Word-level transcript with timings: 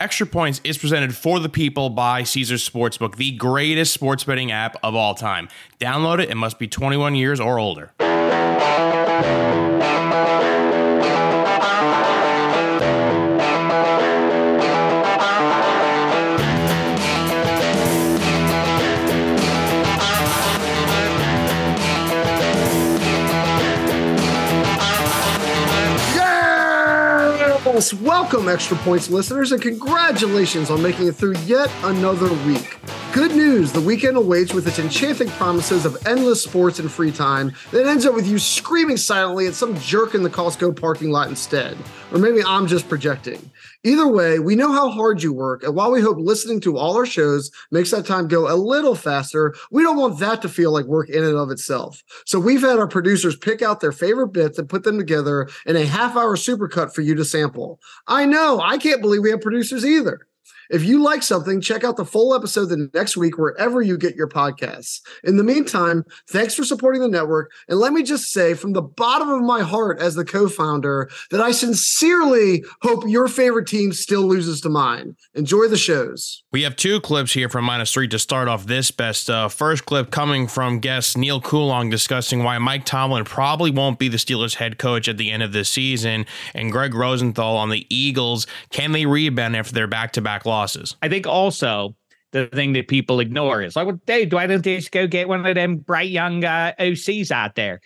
Extra 0.00 0.28
Points 0.28 0.60
is 0.62 0.78
presented 0.78 1.12
for 1.16 1.40
the 1.40 1.48
people 1.48 1.90
by 1.90 2.22
Caesars 2.22 2.68
Sportsbook, 2.68 3.16
the 3.16 3.32
greatest 3.32 3.92
sports 3.92 4.22
betting 4.22 4.52
app 4.52 4.76
of 4.80 4.94
all 4.94 5.16
time. 5.16 5.48
Download 5.80 6.20
it 6.20 6.30
and 6.30 6.38
must 6.38 6.60
be 6.60 6.68
21 6.68 7.16
years 7.16 7.40
or 7.40 7.58
older. 7.58 7.90
Welcome, 27.78 28.48
Extra 28.48 28.76
Points 28.78 29.08
listeners, 29.08 29.52
and 29.52 29.62
congratulations 29.62 30.68
on 30.68 30.82
making 30.82 31.06
it 31.06 31.14
through 31.14 31.36
yet 31.46 31.70
another 31.84 32.32
week. 32.44 32.76
Good 33.14 33.34
news 33.34 33.72
the 33.72 33.80
weekend 33.80 34.18
awaits 34.18 34.52
with 34.52 34.68
its 34.68 34.78
enchanting 34.78 35.30
promises 35.30 35.86
of 35.86 35.96
endless 36.06 36.42
sports 36.42 36.78
and 36.78 36.92
free 36.92 37.10
time 37.10 37.52
that 37.72 37.86
ends 37.86 38.04
up 38.04 38.14
with 38.14 38.28
you 38.28 38.38
screaming 38.38 38.98
silently 38.98 39.46
at 39.46 39.54
some 39.54 39.76
jerk 39.80 40.14
in 40.14 40.22
the 40.22 40.30
Costco 40.30 40.78
parking 40.78 41.10
lot 41.10 41.28
instead. 41.28 41.76
Or 42.12 42.18
maybe 42.18 42.44
I'm 42.44 42.66
just 42.66 42.88
projecting. 42.88 43.50
Either 43.82 44.06
way, 44.06 44.38
we 44.38 44.54
know 44.54 44.72
how 44.72 44.90
hard 44.90 45.22
you 45.22 45.32
work, 45.32 45.62
and 45.62 45.74
while 45.74 45.90
we 45.90 46.02
hope 46.02 46.18
listening 46.18 46.60
to 46.60 46.76
all 46.76 46.96
our 46.96 47.06
shows 47.06 47.50
makes 47.70 47.90
that 47.90 48.04
time 48.04 48.28
go 48.28 48.52
a 48.52 48.54
little 48.54 48.94
faster, 48.94 49.54
we 49.70 49.82
don't 49.82 49.96
want 49.96 50.18
that 50.20 50.42
to 50.42 50.48
feel 50.48 50.70
like 50.70 50.84
work 50.84 51.08
in 51.08 51.24
and 51.24 51.36
of 51.36 51.50
itself. 51.50 52.02
So 52.26 52.38
we've 52.38 52.60
had 52.60 52.78
our 52.78 52.88
producers 52.88 53.36
pick 53.36 53.62
out 53.62 53.80
their 53.80 53.92
favorite 53.92 54.28
bits 54.28 54.58
and 54.58 54.68
put 54.68 54.84
them 54.84 54.98
together 54.98 55.48
in 55.64 55.76
a 55.76 55.86
half 55.86 56.14
hour 56.14 56.36
supercut 56.36 56.94
for 56.94 57.00
you 57.00 57.14
to 57.14 57.24
sample. 57.24 57.80
I 58.06 58.26
know, 58.26 58.60
I 58.60 58.76
can't 58.76 59.00
believe 59.00 59.22
we 59.22 59.30
have 59.30 59.40
producers 59.40 59.84
either. 59.84 60.27
If 60.70 60.84
you 60.84 61.02
like 61.02 61.22
something, 61.22 61.60
check 61.60 61.82
out 61.82 61.96
the 61.96 62.04
full 62.04 62.34
episode 62.34 62.66
the 62.66 62.90
next 62.92 63.16
week 63.16 63.38
wherever 63.38 63.80
you 63.80 63.96
get 63.96 64.14
your 64.14 64.28
podcasts. 64.28 65.00
In 65.24 65.36
the 65.38 65.44
meantime, 65.44 66.04
thanks 66.28 66.54
for 66.54 66.64
supporting 66.64 67.00
the 67.00 67.08
network. 67.08 67.52
And 67.68 67.78
let 67.78 67.94
me 67.94 68.02
just 68.02 68.32
say 68.32 68.52
from 68.52 68.74
the 68.74 68.82
bottom 68.82 69.30
of 69.30 69.40
my 69.42 69.62
heart 69.62 70.00
as 70.00 70.14
the 70.14 70.24
co-founder 70.24 71.08
that 71.30 71.40
I 71.40 71.52
sincerely 71.52 72.64
hope 72.82 73.04
your 73.06 73.28
favorite 73.28 73.66
team 73.66 73.92
still 73.92 74.26
loses 74.26 74.60
to 74.60 74.68
mine. 74.68 75.16
Enjoy 75.34 75.68
the 75.68 75.78
shows. 75.78 76.42
We 76.52 76.62
have 76.64 76.76
two 76.76 77.00
clips 77.00 77.32
here 77.32 77.48
from 77.48 77.64
Minus 77.64 77.92
Three 77.92 78.08
to 78.08 78.18
start 78.18 78.48
off 78.48 78.66
this 78.66 78.90
best. 78.90 79.30
Uh, 79.30 79.48
first 79.48 79.86
clip 79.86 80.10
coming 80.10 80.46
from 80.48 80.80
guest 80.80 81.16
Neal 81.16 81.40
Coolong 81.40 81.88
discussing 81.88 82.44
why 82.44 82.58
Mike 82.58 82.84
Tomlin 82.84 83.24
probably 83.24 83.70
won't 83.70 83.98
be 83.98 84.08
the 84.08 84.18
Steelers 84.18 84.56
head 84.56 84.78
coach 84.78 85.08
at 85.08 85.16
the 85.16 85.30
end 85.30 85.42
of 85.42 85.52
this 85.52 85.70
season, 85.70 86.26
and 86.54 86.70
Gregg 86.70 86.94
Rosenthal 86.94 87.56
on 87.56 87.70
the 87.70 87.86
Eagles. 87.88 88.46
Can 88.70 88.92
they 88.92 89.06
rebound 89.06 89.56
after 89.56 89.72
their 89.72 89.86
back-to-back 89.86 90.44
losses? 90.44 90.57
Losses. 90.58 90.96
I 91.02 91.08
think 91.08 91.26
also 91.26 91.94
the 92.32 92.46
thing 92.46 92.72
that 92.74 92.88
people 92.88 93.20
ignore 93.20 93.62
is 93.62 93.76
like, 93.76 93.86
well, 93.86 94.00
don't 94.06 94.62
just 94.62 94.92
go 94.92 95.06
get 95.06 95.28
one 95.28 95.46
of 95.46 95.54
them 95.54 95.76
bright 95.76 96.10
young 96.10 96.44
uh, 96.44 96.72
OCs 96.78 97.30
out 97.30 97.54
there? 97.54 97.80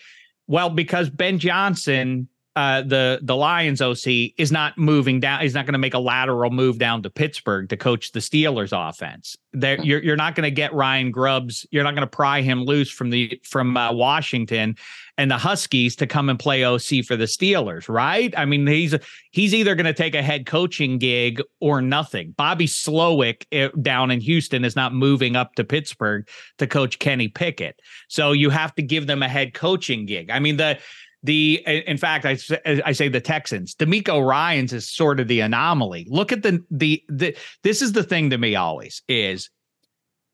Well, 0.46 0.70
because 0.70 1.10
Ben 1.10 1.38
Johnson, 1.38 2.28
uh, 2.54 2.82
the 2.82 3.18
the 3.22 3.34
Lions 3.34 3.80
OC, 3.80 4.32
is 4.36 4.52
not 4.52 4.76
moving 4.76 5.20
down. 5.20 5.40
He's 5.40 5.54
not 5.54 5.64
going 5.64 5.72
to 5.72 5.78
make 5.78 5.94
a 5.94 5.98
lateral 5.98 6.50
move 6.50 6.78
down 6.78 7.02
to 7.02 7.10
Pittsburgh 7.10 7.68
to 7.70 7.76
coach 7.76 8.12
the 8.12 8.20
Steelers 8.20 8.72
offense. 8.72 9.36
There, 9.52 9.82
you're 9.82 10.02
you're 10.02 10.16
not 10.16 10.34
going 10.34 10.44
to 10.44 10.50
get 10.50 10.74
Ryan 10.74 11.10
Grubbs. 11.10 11.66
You're 11.70 11.84
not 11.84 11.94
going 11.94 12.06
to 12.06 12.16
pry 12.16 12.42
him 12.42 12.64
loose 12.64 12.90
from 12.90 13.10
the 13.10 13.40
from 13.44 13.76
uh, 13.76 13.92
Washington 13.92 14.76
and 15.18 15.30
the 15.30 15.38
Huskies 15.38 15.96
to 15.96 16.06
come 16.06 16.28
and 16.28 16.38
play 16.38 16.64
OC 16.64 17.04
for 17.06 17.16
the 17.16 17.24
Steelers, 17.24 17.88
right? 17.88 18.34
I 18.36 18.44
mean, 18.44 18.66
he's 18.66 18.94
he's 19.30 19.54
either 19.54 19.74
going 19.74 19.86
to 19.86 19.94
take 19.94 20.14
a 20.14 20.22
head 20.22 20.44
coaching 20.44 20.98
gig 20.98 21.40
or 21.60 21.80
nothing. 21.80 22.32
Bobby 22.36 22.66
Slowik 22.66 23.46
eh, 23.52 23.68
down 23.80 24.10
in 24.10 24.20
Houston 24.20 24.64
is 24.64 24.76
not 24.76 24.94
moving 24.94 25.36
up 25.36 25.54
to 25.54 25.64
Pittsburgh 25.64 26.28
to 26.58 26.66
coach 26.66 26.98
Kenny 26.98 27.28
Pickett. 27.28 27.80
So 28.08 28.32
you 28.32 28.50
have 28.50 28.74
to 28.74 28.82
give 28.82 29.06
them 29.06 29.22
a 29.22 29.28
head 29.28 29.54
coaching 29.54 30.04
gig. 30.04 30.30
I 30.30 30.38
mean, 30.38 30.58
the 30.58 30.78
the 31.22 31.62
in 31.66 31.98
fact 31.98 32.24
I, 32.24 32.36
I 32.84 32.92
say 32.92 33.08
the 33.08 33.20
Texans 33.20 33.74
DeMeco 33.74 34.26
Ryans 34.26 34.72
is 34.72 34.88
sort 34.88 35.20
of 35.20 35.28
the 35.28 35.40
anomaly. 35.40 36.06
Look 36.08 36.32
at 36.32 36.42
the 36.42 36.64
the 36.70 37.02
the 37.08 37.36
this 37.62 37.82
is 37.82 37.92
the 37.92 38.02
thing 38.02 38.30
to 38.30 38.38
me 38.38 38.56
always 38.56 39.02
is 39.08 39.50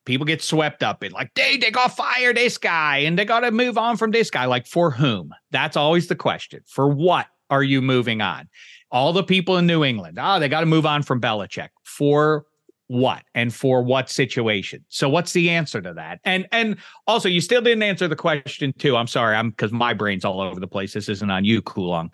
people 0.09 0.25
get 0.25 0.41
swept 0.41 0.83
up 0.83 1.05
in 1.05 1.13
like, 1.13 1.31
they, 1.35 1.59
they 1.59 1.71
got 1.71 1.95
fire 1.95 2.33
this 2.33 2.57
guy 2.57 2.97
and 2.97 3.19
they 3.19 3.27
got 3.27 3.41
to 3.41 3.51
move 3.51 3.77
on 3.77 3.97
from 3.99 4.11
this 4.11 4.31
guy. 4.31 4.47
Like, 4.47 4.67
for 4.67 4.91
whom? 4.91 5.35
That's 5.51 5.77
always 5.77 6.09
the 6.09 6.17
question. 6.17 6.63
For 6.67 6.89
what 6.89 7.27
are 7.51 7.63
you 7.63 7.83
moving 7.83 8.23
on? 8.23 8.49
All 8.91 9.13
the 9.13 9.23
people 9.23 9.59
in 9.59 9.67
New 9.67 9.85
England, 9.85 10.19
oh, 10.19 10.41
they 10.41 10.49
got 10.49 10.61
to 10.61 10.67
move 10.67 10.87
on 10.87 11.03
from 11.03 11.21
Belichick. 11.21 11.69
For 11.85 12.47
what 12.89 13.23
and 13.35 13.55
for 13.55 13.83
what 13.83 14.11
situation? 14.11 14.85
So 14.89 15.09
what's 15.09 15.33
the 15.33 15.51
answer 15.51 15.81
to 15.81 15.95
that? 15.95 16.21
And 16.25 16.49
and 16.53 16.77
also 17.07 17.29
you 17.29 17.41
still 17.41 17.61
didn't 17.61 17.83
answer 17.83 18.09
the 18.09 18.17
question 18.17 18.73
too. 18.79 18.97
I'm 18.97 19.07
sorry, 19.07 19.37
I'm 19.37 19.51
because 19.51 19.73
my 19.73 19.95
brain's 19.95 20.25
all 20.25 20.41
over 20.41 20.59
the 20.59 20.67
place. 20.67 20.95
This 20.95 21.09
isn't 21.09 21.31
on 21.31 21.45
you, 21.45 21.63
Coolong. 21.63 22.13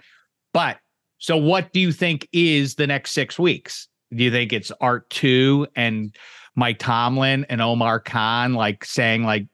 But 0.52 0.78
so 1.18 1.36
what 1.36 1.72
do 1.72 1.80
you 1.80 1.92
think 1.92 2.28
is 2.32 2.74
the 2.74 2.86
next 2.86 3.12
six 3.12 3.38
weeks? 3.38 3.88
Do 4.14 4.22
you 4.22 4.30
think 4.30 4.52
it's 4.52 4.70
art 4.80 5.08
two 5.10 5.66
and 5.74 6.14
Mike 6.56 6.78
Tomlin 6.78 7.46
and 7.48 7.60
Omar 7.60 8.00
Khan 8.00 8.54
like 8.54 8.84
saying 8.84 9.24
like 9.24 9.46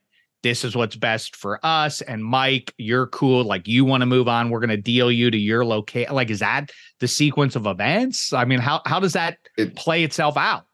this 0.43 0.63
is 0.63 0.75
what's 0.75 0.95
best 0.95 1.35
for 1.35 1.59
us 1.63 2.01
and 2.01 2.23
Mike 2.23 2.73
you're 2.77 3.07
cool 3.07 3.43
like 3.43 3.67
you 3.67 3.85
want 3.85 4.01
to 4.01 4.05
move 4.05 4.27
on 4.27 4.49
we're 4.49 4.59
going 4.59 4.69
to 4.69 4.77
deal 4.77 5.11
you 5.11 5.31
to 5.31 5.37
your 5.37 5.63
location 5.65 6.13
like 6.13 6.29
is 6.29 6.39
that 6.39 6.71
the 6.99 7.07
sequence 7.07 7.55
of 7.55 7.65
events 7.65 8.33
I 8.33 8.45
mean 8.45 8.59
how 8.59 8.81
how 8.85 8.99
does 8.99 9.13
that 9.13 9.37
it, 9.57 9.75
play 9.75 10.03
itself 10.03 10.37
out 10.37 10.65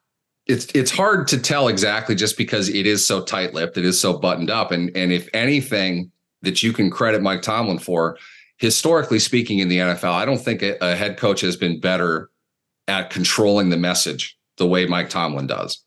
it's 0.48 0.66
it's 0.74 0.92
hard 0.92 1.28
to 1.28 1.38
tell 1.40 1.68
exactly 1.68 2.16
just 2.16 2.38
because 2.38 2.70
it 2.70 2.86
is 2.86 3.06
so 3.06 3.24
tight-lipped 3.24 3.78
it 3.78 3.86
is 3.86 4.00
so 4.00 4.18
buttoned 4.18 4.50
up 4.50 4.72
and 4.72 4.96
and 4.96 5.12
if 5.12 5.30
anything 5.34 6.12
that 6.42 6.64
you 6.64 6.72
can 6.74 6.90
credit 6.90 7.22
Mike 7.22 7.42
Tomlin 7.42 7.80
for 7.80 8.18
historically 8.58 9.20
speaking 9.20 9.60
in 9.60 9.68
the 9.68 9.78
NFL 9.78 10.14
I 10.14 10.26
don't 10.26 10.38
think 10.38 10.62
a, 10.62 10.78
a 10.82 10.96
head 10.96 11.18
coach 11.18 11.42
has 11.42 11.56
been 11.56 11.80
better 11.80 12.30
at 12.88 13.10
controlling 13.10 13.70
the 13.70 13.78
message 13.78 14.38
the 14.58 14.68
way 14.68 14.86
Mike 14.86 15.10
Tomlin 15.10 15.48
does 15.48 15.84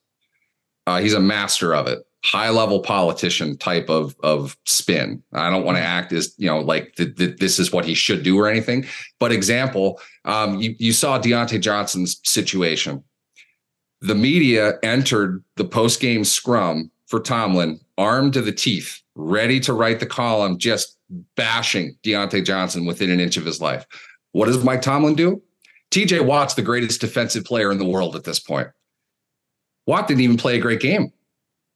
uh, 0.87 1.01
he's 1.01 1.15
a 1.15 1.21
master 1.21 1.75
of 1.75 1.87
it. 1.87 2.01
High 2.25 2.51
level 2.51 2.81
politician 2.81 3.57
type 3.57 3.89
of 3.89 4.15
of 4.23 4.57
spin. 4.67 5.23
I 5.33 5.49
don't 5.49 5.65
want 5.65 5.79
to 5.79 5.83
act 5.83 6.13
as 6.13 6.35
you 6.37 6.49
know 6.49 6.59
like 6.59 6.95
th- 6.97 7.17
th- 7.17 7.39
this 7.39 7.59
is 7.59 7.73
what 7.73 7.87
he 7.87 7.95
should 7.95 8.23
do 8.23 8.39
or 8.39 8.49
anything. 8.49 8.85
But 9.19 9.33
example, 9.33 10.01
um, 10.27 10.61
you 10.61 10.75
you 10.79 10.93
saw 10.93 11.19
Diontae 11.19 11.61
Johnson's 11.61 12.21
situation. 12.25 13.03
The 14.01 14.15
media 14.15 14.79
entered 14.83 15.45
the 15.57 15.65
post 15.65 16.01
game 16.01 16.25
scrum 16.25 16.91
for 17.07 17.21
Tomlin, 17.21 17.81
armed 17.99 18.33
to 18.35 18.41
the 18.41 18.53
teeth, 18.53 19.01
ready 19.15 19.61
to 19.61 19.73
write 19.73 20.01
the 20.01 20.07
column, 20.07 20.59
just 20.59 20.97
bashing 21.37 21.97
Diontae 22.03 22.45
Johnson 22.45 22.87
within 22.87 23.11
an 23.11 23.21
inch 23.21 23.37
of 23.37 23.45
his 23.45 23.61
life. 23.61 23.85
What 24.33 24.47
does 24.47 24.65
Mike 24.65 24.83
Tomlin 24.83 25.15
do? 25.15 25.43
TJ 25.91 26.25
Watt's 26.25 26.55
the 26.55 26.63
greatest 26.63 27.01
defensive 27.01 27.45
player 27.45 27.73
in 27.73 27.79
the 27.79 27.85
world 27.85 28.15
at 28.15 28.25
this 28.25 28.39
point. 28.39 28.69
Watt 29.87 30.07
didn't 30.07 30.21
even 30.21 30.37
play 30.37 30.57
a 30.57 30.61
great 30.61 30.81
game. 30.81 31.13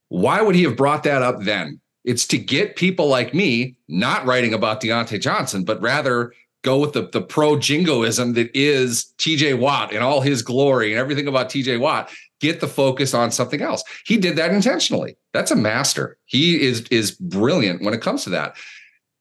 Why 0.07 0.41
would 0.41 0.55
he 0.55 0.63
have 0.63 0.77
brought 0.77 1.03
that 1.03 1.21
up 1.21 1.41
then? 1.41 1.81
It's 2.05 2.25
to 2.27 2.37
get 2.37 2.75
people 2.75 3.07
like 3.07 3.33
me 3.33 3.75
not 3.87 4.25
writing 4.25 4.53
about 4.53 4.79
Diontae 4.79 5.19
Johnson, 5.19 5.63
but 5.63 5.81
rather 5.81 6.31
go 6.65 6.79
with 6.79 6.93
the, 6.93 7.07
the 7.09 7.21
pro 7.21 7.57
jingoism 7.57 8.33
that 8.33 8.49
is 8.55 9.13
TJ 9.19 9.59
Watt 9.59 9.93
and 9.93 10.03
all 10.03 10.19
his 10.19 10.41
glory 10.41 10.91
and 10.91 10.99
everything 10.99 11.27
about 11.27 11.49
TJ 11.49 11.79
Watt. 11.79 12.09
Get 12.41 12.59
the 12.59 12.67
focus 12.67 13.13
on 13.13 13.31
something 13.31 13.61
else. 13.61 13.83
He 14.05 14.17
did 14.17 14.35
that 14.35 14.51
intentionally. 14.51 15.15
That's 15.31 15.51
a 15.51 15.55
master. 15.55 16.17
He 16.25 16.61
is 16.61 16.81
is 16.91 17.11
brilliant 17.11 17.83
when 17.83 17.93
it 17.93 18.01
comes 18.01 18.23
to 18.25 18.31
that. 18.31 18.57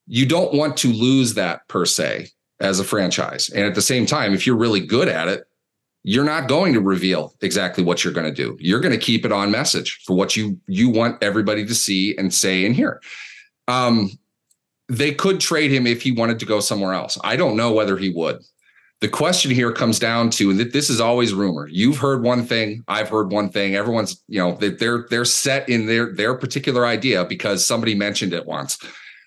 You 0.07 0.27
don't 0.27 0.55
want 0.55 0.77
to 0.79 0.89
lose 0.89 1.35
that 1.35 1.69
per 1.69 1.85
se 1.85 2.29
as 2.61 2.81
a 2.81 2.85
franchise. 2.85 3.51
And 3.51 3.65
at 3.65 3.75
the 3.75 3.83
same 3.83 4.07
time, 4.07 4.33
if 4.33 4.47
you're 4.47 4.57
really 4.57 4.85
good 4.85 5.09
at 5.09 5.29
it, 5.29 5.45
you're 6.03 6.25
not 6.25 6.49
going 6.49 6.73
to 6.75 6.81
reveal 6.81 7.35
exactly 7.41 7.85
what 7.85 8.05
you're 8.05 8.13
going 8.13 8.27
to 8.27 8.35
do. 8.35 8.57
You're 8.59 8.81
going 8.81 8.93
to 8.93 8.99
keep 8.99 9.25
it 9.25 9.33
on 9.33 9.51
message 9.51 10.01
for 10.07 10.17
what 10.17 10.35
you 10.35 10.59
you 10.67 10.89
want 10.89 11.23
everybody 11.23 11.65
to 11.67 11.75
see 11.75 12.17
and 12.17 12.33
say 12.33 12.65
and 12.65 12.75
hear. 12.75 13.01
Um, 13.69 14.11
they 14.89 15.13
could 15.13 15.41
trade 15.41 15.71
him 15.71 15.87
if 15.87 16.03
he 16.03 16.13
wanted 16.13 16.39
to 16.39 16.47
go 16.47 16.61
somewhere 16.61 16.93
else. 16.93 17.19
I 17.25 17.37
don't 17.37 17.57
know 17.57 17.73
whether 17.73 17.97
he 17.97 18.11
would. 18.11 18.39
The 19.01 19.09
question 19.09 19.51
here 19.51 19.73
comes 19.73 19.99
down 19.99 20.31
to, 20.31 20.51
and 20.51 20.61
this 20.61 20.89
is 20.89 21.01
always 21.01 21.35
rumor. 21.35 21.69
You've 21.69 21.99
heard 21.99 22.23
one 22.23 22.45
thing, 22.45 22.85
I've 22.89 23.09
heard 23.09 23.33
one 23.33 23.51
thing. 23.51 23.75
Everyone's, 23.75 24.23
you 24.29 24.39
know, 24.39 24.55
they're 24.55 25.07
they're 25.11 25.25
set 25.25 25.69
in 25.69 25.87
their 25.87 26.15
their 26.15 26.35
particular 26.35 26.87
idea 26.87 27.25
because 27.25 27.67
somebody 27.67 27.95
mentioned 27.95 28.33
it 28.33 28.47
once. 28.47 28.79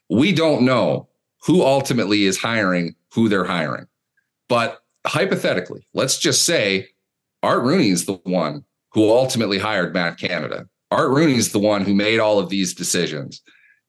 We 0.10 0.32
don't 0.32 0.64
know 0.64 1.10
who 1.46 1.64
ultimately 1.64 2.24
is 2.24 2.38
hiring 2.38 2.96
who 3.14 3.30
they're 3.30 3.46
hiring, 3.46 3.86
but 4.50 4.82
hypothetically, 5.06 5.88
let's 5.94 6.18
just 6.18 6.46
say 6.46 6.88
Art 7.44 7.64
Rooney 7.64 7.90
is 7.90 8.06
the 8.06 8.20
one 8.24 8.64
who 8.94 9.12
ultimately 9.12 9.60
hired 9.60 9.94
Matt 9.94 10.18
Canada. 10.18 10.68
Art 10.90 11.10
Rooney 11.10 11.36
is 11.36 11.52
the 11.52 11.60
one 11.60 11.84
who 11.84 11.94
made 11.94 12.20
all 12.20 12.40
of 12.40 12.50
these 12.50 12.74
decisions. 12.74 13.42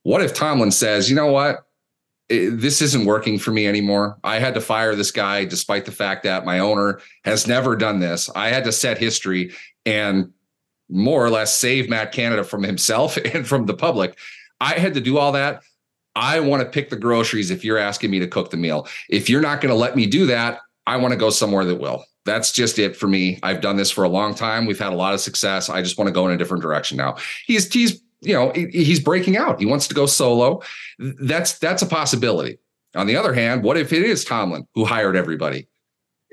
What 0.09 0.23
if 0.23 0.33
Tomlin 0.33 0.71
says, 0.71 1.07
you 1.07 1.15
know 1.15 1.31
what? 1.31 1.67
this 2.29 2.81
isn't 2.81 3.05
working 3.05 3.39
for 3.39 3.51
me 3.51 3.67
anymore. 3.67 4.17
I 4.23 4.37
had 4.37 4.53
to 4.55 4.61
fire 4.61 4.95
this 4.95 5.11
guy 5.11 5.45
despite 5.45 5.85
the 5.85 5.91
fact 5.91 6.23
that 6.23 6.45
my 6.45 6.59
owner 6.59 6.99
has 7.25 7.47
never 7.47 7.75
done 7.75 7.99
this. 7.99 8.29
I 8.35 8.49
had 8.49 8.63
to 8.65 8.71
set 8.71 8.99
history 8.99 9.51
and 9.85 10.31
more 10.89 11.23
or 11.23 11.29
less 11.29 11.55
save 11.55 11.89
Matt 11.89 12.11
Canada 12.11 12.43
from 12.43 12.61
himself 12.61 13.17
and 13.33 13.47
from 13.47 13.65
the 13.65 13.73
public. 13.75 14.17
I 14.59 14.73
had 14.73 14.95
to 14.95 15.01
do 15.01 15.17
all 15.17 15.31
that. 15.31 15.61
I 16.15 16.39
want 16.39 16.63
to 16.63 16.69
pick 16.69 16.89
the 16.89 16.95
groceries 16.95 17.51
if 17.51 17.63
you're 17.63 17.77
asking 17.77 18.11
me 18.11 18.19
to 18.19 18.27
cook 18.27 18.49
the 18.49 18.57
meal. 18.57 18.87
If 19.09 19.29
you're 19.29 19.41
not 19.41 19.61
going 19.61 19.73
to 19.73 19.79
let 19.79 19.95
me 19.95 20.07
do 20.07 20.25
that, 20.27 20.59
I 20.85 20.97
want 20.97 21.13
to 21.13 21.19
go 21.19 21.29
somewhere 21.29 21.65
that 21.65 21.79
will. 21.79 22.03
That's 22.25 22.51
just 22.51 22.77
it 22.77 22.95
for 22.95 23.07
me. 23.07 23.39
I've 23.41 23.61
done 23.61 23.77
this 23.77 23.89
for 23.91 24.03
a 24.03 24.09
long 24.09 24.35
time. 24.35 24.65
We've 24.65 24.79
had 24.79 24.93
a 24.93 24.95
lot 24.95 25.13
of 25.13 25.19
success. 25.19 25.69
I 25.69 25.81
just 25.81 25.97
want 25.97 26.09
to 26.09 26.13
go 26.13 26.27
in 26.27 26.33
a 26.33 26.37
different 26.37 26.63
direction 26.63 26.97
now. 26.97 27.17
He's 27.45 27.71
he's 27.71 28.01
you 28.21 28.33
know 28.33 28.51
he's 28.51 28.99
breaking 28.99 29.37
out. 29.37 29.59
He 29.59 29.65
wants 29.65 29.87
to 29.87 29.95
go 29.95 30.05
solo. 30.05 30.61
That's 30.97 31.57
that's 31.59 31.81
a 31.81 31.85
possibility. 31.85 32.59
On 32.95 33.07
the 33.07 33.15
other 33.15 33.33
hand, 33.33 33.63
what 33.63 33.77
if 33.77 33.93
it 33.93 34.03
is 34.03 34.25
Tomlin 34.25 34.67
who 34.73 34.85
hired 34.85 35.15
everybody? 35.15 35.67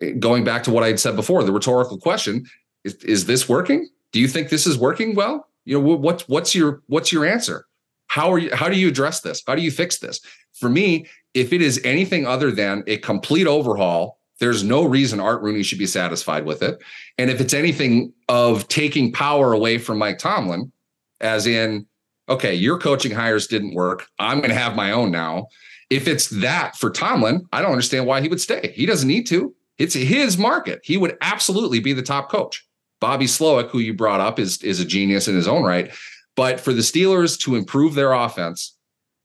Eh, 0.00 0.12
going 0.12 0.44
back 0.44 0.62
to 0.65 0.71
what 0.71 0.83
I 0.83 0.88
had 0.88 1.00
said 1.00 1.17
before, 1.17 1.44
the 1.44 1.53
rhetorical 1.53 1.99
question 1.99 2.47
is, 2.85 2.94
is 2.97 3.27
this 3.27 3.49
working? 3.49 3.88
Do 4.12 4.21
you 4.21 4.29
think 4.29 4.49
this 4.49 4.67
is 4.67 4.79
working 4.79 5.15
well? 5.15 5.49
You 5.65 5.81
know, 5.81 5.97
what's 5.97 6.29
what's 6.29 6.55
your 6.55 6.83
what's 6.87 7.12
your 7.12 7.25
answer? 7.25 7.67
How 8.09 8.33
are 8.33 8.38
you 8.38 8.55
how 8.55 8.69
do 8.69 8.79
you 8.79 8.88
address 8.88 9.21
this? 9.21 9.43
How 9.47 9.55
do 9.55 9.62
you 9.62 9.71
fix 9.71 9.99
this? 9.99 10.21
For 10.55 10.69
me, 10.69 11.06
if 11.35 11.53
it 11.53 11.61
is 11.61 11.81
anything 11.85 12.27
other 12.27 12.50
than 12.50 12.83
a 12.87 12.97
complete 12.99 13.47
overhaul, 13.47 14.19
there's 14.38 14.62
no 14.62 14.85
reason 14.85 15.21
Art 15.21 15.43
Rooney 15.43 15.62
should 15.62 15.79
be 15.79 15.87
satisfied 15.87 16.44
with 16.44 16.62
it. 16.62 16.79
And 17.19 17.31
if 17.31 17.41
it's 17.41 17.55
anything 17.55 18.12
of 18.29 18.69
taking 18.69 19.12
power 19.12 19.53
away 19.53 19.79
from 19.79 19.99
Mike 19.99 20.19
Tomlin, 20.19 20.73
as 21.21 21.47
in, 21.47 21.87
okay, 22.29 22.55
your 22.55 22.79
coaching 22.79 23.13
hires 23.13 23.47
didn't 23.47 23.75
work. 23.75 24.07
I'm 24.19 24.39
going 24.39 24.51
to 24.51 24.57
have 24.57 24.77
my 24.77 24.93
own 24.93 25.11
now. 25.11 25.49
If 25.91 26.09
it's 26.09 26.29
that 26.29 26.77
for 26.77 26.91
Tomlin, 26.91 27.47
I 27.53 27.63
don't 27.63 27.71
understand 27.73 28.07
why 28.07 28.21
he 28.21 28.29
would 28.29 28.41
stay. 28.41 28.73
He 28.75 28.87
doesn't 28.87 29.09
need 29.09 29.27
to. 29.29 29.55
It's 29.79 29.95
his 29.95 30.37
market. 30.37 30.81
He 30.83 30.97
would 30.97 31.17
absolutely 31.21 31.81
be 31.81 31.93
the 31.93 32.03
top 32.03 32.31
coach. 32.31 32.67
Bobby 33.01 33.27
Slowik, 33.27 33.69
who 33.69 33.79
you 33.79 33.95
brought 33.95 34.21
up, 34.21 34.39
is 34.39 34.63
is 34.63 34.81
a 34.81 34.85
genius 34.85 35.29
in 35.29 35.37
his 35.37 35.47
own 35.47 35.63
right. 35.63 35.93
But 36.35 36.61
for 36.61 36.73
the 36.73 36.81
Steelers 36.81 37.39
to 37.41 37.57
improve 37.57 37.95
their 37.95 38.12
offense, 38.12 38.77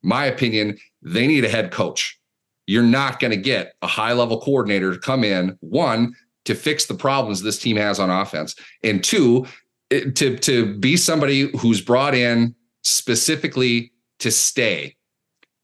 my 0.03 0.25
opinion, 0.25 0.77
they 1.01 1.25
need 1.25 1.45
a 1.45 1.49
head 1.49 1.71
coach. 1.71 2.19
You're 2.67 2.83
not 2.83 3.19
going 3.19 3.31
to 3.31 3.37
get 3.37 3.73
a 3.81 3.87
high 3.87 4.13
level 4.13 4.39
coordinator 4.39 4.93
to 4.93 4.99
come 4.99 5.23
in, 5.23 5.57
one, 5.61 6.13
to 6.45 6.55
fix 6.55 6.85
the 6.85 6.93
problems 6.93 7.41
this 7.41 7.59
team 7.59 7.77
has 7.77 7.99
on 7.99 8.09
offense, 8.09 8.55
and 8.83 9.03
two, 9.03 9.45
to, 9.91 10.37
to 10.37 10.75
be 10.75 10.97
somebody 10.97 11.51
who's 11.57 11.81
brought 11.81 12.15
in 12.15 12.55
specifically 12.83 13.91
to 14.19 14.31
stay. 14.31 14.95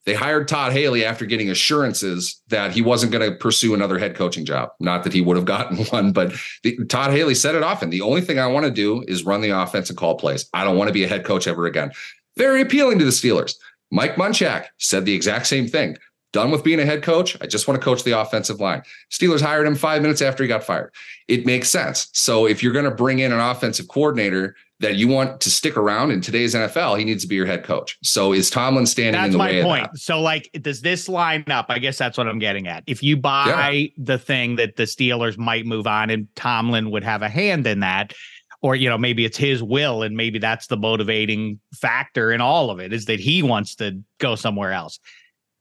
They 0.05 0.13
hired 0.13 0.47
Todd 0.47 0.71
Haley 0.71 1.03
after 1.03 1.25
getting 1.25 1.49
assurances 1.49 2.41
that 2.47 2.71
he 2.71 2.81
wasn't 2.81 3.11
going 3.11 3.29
to 3.29 3.37
pursue 3.37 3.73
another 3.73 3.99
head 3.99 4.15
coaching 4.15 4.45
job. 4.45 4.69
Not 4.79 5.03
that 5.03 5.11
he 5.11 5.19
would 5.19 5.35
have 5.35 5.45
gotten 5.45 5.83
one, 5.87 6.13
but 6.13 6.33
the, 6.63 6.77
Todd 6.85 7.11
Haley 7.11 7.35
said 7.35 7.55
it 7.55 7.63
often. 7.63 7.89
The 7.89 8.01
only 8.01 8.21
thing 8.21 8.39
I 8.39 8.47
want 8.47 8.65
to 8.65 8.71
do 8.71 9.03
is 9.07 9.25
run 9.25 9.41
the 9.41 9.49
offense 9.49 9.89
and 9.89 9.97
call 9.97 10.15
plays. 10.15 10.49
I 10.53 10.63
don't 10.63 10.77
want 10.77 10.87
to 10.87 10.93
be 10.93 11.03
a 11.03 11.09
head 11.09 11.25
coach 11.25 11.45
ever 11.47 11.65
again. 11.65 11.91
Very 12.37 12.61
appealing 12.61 12.99
to 12.99 13.05
the 13.05 13.11
Steelers. 13.11 13.55
Mike 13.91 14.15
Munchak 14.15 14.67
said 14.77 15.05
the 15.05 15.13
exact 15.13 15.47
same 15.47 15.67
thing. 15.67 15.97
Done 16.33 16.51
with 16.51 16.63
being 16.63 16.79
a 16.79 16.85
head 16.85 17.03
coach. 17.03 17.37
I 17.41 17.47
just 17.47 17.67
want 17.67 17.79
to 17.79 17.83
coach 17.83 18.03
the 18.03 18.19
offensive 18.19 18.59
line. 18.59 18.83
Steelers 19.09 19.41
hired 19.41 19.65
him 19.65 19.75
five 19.75 20.01
minutes 20.01 20.21
after 20.21 20.43
he 20.43 20.47
got 20.47 20.63
fired. 20.63 20.93
It 21.27 21.45
makes 21.45 21.69
sense. 21.69 22.09
So 22.13 22.45
if 22.45 22.61
you're 22.61 22.73
going 22.73 22.85
to 22.85 22.91
bring 22.91 23.19
in 23.19 23.31
an 23.31 23.39
offensive 23.39 23.87
coordinator 23.87 24.55
that 24.79 24.95
you 24.95 25.07
want 25.07 25.41
to 25.41 25.49
stick 25.49 25.77
around 25.77 26.11
in 26.11 26.21
today's 26.21 26.53
NFL, 26.53 26.99
he 26.99 27.05
needs 27.05 27.23
to 27.23 27.29
be 27.29 27.35
your 27.35 27.45
head 27.45 27.63
coach. 27.63 27.97
So 28.03 28.33
is 28.33 28.49
Tomlin 28.49 28.85
standing 28.85 29.13
that's 29.13 29.27
in 29.27 29.31
the 29.31 29.39
way? 29.39 29.55
That's 29.55 29.67
my 29.67 29.79
point. 29.79 29.97
So 29.97 30.21
like, 30.21 30.49
does 30.61 30.81
this 30.81 31.07
line 31.07 31.45
up? 31.47 31.67
I 31.69 31.79
guess 31.79 31.97
that's 31.97 32.17
what 32.17 32.27
I'm 32.27 32.39
getting 32.39 32.67
at. 32.67 32.83
If 32.87 33.01
you 33.01 33.17
buy 33.17 33.71
yeah. 33.71 33.87
the 33.97 34.19
thing 34.19 34.57
that 34.57 34.75
the 34.75 34.83
Steelers 34.83 35.37
might 35.37 35.65
move 35.65 35.87
on 35.87 36.09
and 36.09 36.27
Tomlin 36.35 36.91
would 36.91 37.03
have 37.03 37.21
a 37.21 37.29
hand 37.29 37.65
in 37.65 37.79
that, 37.79 38.13
or 38.61 38.75
you 38.75 38.89
know 38.89 38.97
maybe 38.97 39.25
it's 39.25 39.37
his 39.37 39.61
will 39.63 40.03
and 40.03 40.17
maybe 40.17 40.39
that's 40.39 40.67
the 40.67 40.77
motivating 40.77 41.59
factor 41.73 42.31
in 42.31 42.41
all 42.41 42.69
of 42.69 42.79
it 42.79 42.91
is 42.91 43.05
that 43.05 43.19
he 43.19 43.43
wants 43.43 43.75
to 43.75 44.01
go 44.19 44.35
somewhere 44.35 44.71
else 44.71 44.99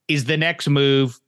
is 0.08 0.24
the 0.24 0.36
next 0.36 0.68
move 0.68 1.18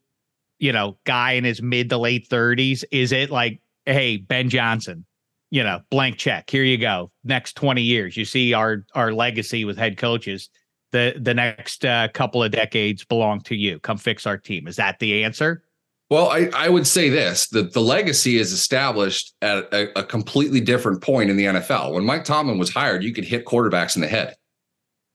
you 0.58 0.72
know 0.72 0.98
guy 1.04 1.32
in 1.32 1.44
his 1.44 1.62
mid 1.62 1.88
to 1.90 1.98
late 1.98 2.28
30s 2.28 2.84
is 2.90 3.12
it 3.12 3.30
like 3.30 3.60
hey 3.86 4.16
ben 4.16 4.48
johnson 4.48 5.04
you 5.50 5.62
know, 5.62 5.80
blank 5.90 6.16
check. 6.18 6.50
Here 6.50 6.64
you 6.64 6.76
go. 6.76 7.10
Next 7.24 7.54
20 7.54 7.82
years. 7.82 8.16
You 8.16 8.24
see 8.24 8.52
our 8.52 8.84
our 8.94 9.12
legacy 9.12 9.64
with 9.64 9.78
head 9.78 9.96
coaches. 9.96 10.50
The 10.92 11.14
the 11.20 11.34
next 11.34 11.84
uh, 11.84 12.08
couple 12.12 12.42
of 12.42 12.50
decades 12.50 13.04
belong 13.04 13.40
to 13.42 13.54
you. 13.54 13.78
Come 13.80 13.98
fix 13.98 14.26
our 14.26 14.38
team. 14.38 14.66
Is 14.66 14.76
that 14.76 14.98
the 14.98 15.24
answer? 15.24 15.64
Well, 16.10 16.30
I, 16.30 16.48
I 16.54 16.70
would 16.70 16.86
say 16.86 17.10
this 17.10 17.48
that 17.48 17.74
the 17.74 17.80
legacy 17.80 18.38
is 18.38 18.52
established 18.52 19.34
at 19.42 19.72
a, 19.72 19.98
a 19.98 20.02
completely 20.02 20.60
different 20.60 21.02
point 21.02 21.28
in 21.30 21.36
the 21.36 21.44
NFL. 21.44 21.94
When 21.94 22.04
Mike 22.04 22.24
Tomlin 22.24 22.58
was 22.58 22.72
hired, 22.72 23.04
you 23.04 23.12
could 23.12 23.24
hit 23.24 23.44
quarterbacks 23.44 23.96
in 23.96 24.02
the 24.02 24.08
head. 24.08 24.34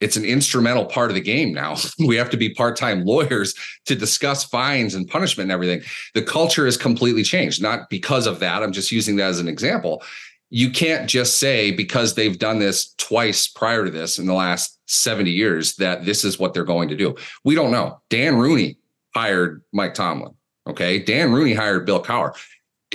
It's 0.04 0.18
an 0.18 0.26
instrumental 0.26 0.86
part 0.86 1.10
of 1.10 1.16
the 1.16 1.22
game 1.22 1.54
now. 1.54 1.78
we 2.06 2.16
have 2.18 2.30
to 2.32 2.38
be 2.38 2.54
part 2.54 2.76
time 2.76 3.06
lawyers 3.06 3.56
to 3.86 3.96
discuss 3.96 4.44
fines 4.44 4.96
and 4.96 5.08
punishment 5.08 5.46
and 5.46 5.52
everything. 5.52 5.82
The 6.14 6.22
culture 6.22 6.66
has 6.66 6.78
completely 6.78 7.24
changed, 7.24 7.62
not 7.62 7.90
because 7.90 8.28
of 8.28 8.40
that. 8.40 8.62
I'm 8.62 8.74
just 8.74 8.92
using 8.92 9.16
that 9.16 9.30
as 9.30 9.40
an 9.40 9.48
example. 9.48 10.04
You 10.50 10.70
can't 10.70 11.10
just 11.10 11.40
say 11.40 11.72
because 11.72 12.14
they've 12.14 12.38
done 12.38 12.60
this 12.60 12.94
twice 12.98 13.48
prior 13.48 13.86
to 13.86 13.92
this 13.92 14.20
in 14.20 14.28
the 14.28 14.34
last 14.34 14.80
70 14.88 15.32
years 15.32 15.76
that 15.78 16.06
this 16.06 16.24
is 16.24 16.38
what 16.38 16.54
they're 16.54 16.64
going 16.64 16.90
to 16.90 16.96
do. 16.96 17.16
We 17.44 17.56
don't 17.56 17.72
know. 17.72 18.02
Dan 18.10 18.36
Rooney 18.36 18.78
hired 19.16 19.64
Mike 19.72 19.94
Tomlin. 19.94 20.34
Okay. 20.68 21.00
Dan 21.00 21.32
Rooney 21.32 21.54
hired 21.54 21.86
Bill 21.86 22.04
Cowher. 22.04 22.34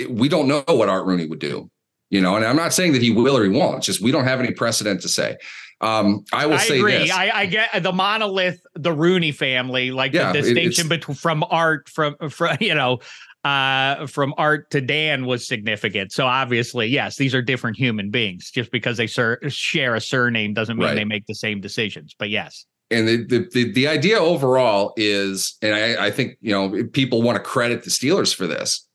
We 0.09 0.29
don't 0.29 0.47
know 0.47 0.63
what 0.67 0.89
Art 0.89 1.05
Rooney 1.05 1.25
would 1.25 1.39
do, 1.39 1.69
you 2.09 2.21
know, 2.21 2.35
and 2.35 2.45
I'm 2.45 2.55
not 2.55 2.73
saying 2.73 2.93
that 2.93 3.01
he 3.01 3.11
will 3.11 3.37
or 3.37 3.43
he 3.43 3.49
won't. 3.49 3.77
It's 3.77 3.85
just 3.85 4.01
we 4.01 4.11
don't 4.11 4.25
have 4.25 4.39
any 4.39 4.51
precedent 4.51 5.01
to 5.01 5.09
say. 5.09 5.37
Um, 5.81 6.25
I 6.33 6.45
will 6.45 6.55
I 6.55 6.57
say 6.57 6.79
agree. 6.79 6.97
this. 6.97 7.11
I, 7.11 7.29
I, 7.29 7.45
get 7.45 7.83
the 7.83 7.93
monolith, 7.93 8.59
the 8.75 8.91
Rooney 8.91 9.31
family, 9.31 9.91
like 9.91 10.13
yeah, 10.13 10.33
the 10.33 10.41
distinction 10.41 10.89
between 10.89 11.15
from 11.15 11.43
art 11.49 11.87
from 11.87 12.15
from 12.29 12.57
you 12.59 12.75
know 12.75 12.99
uh 13.45 14.05
from 14.07 14.33
art 14.37 14.69
to 14.71 14.81
Dan 14.81 15.25
was 15.25 15.47
significant. 15.47 16.11
So 16.11 16.25
obviously, 16.25 16.87
yes, 16.87 17.15
these 17.15 17.33
are 17.33 17.41
different 17.41 17.77
human 17.77 18.09
beings. 18.09 18.51
Just 18.51 18.71
because 18.71 18.97
they 18.97 19.07
sur- 19.07 19.39
share 19.47 19.95
a 19.95 20.01
surname 20.01 20.53
doesn't 20.53 20.75
mean 20.75 20.87
right. 20.87 20.95
they 20.95 21.05
make 21.05 21.25
the 21.27 21.35
same 21.35 21.61
decisions. 21.61 22.13
But 22.17 22.29
yes. 22.29 22.65
And 22.91 23.07
the, 23.07 23.23
the, 23.23 23.49
the 23.53 23.71
the 23.71 23.87
idea 23.87 24.17
overall 24.19 24.93
is, 24.97 25.55
and 25.61 25.75
I, 25.75 26.07
I 26.07 26.11
think 26.11 26.37
you 26.41 26.51
know 26.51 26.83
people 26.91 27.21
want 27.21 27.37
to 27.37 27.43
credit 27.43 27.83
the 27.83 27.91
Steelers 27.91 28.35
for 28.35 28.47
this. 28.47 28.85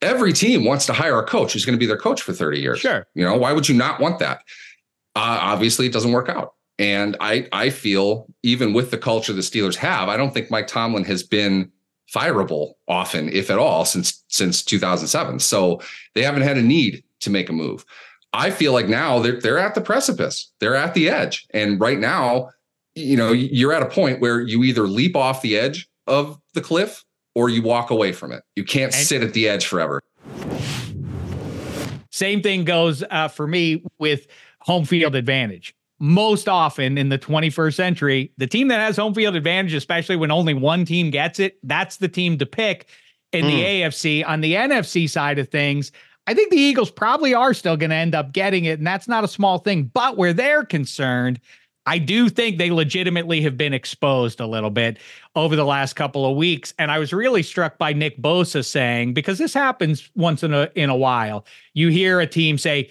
Every 0.00 0.32
team 0.32 0.64
wants 0.64 0.86
to 0.86 0.92
hire 0.92 1.18
a 1.18 1.24
coach 1.24 1.52
who's 1.52 1.64
going 1.64 1.76
to 1.76 1.80
be 1.80 1.86
their 1.86 1.96
coach 1.96 2.22
for 2.22 2.32
30 2.32 2.60
years. 2.60 2.80
Sure. 2.80 3.06
You 3.14 3.24
know, 3.24 3.36
why 3.36 3.52
would 3.52 3.68
you 3.68 3.74
not 3.74 4.00
want 4.00 4.20
that? 4.20 4.42
uh, 5.18 5.38
obviously 5.40 5.86
it 5.86 5.92
doesn't 5.92 6.12
work 6.12 6.28
out. 6.28 6.54
And 6.78 7.16
I 7.20 7.48
I 7.50 7.70
feel 7.70 8.26
even 8.44 8.72
with 8.72 8.92
the 8.92 8.98
culture 8.98 9.32
the 9.32 9.40
Steelers 9.40 9.74
have, 9.76 10.08
I 10.08 10.16
don't 10.16 10.32
think 10.32 10.50
Mike 10.50 10.68
Tomlin 10.68 11.04
has 11.04 11.24
been 11.24 11.72
fireable 12.14 12.74
often, 12.86 13.28
if 13.30 13.50
at 13.50 13.58
all, 13.58 13.84
since 13.84 14.24
since 14.28 14.62
2007. 14.62 15.40
So 15.40 15.80
they 16.14 16.22
haven't 16.22 16.42
had 16.42 16.56
a 16.56 16.62
need 16.62 17.02
to 17.20 17.30
make 17.30 17.48
a 17.48 17.52
move. 17.52 17.84
I 18.32 18.50
feel 18.50 18.72
like 18.72 18.86
now 18.86 19.18
they're 19.18 19.40
they're 19.40 19.58
at 19.58 19.74
the 19.74 19.80
precipice. 19.80 20.52
They're 20.60 20.76
at 20.76 20.94
the 20.94 21.10
edge. 21.10 21.48
And 21.52 21.80
right 21.80 21.98
now, 21.98 22.50
you 22.94 23.16
know, 23.16 23.32
you're 23.32 23.72
at 23.72 23.82
a 23.82 23.86
point 23.90 24.20
where 24.20 24.40
you 24.40 24.62
either 24.62 24.86
leap 24.86 25.16
off 25.16 25.42
the 25.42 25.58
edge 25.58 25.88
of 26.06 26.38
the 26.54 26.60
cliff 26.60 27.04
or 27.38 27.48
you 27.48 27.62
walk 27.62 27.90
away 27.90 28.10
from 28.10 28.32
it. 28.32 28.42
You 28.56 28.64
can't 28.64 28.92
and- 28.92 29.06
sit 29.06 29.22
at 29.22 29.32
the 29.32 29.48
edge 29.48 29.64
forever. 29.64 30.02
Same 32.10 32.42
thing 32.42 32.64
goes 32.64 33.04
uh, 33.12 33.28
for 33.28 33.46
me 33.46 33.84
with 34.00 34.26
home 34.58 34.84
field 34.84 35.14
advantage. 35.14 35.72
Most 36.00 36.48
often 36.48 36.98
in 36.98 37.10
the 37.10 37.18
21st 37.18 37.74
century, 37.74 38.32
the 38.38 38.48
team 38.48 38.66
that 38.68 38.80
has 38.80 38.96
home 38.96 39.14
field 39.14 39.36
advantage, 39.36 39.72
especially 39.72 40.16
when 40.16 40.32
only 40.32 40.52
one 40.52 40.84
team 40.84 41.10
gets 41.10 41.38
it, 41.38 41.58
that's 41.62 41.98
the 41.98 42.08
team 42.08 42.38
to 42.38 42.46
pick 42.46 42.88
in 43.32 43.44
mm. 43.44 43.50
the 43.50 43.56
hmm. 43.58 43.66
AFC. 43.66 44.26
On 44.26 44.40
the 44.40 44.54
NFC 44.54 45.08
side 45.08 45.38
of 45.38 45.48
things, 45.48 45.92
I 46.26 46.34
think 46.34 46.50
the 46.50 46.58
Eagles 46.58 46.90
probably 46.90 47.34
are 47.34 47.54
still 47.54 47.76
going 47.76 47.90
to 47.90 47.96
end 47.96 48.16
up 48.16 48.32
getting 48.32 48.64
it, 48.64 48.78
and 48.78 48.86
that's 48.86 49.06
not 49.06 49.22
a 49.22 49.28
small 49.28 49.58
thing. 49.58 49.84
But 49.84 50.16
where 50.16 50.32
they're 50.32 50.64
concerned, 50.64 51.40
I 51.88 51.96
do 51.96 52.28
think 52.28 52.58
they 52.58 52.70
legitimately 52.70 53.40
have 53.40 53.56
been 53.56 53.72
exposed 53.72 54.40
a 54.40 54.46
little 54.46 54.68
bit 54.68 54.98
over 55.34 55.56
the 55.56 55.64
last 55.64 55.94
couple 55.94 56.30
of 56.30 56.36
weeks. 56.36 56.74
And 56.78 56.90
I 56.90 56.98
was 56.98 57.14
really 57.14 57.42
struck 57.42 57.78
by 57.78 57.94
Nick 57.94 58.20
Bosa 58.20 58.62
saying, 58.62 59.14
because 59.14 59.38
this 59.38 59.54
happens 59.54 60.10
once 60.14 60.42
in 60.42 60.52
a 60.52 60.70
in 60.74 60.90
a 60.90 60.96
while, 60.96 61.46
you 61.72 61.88
hear 61.88 62.20
a 62.20 62.26
team 62.26 62.58
say, 62.58 62.90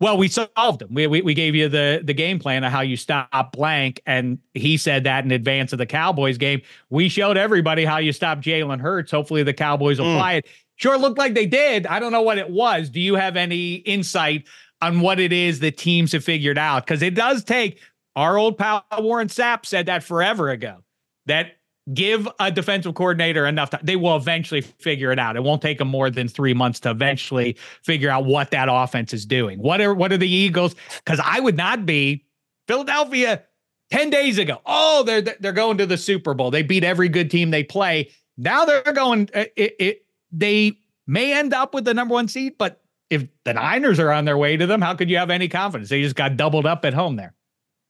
well, 0.00 0.16
we 0.16 0.28
solved 0.28 0.78
them. 0.78 0.94
We, 0.94 1.06
we, 1.06 1.20
we 1.20 1.34
gave 1.34 1.54
you 1.54 1.68
the 1.68 2.00
the 2.02 2.14
game 2.14 2.38
plan 2.38 2.64
of 2.64 2.72
how 2.72 2.80
you 2.80 2.96
stop 2.96 3.52
blank, 3.52 4.00
and 4.06 4.38
he 4.54 4.78
said 4.78 5.04
that 5.04 5.26
in 5.26 5.30
advance 5.30 5.74
of 5.74 5.78
the 5.78 5.86
Cowboys 5.86 6.38
game. 6.38 6.62
We 6.88 7.10
showed 7.10 7.36
everybody 7.36 7.84
how 7.84 7.98
you 7.98 8.12
stop 8.14 8.38
Jalen 8.38 8.80
Hurts. 8.80 9.10
Hopefully, 9.10 9.42
the 9.42 9.52
Cowboys 9.52 10.00
will 10.00 10.06
mm. 10.06 10.38
it. 10.38 10.46
Sure, 10.76 10.96
looked 10.96 11.18
like 11.18 11.34
they 11.34 11.46
did. 11.46 11.86
I 11.86 11.98
don't 11.98 12.12
know 12.12 12.22
what 12.22 12.38
it 12.38 12.48
was. 12.48 12.88
Do 12.88 13.00
you 13.00 13.16
have 13.16 13.36
any 13.36 13.74
insight 13.74 14.46
on 14.80 15.00
what 15.00 15.20
it 15.20 15.34
is 15.34 15.60
that 15.60 15.76
teams 15.76 16.12
have 16.12 16.24
figured 16.24 16.56
out? 16.56 16.86
Because 16.86 17.02
it 17.02 17.14
does 17.14 17.44
take. 17.44 17.80
Our 18.18 18.36
old 18.36 18.58
pal 18.58 18.84
Warren 18.98 19.28
Sapp 19.28 19.64
said 19.64 19.86
that 19.86 20.02
forever 20.02 20.50
ago. 20.50 20.82
That 21.26 21.52
give 21.94 22.26
a 22.40 22.50
defensive 22.50 22.96
coordinator 22.96 23.46
enough 23.46 23.70
time. 23.70 23.80
They 23.84 23.94
will 23.94 24.16
eventually 24.16 24.60
figure 24.60 25.12
it 25.12 25.20
out. 25.20 25.36
It 25.36 25.44
won't 25.44 25.62
take 25.62 25.78
them 25.78 25.86
more 25.86 26.10
than 26.10 26.26
three 26.26 26.52
months 26.52 26.80
to 26.80 26.90
eventually 26.90 27.56
figure 27.84 28.10
out 28.10 28.24
what 28.24 28.50
that 28.50 28.68
offense 28.68 29.14
is 29.14 29.24
doing. 29.24 29.60
What 29.60 29.80
are 29.80 29.94
what 29.94 30.12
are 30.12 30.16
the 30.16 30.28
Eagles? 30.28 30.74
Because 30.96 31.20
I 31.22 31.38
would 31.38 31.56
not 31.56 31.86
be 31.86 32.26
Philadelphia 32.66 33.44
10 33.92 34.10
days 34.10 34.36
ago. 34.36 34.60
Oh, 34.66 35.04
they're 35.04 35.22
they're 35.22 35.52
going 35.52 35.78
to 35.78 35.86
the 35.86 35.96
Super 35.96 36.34
Bowl. 36.34 36.50
They 36.50 36.64
beat 36.64 36.82
every 36.82 37.08
good 37.08 37.30
team 37.30 37.52
they 37.52 37.62
play. 37.62 38.10
Now 38.36 38.64
they're 38.64 38.82
going 38.82 39.30
uh, 39.32 39.44
it, 39.54 39.76
it 39.78 40.06
they 40.32 40.76
may 41.06 41.38
end 41.38 41.54
up 41.54 41.72
with 41.72 41.84
the 41.84 41.94
number 41.94 42.14
one 42.14 42.26
seed, 42.26 42.58
but 42.58 42.82
if 43.10 43.28
the 43.44 43.54
Niners 43.54 44.00
are 44.00 44.10
on 44.10 44.24
their 44.24 44.36
way 44.36 44.56
to 44.56 44.66
them, 44.66 44.80
how 44.80 44.94
could 44.94 45.08
you 45.08 45.18
have 45.18 45.30
any 45.30 45.46
confidence? 45.46 45.88
They 45.88 46.02
just 46.02 46.16
got 46.16 46.36
doubled 46.36 46.66
up 46.66 46.84
at 46.84 46.94
home 46.94 47.14
there. 47.14 47.36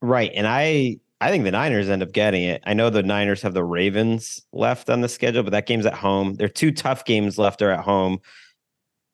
Right. 0.00 0.30
And 0.34 0.46
I 0.46 0.98
I 1.20 1.30
think 1.30 1.44
the 1.44 1.50
Niners 1.50 1.88
end 1.88 2.02
up 2.02 2.12
getting 2.12 2.44
it. 2.44 2.62
I 2.64 2.74
know 2.74 2.90
the 2.90 3.02
Niners 3.02 3.42
have 3.42 3.54
the 3.54 3.64
Ravens 3.64 4.42
left 4.52 4.88
on 4.88 5.00
the 5.00 5.08
schedule, 5.08 5.42
but 5.42 5.50
that 5.50 5.66
game's 5.66 5.86
at 5.86 5.94
home. 5.94 6.34
There 6.34 6.44
are 6.44 6.48
two 6.48 6.70
tough 6.70 7.04
games 7.04 7.38
left 7.38 7.60
are 7.60 7.72
at 7.72 7.80
home. 7.80 8.20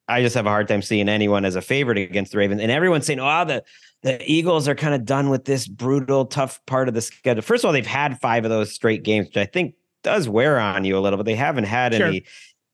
I 0.07 0.21
just 0.21 0.35
have 0.35 0.45
a 0.45 0.49
hard 0.49 0.67
time 0.67 0.83
seeing 0.83 1.09
anyone 1.09 1.45
as 1.45 1.55
a 1.55 1.61
favorite 1.61 1.97
against 1.97 2.31
the 2.31 2.37
Ravens. 2.37 2.61
And 2.61 2.71
everyone's 2.71 3.07
saying, 3.07 3.19
oh, 3.19 3.45
the, 3.45 3.63
the 4.03 4.21
Eagles 4.31 4.67
are 4.67 4.75
kind 4.75 4.93
of 4.93 5.03
done 5.03 5.31
with 5.31 5.45
this 5.45 5.67
brutal, 5.67 6.27
tough 6.27 6.63
part 6.67 6.87
of 6.87 6.93
the 6.93 7.01
schedule. 7.01 7.41
First 7.41 7.63
of 7.63 7.69
all, 7.69 7.73
they've 7.73 7.87
had 7.87 8.21
five 8.21 8.45
of 8.45 8.51
those 8.51 8.71
straight 8.71 9.01
games, 9.01 9.27
which 9.27 9.37
I 9.37 9.45
think 9.45 9.73
does 10.03 10.29
wear 10.29 10.59
on 10.59 10.85
you 10.85 10.95
a 10.95 10.99
little, 10.99 11.17
but 11.17 11.25
they 11.25 11.33
haven't 11.33 11.63
had 11.63 11.95
sure. 11.95 12.05
any 12.05 12.23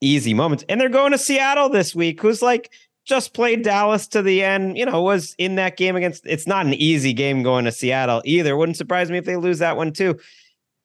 easy 0.01 0.33
moments. 0.33 0.65
And 0.67 0.81
they're 0.81 0.89
going 0.89 1.13
to 1.13 1.17
Seattle 1.17 1.69
this 1.69 1.95
week, 1.95 2.21
who's 2.21 2.41
like 2.41 2.69
just 3.11 3.33
played 3.33 3.61
Dallas 3.61 4.07
to 4.07 4.21
the 4.21 4.41
end, 4.41 4.77
you 4.77 4.85
know, 4.85 5.01
was 5.01 5.35
in 5.37 5.55
that 5.55 5.75
game 5.75 5.97
against 5.97 6.25
it's 6.25 6.47
not 6.47 6.65
an 6.65 6.73
easy 6.73 7.11
game 7.11 7.43
going 7.43 7.65
to 7.65 7.71
Seattle 7.71 8.21
either. 8.23 8.55
Wouldn't 8.55 8.77
surprise 8.77 9.11
me 9.11 9.17
if 9.17 9.25
they 9.25 9.35
lose 9.35 9.59
that 9.59 9.75
one 9.75 9.91
too. 9.91 10.17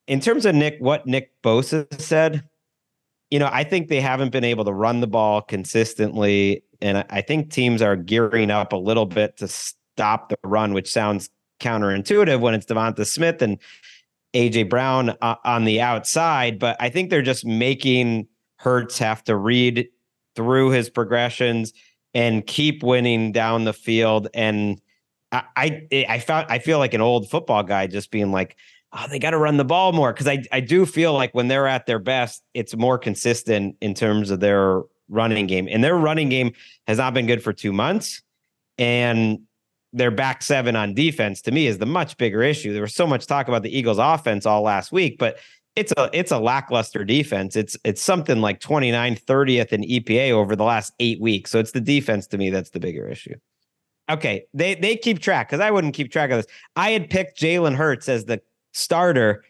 In 0.07 0.19
terms 0.19 0.45
of 0.45 0.53
Nick, 0.53 0.75
what 0.79 1.07
Nick 1.07 1.31
Bosa 1.41 1.87
said, 2.01 2.43
you 3.31 3.39
know, 3.39 3.49
I 3.49 3.63
think 3.63 3.87
they 3.87 4.01
haven't 4.01 4.33
been 4.33 4.43
able 4.43 4.65
to 4.65 4.73
run 4.73 4.99
the 4.99 5.07
ball 5.07 5.41
consistently. 5.41 6.65
And 6.81 7.05
I 7.09 7.21
think 7.21 7.49
teams 7.49 7.81
are 7.81 7.95
gearing 7.95 8.51
up 8.51 8.73
a 8.73 8.77
little 8.77 9.05
bit 9.05 9.37
to 9.37 9.47
stop 9.47 10.27
the 10.27 10.37
run, 10.43 10.73
which 10.73 10.91
sounds 10.91 11.29
counterintuitive 11.61 12.41
when 12.41 12.53
it's 12.53 12.65
Devonta 12.65 13.05
Smith 13.05 13.41
and 13.41 13.57
AJ 14.33 14.69
Brown 14.69 15.15
uh, 15.21 15.35
on 15.45 15.63
the 15.63 15.79
outside. 15.79 16.59
But 16.59 16.75
I 16.81 16.89
think 16.89 17.09
they're 17.09 17.21
just 17.21 17.45
making 17.45 18.27
Hurts 18.57 18.97
have 18.97 19.23
to 19.25 19.37
read 19.37 19.87
through 20.35 20.71
his 20.71 20.89
progressions 20.89 21.71
and 22.13 22.45
keep 22.45 22.83
winning 22.83 23.31
down 23.31 23.63
the 23.63 23.73
field. 23.73 24.27
And 24.33 24.81
I, 25.31 25.43
I, 25.55 26.05
I 26.09 26.19
found 26.19 26.47
I 26.49 26.59
feel 26.59 26.79
like 26.79 26.93
an 26.93 27.01
old 27.01 27.29
football 27.29 27.63
guy 27.63 27.87
just 27.87 28.11
being 28.11 28.31
like, 28.31 28.57
oh, 28.93 29.05
they 29.09 29.19
got 29.19 29.31
to 29.31 29.37
run 29.37 29.57
the 29.57 29.65
ball 29.65 29.91
more 29.91 30.13
because 30.13 30.27
I 30.27 30.43
I 30.51 30.59
do 30.59 30.85
feel 30.85 31.13
like 31.13 31.33
when 31.33 31.47
they're 31.47 31.67
at 31.67 31.85
their 31.85 31.99
best, 31.99 32.43
it's 32.53 32.75
more 32.75 32.97
consistent 32.97 33.75
in 33.81 33.93
terms 33.93 34.29
of 34.29 34.39
their 34.39 34.81
running 35.09 35.47
game, 35.47 35.67
and 35.69 35.83
their 35.83 35.95
running 35.95 36.29
game 36.29 36.53
has 36.87 36.97
not 36.97 37.13
been 37.13 37.27
good 37.27 37.43
for 37.43 37.53
two 37.53 37.73
months, 37.73 38.21
and 38.77 39.39
their 39.93 40.11
back 40.11 40.43
seven 40.43 40.75
on 40.75 40.93
defense 40.93 41.41
to 41.41 41.51
me 41.51 41.65
is 41.65 41.77
the 41.77 41.85
much 41.85 42.17
bigger 42.17 42.43
issue. 42.43 42.73
There 42.73 42.81
was 42.81 42.93
so 42.93 43.07
much 43.07 43.25
talk 43.25 43.47
about 43.47 43.63
the 43.63 43.75
Eagles 43.75 43.97
offense 43.97 44.45
all 44.45 44.61
last 44.61 44.91
week, 44.91 45.17
but 45.17 45.37
it's 45.77 45.93
a 45.95 46.09
it's 46.11 46.31
a 46.31 46.39
lackluster 46.39 47.05
defense. 47.05 47.55
It's 47.55 47.77
it's 47.83 48.01
something 48.01 48.41
like 48.41 48.59
29 48.59 49.15
30th 49.15 49.71
in 49.71 49.81
EPA 49.83 50.31
over 50.31 50.55
the 50.55 50.63
last 50.63 50.91
8 50.99 51.21
weeks. 51.21 51.51
So 51.51 51.59
it's 51.59 51.71
the 51.71 51.79
defense 51.79 52.25
to 52.27 52.37
me 52.37 52.49
that's 52.49 52.71
the 52.71 52.79
bigger 52.79 53.07
issue. 53.07 53.35
Okay, 54.09 54.45
they 54.55 54.73
they 54.73 54.95
keep 54.95 55.19
track 55.19 55.49
cuz 55.49 55.59
I 55.59 55.69
wouldn't 55.69 55.93
keep 55.93 56.11
track 56.11 56.31
of 56.31 56.37
this. 56.37 56.47
I 56.75 56.91
had 56.91 57.11
picked 57.11 57.39
Jalen 57.39 57.75
Hurts 57.75 58.09
as 58.09 58.25
the 58.25 58.41
starter 58.73 59.43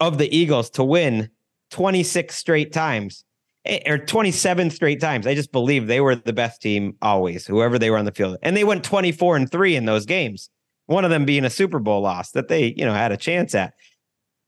of 0.00 0.18
the 0.18 0.36
Eagles 0.36 0.68
to 0.70 0.84
win 0.84 1.30
26 1.70 2.36
straight 2.36 2.70
times 2.70 3.24
eh, 3.64 3.80
or 3.90 3.96
27 3.96 4.68
straight 4.68 5.00
times. 5.00 5.26
I 5.26 5.34
just 5.34 5.50
believe 5.50 5.86
they 5.86 6.02
were 6.02 6.14
the 6.14 6.34
best 6.34 6.60
team 6.60 6.94
always, 7.00 7.46
whoever 7.46 7.78
they 7.78 7.88
were 7.88 7.96
on 7.96 8.04
the 8.04 8.12
field. 8.12 8.36
And 8.42 8.54
they 8.54 8.64
went 8.64 8.84
24 8.84 9.36
and 9.36 9.50
3 9.50 9.76
in 9.76 9.86
those 9.86 10.04
games. 10.04 10.50
One 10.86 11.06
of 11.06 11.10
them 11.10 11.24
being 11.24 11.46
a 11.46 11.50
Super 11.50 11.78
Bowl 11.78 12.02
loss 12.02 12.32
that 12.32 12.48
they, 12.48 12.74
you 12.76 12.84
know, 12.84 12.92
had 12.92 13.12
a 13.12 13.16
chance 13.16 13.54
at. 13.54 13.72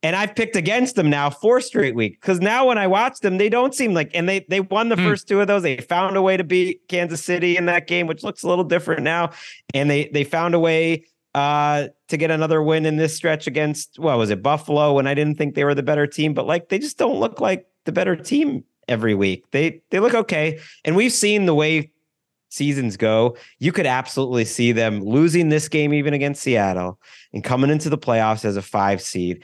And 0.06 0.14
I've 0.14 0.36
picked 0.36 0.54
against 0.54 0.94
them 0.94 1.10
now 1.10 1.30
four 1.30 1.60
straight 1.60 1.96
weeks 1.96 2.16
because 2.20 2.38
now 2.38 2.68
when 2.68 2.78
I 2.78 2.86
watch 2.86 3.18
them, 3.18 3.38
they 3.38 3.48
don't 3.48 3.74
seem 3.74 3.92
like, 3.92 4.12
and 4.14 4.28
they 4.28 4.46
they 4.48 4.60
won 4.60 4.88
the 4.88 4.94
mm. 4.94 5.02
first 5.02 5.26
two 5.26 5.40
of 5.40 5.48
those. 5.48 5.64
They 5.64 5.78
found 5.78 6.16
a 6.16 6.22
way 6.22 6.36
to 6.36 6.44
beat 6.44 6.86
Kansas 6.86 7.24
City 7.24 7.56
in 7.56 7.66
that 7.66 7.88
game, 7.88 8.06
which 8.06 8.22
looks 8.22 8.44
a 8.44 8.48
little 8.48 8.62
different 8.62 9.02
now. 9.02 9.32
And 9.74 9.90
they 9.90 10.08
they 10.14 10.22
found 10.22 10.54
a 10.54 10.60
way 10.60 11.06
uh, 11.34 11.88
to 12.06 12.16
get 12.16 12.30
another 12.30 12.62
win 12.62 12.86
in 12.86 12.98
this 12.98 13.16
stretch 13.16 13.48
against 13.48 13.98
what 13.98 14.16
was 14.16 14.30
it 14.30 14.44
Buffalo 14.44 14.92
when 14.92 15.08
I 15.08 15.14
didn't 15.14 15.38
think 15.38 15.56
they 15.56 15.64
were 15.64 15.74
the 15.74 15.82
better 15.82 16.06
team, 16.06 16.34
but 16.34 16.46
like 16.46 16.68
they 16.68 16.78
just 16.78 16.98
don't 16.98 17.18
look 17.18 17.40
like 17.40 17.66
the 17.84 17.90
better 17.90 18.14
team 18.14 18.62
every 18.86 19.16
week. 19.16 19.50
They 19.50 19.82
they 19.90 19.98
look 19.98 20.14
okay, 20.14 20.60
and 20.84 20.94
we've 20.94 21.12
seen 21.12 21.46
the 21.46 21.54
way 21.54 21.90
seasons 22.48 22.96
go, 22.96 23.36
you 23.58 23.72
could 23.72 23.86
absolutely 23.86 24.44
see 24.44 24.70
them 24.70 25.02
losing 25.02 25.48
this 25.48 25.68
game 25.68 25.92
even 25.92 26.14
against 26.14 26.42
Seattle 26.42 26.98
and 27.32 27.42
coming 27.42 27.70
into 27.70 27.90
the 27.90 27.98
playoffs 27.98 28.44
as 28.44 28.56
a 28.56 28.62
five 28.62 29.02
seed 29.02 29.42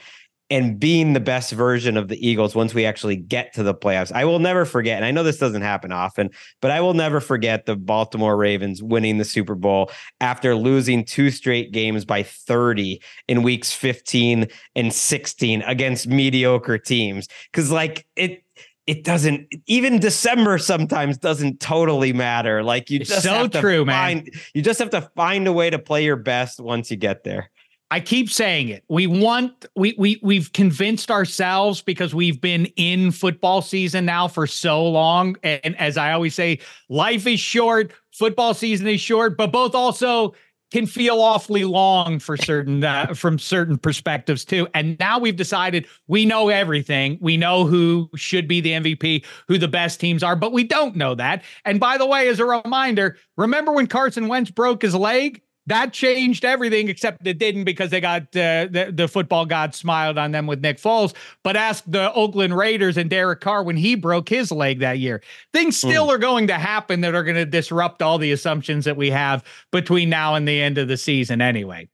and 0.49 0.79
being 0.79 1.13
the 1.13 1.19
best 1.19 1.51
version 1.51 1.97
of 1.97 2.07
the 2.09 2.27
Eagles 2.27 2.53
once 2.53 2.73
we 2.73 2.85
actually 2.85 3.15
get 3.15 3.53
to 3.53 3.63
the 3.63 3.73
playoffs. 3.73 4.11
I 4.11 4.25
will 4.25 4.39
never 4.39 4.65
forget, 4.65 4.97
and 4.97 5.05
I 5.05 5.11
know 5.11 5.23
this 5.23 5.37
doesn't 5.37 5.61
happen 5.61 5.91
often, 5.91 6.29
but 6.61 6.71
I 6.71 6.81
will 6.81 6.93
never 6.93 7.19
forget 7.19 7.65
the 7.65 7.75
Baltimore 7.75 8.37
Ravens 8.37 8.83
winning 8.83 9.17
the 9.17 9.25
Super 9.25 9.55
Bowl 9.55 9.91
after 10.19 10.55
losing 10.55 11.05
two 11.05 11.31
straight 11.31 11.71
games 11.71 12.05
by 12.05 12.23
30 12.23 13.01
in 13.27 13.43
weeks 13.43 13.71
15 13.73 14.47
and 14.75 14.93
16 14.93 15.61
against 15.63 16.07
mediocre 16.07 16.77
teams. 16.77 17.27
Cause 17.53 17.71
like 17.71 18.05
it, 18.15 18.43
it 18.85 19.03
doesn't 19.03 19.47
even 19.67 19.99
December 19.99 20.57
sometimes 20.57 21.17
doesn't 21.17 21.59
totally 21.61 22.11
matter. 22.11 22.63
Like 22.63 22.89
you 22.89 22.99
it's 22.99 23.09
just 23.09 23.23
so 23.23 23.33
have 23.33 23.51
to 23.51 23.61
true, 23.61 23.85
find, 23.85 24.25
man. 24.25 24.41
You 24.53 24.61
just 24.61 24.79
have 24.79 24.89
to 24.89 25.01
find 25.15 25.47
a 25.47 25.53
way 25.53 25.69
to 25.69 25.79
play 25.79 26.03
your 26.03 26.17
best 26.17 26.59
once 26.59 26.91
you 26.91 26.97
get 26.97 27.23
there. 27.23 27.49
I 27.93 27.99
keep 27.99 28.31
saying 28.31 28.69
it. 28.69 28.83
We 28.89 29.05
want 29.05 29.67
we 29.75 29.93
we 29.99 30.19
we've 30.23 30.51
convinced 30.51 31.11
ourselves 31.11 31.83
because 31.83 32.15
we've 32.15 32.41
been 32.41 32.65
in 32.75 33.11
football 33.11 33.61
season 33.61 34.05
now 34.05 34.27
for 34.27 34.47
so 34.47 34.83
long 34.83 35.35
and 35.43 35.79
as 35.79 35.95
I 35.95 36.11
always 36.11 36.33
say 36.33 36.57
life 36.89 37.27
is 37.27 37.39
short, 37.39 37.93
football 38.11 38.55
season 38.55 38.87
is 38.87 38.99
short, 38.99 39.37
but 39.37 39.51
both 39.51 39.75
also 39.75 40.33
can 40.71 40.87
feel 40.87 41.21
awfully 41.21 41.65
long 41.65 42.17
for 42.17 42.35
certain 42.35 42.83
uh, 42.83 43.13
from 43.13 43.37
certain 43.37 43.77
perspectives 43.77 44.43
too. 44.43 44.67
And 44.73 44.97
now 44.99 45.19
we've 45.19 45.35
decided 45.35 45.85
we 46.07 46.25
know 46.25 46.49
everything. 46.49 47.19
We 47.21 47.37
know 47.37 47.63
who 47.63 48.09
should 48.15 48.47
be 48.47 48.59
the 48.59 48.71
MVP, 48.71 49.23
who 49.47 49.59
the 49.59 49.67
best 49.67 49.99
teams 49.99 50.23
are, 50.23 50.35
but 50.35 50.51
we 50.51 50.63
don't 50.63 50.95
know 50.95 51.13
that. 51.13 51.43
And 51.63 51.79
by 51.79 51.99
the 51.99 52.07
way, 52.07 52.27
as 52.27 52.39
a 52.39 52.45
reminder, 52.45 53.17
remember 53.37 53.71
when 53.71 53.85
Carson 53.85 54.29
Wentz 54.29 54.49
broke 54.49 54.81
his 54.81 54.95
leg? 54.95 55.42
That 55.67 55.93
changed 55.93 56.43
everything, 56.43 56.89
except 56.89 57.25
it 57.25 57.37
didn't 57.37 57.63
because 57.63 57.89
they 57.89 58.01
got 58.01 58.23
uh, 58.35 58.67
the, 58.69 58.91
the 58.93 59.07
football 59.07 59.45
god 59.45 59.73
smiled 59.73 60.17
on 60.17 60.31
them 60.31 60.47
with 60.47 60.61
Nick 60.61 60.77
Foles. 60.77 61.13
But 61.43 61.55
ask 61.55 61.83
the 61.87 62.11
Oakland 62.13 62.55
Raiders 62.55 62.97
and 62.97 63.09
Derek 63.09 63.41
Carr 63.41 63.63
when 63.63 63.77
he 63.77 63.95
broke 63.95 64.29
his 64.29 64.51
leg 64.51 64.79
that 64.79 64.99
year. 64.99 65.21
Things 65.53 65.77
still 65.77 66.07
mm. 66.07 66.15
are 66.15 66.17
going 66.17 66.47
to 66.47 66.55
happen 66.55 67.01
that 67.01 67.15
are 67.15 67.23
going 67.23 67.35
to 67.35 67.45
disrupt 67.45 68.01
all 68.01 68.17
the 68.17 68.31
assumptions 68.31 68.85
that 68.85 68.97
we 68.97 69.09
have 69.09 69.43
between 69.71 70.09
now 70.09 70.35
and 70.35 70.47
the 70.47 70.61
end 70.61 70.77
of 70.77 70.87
the 70.87 70.97
season, 70.97 71.41
anyway. 71.41 71.87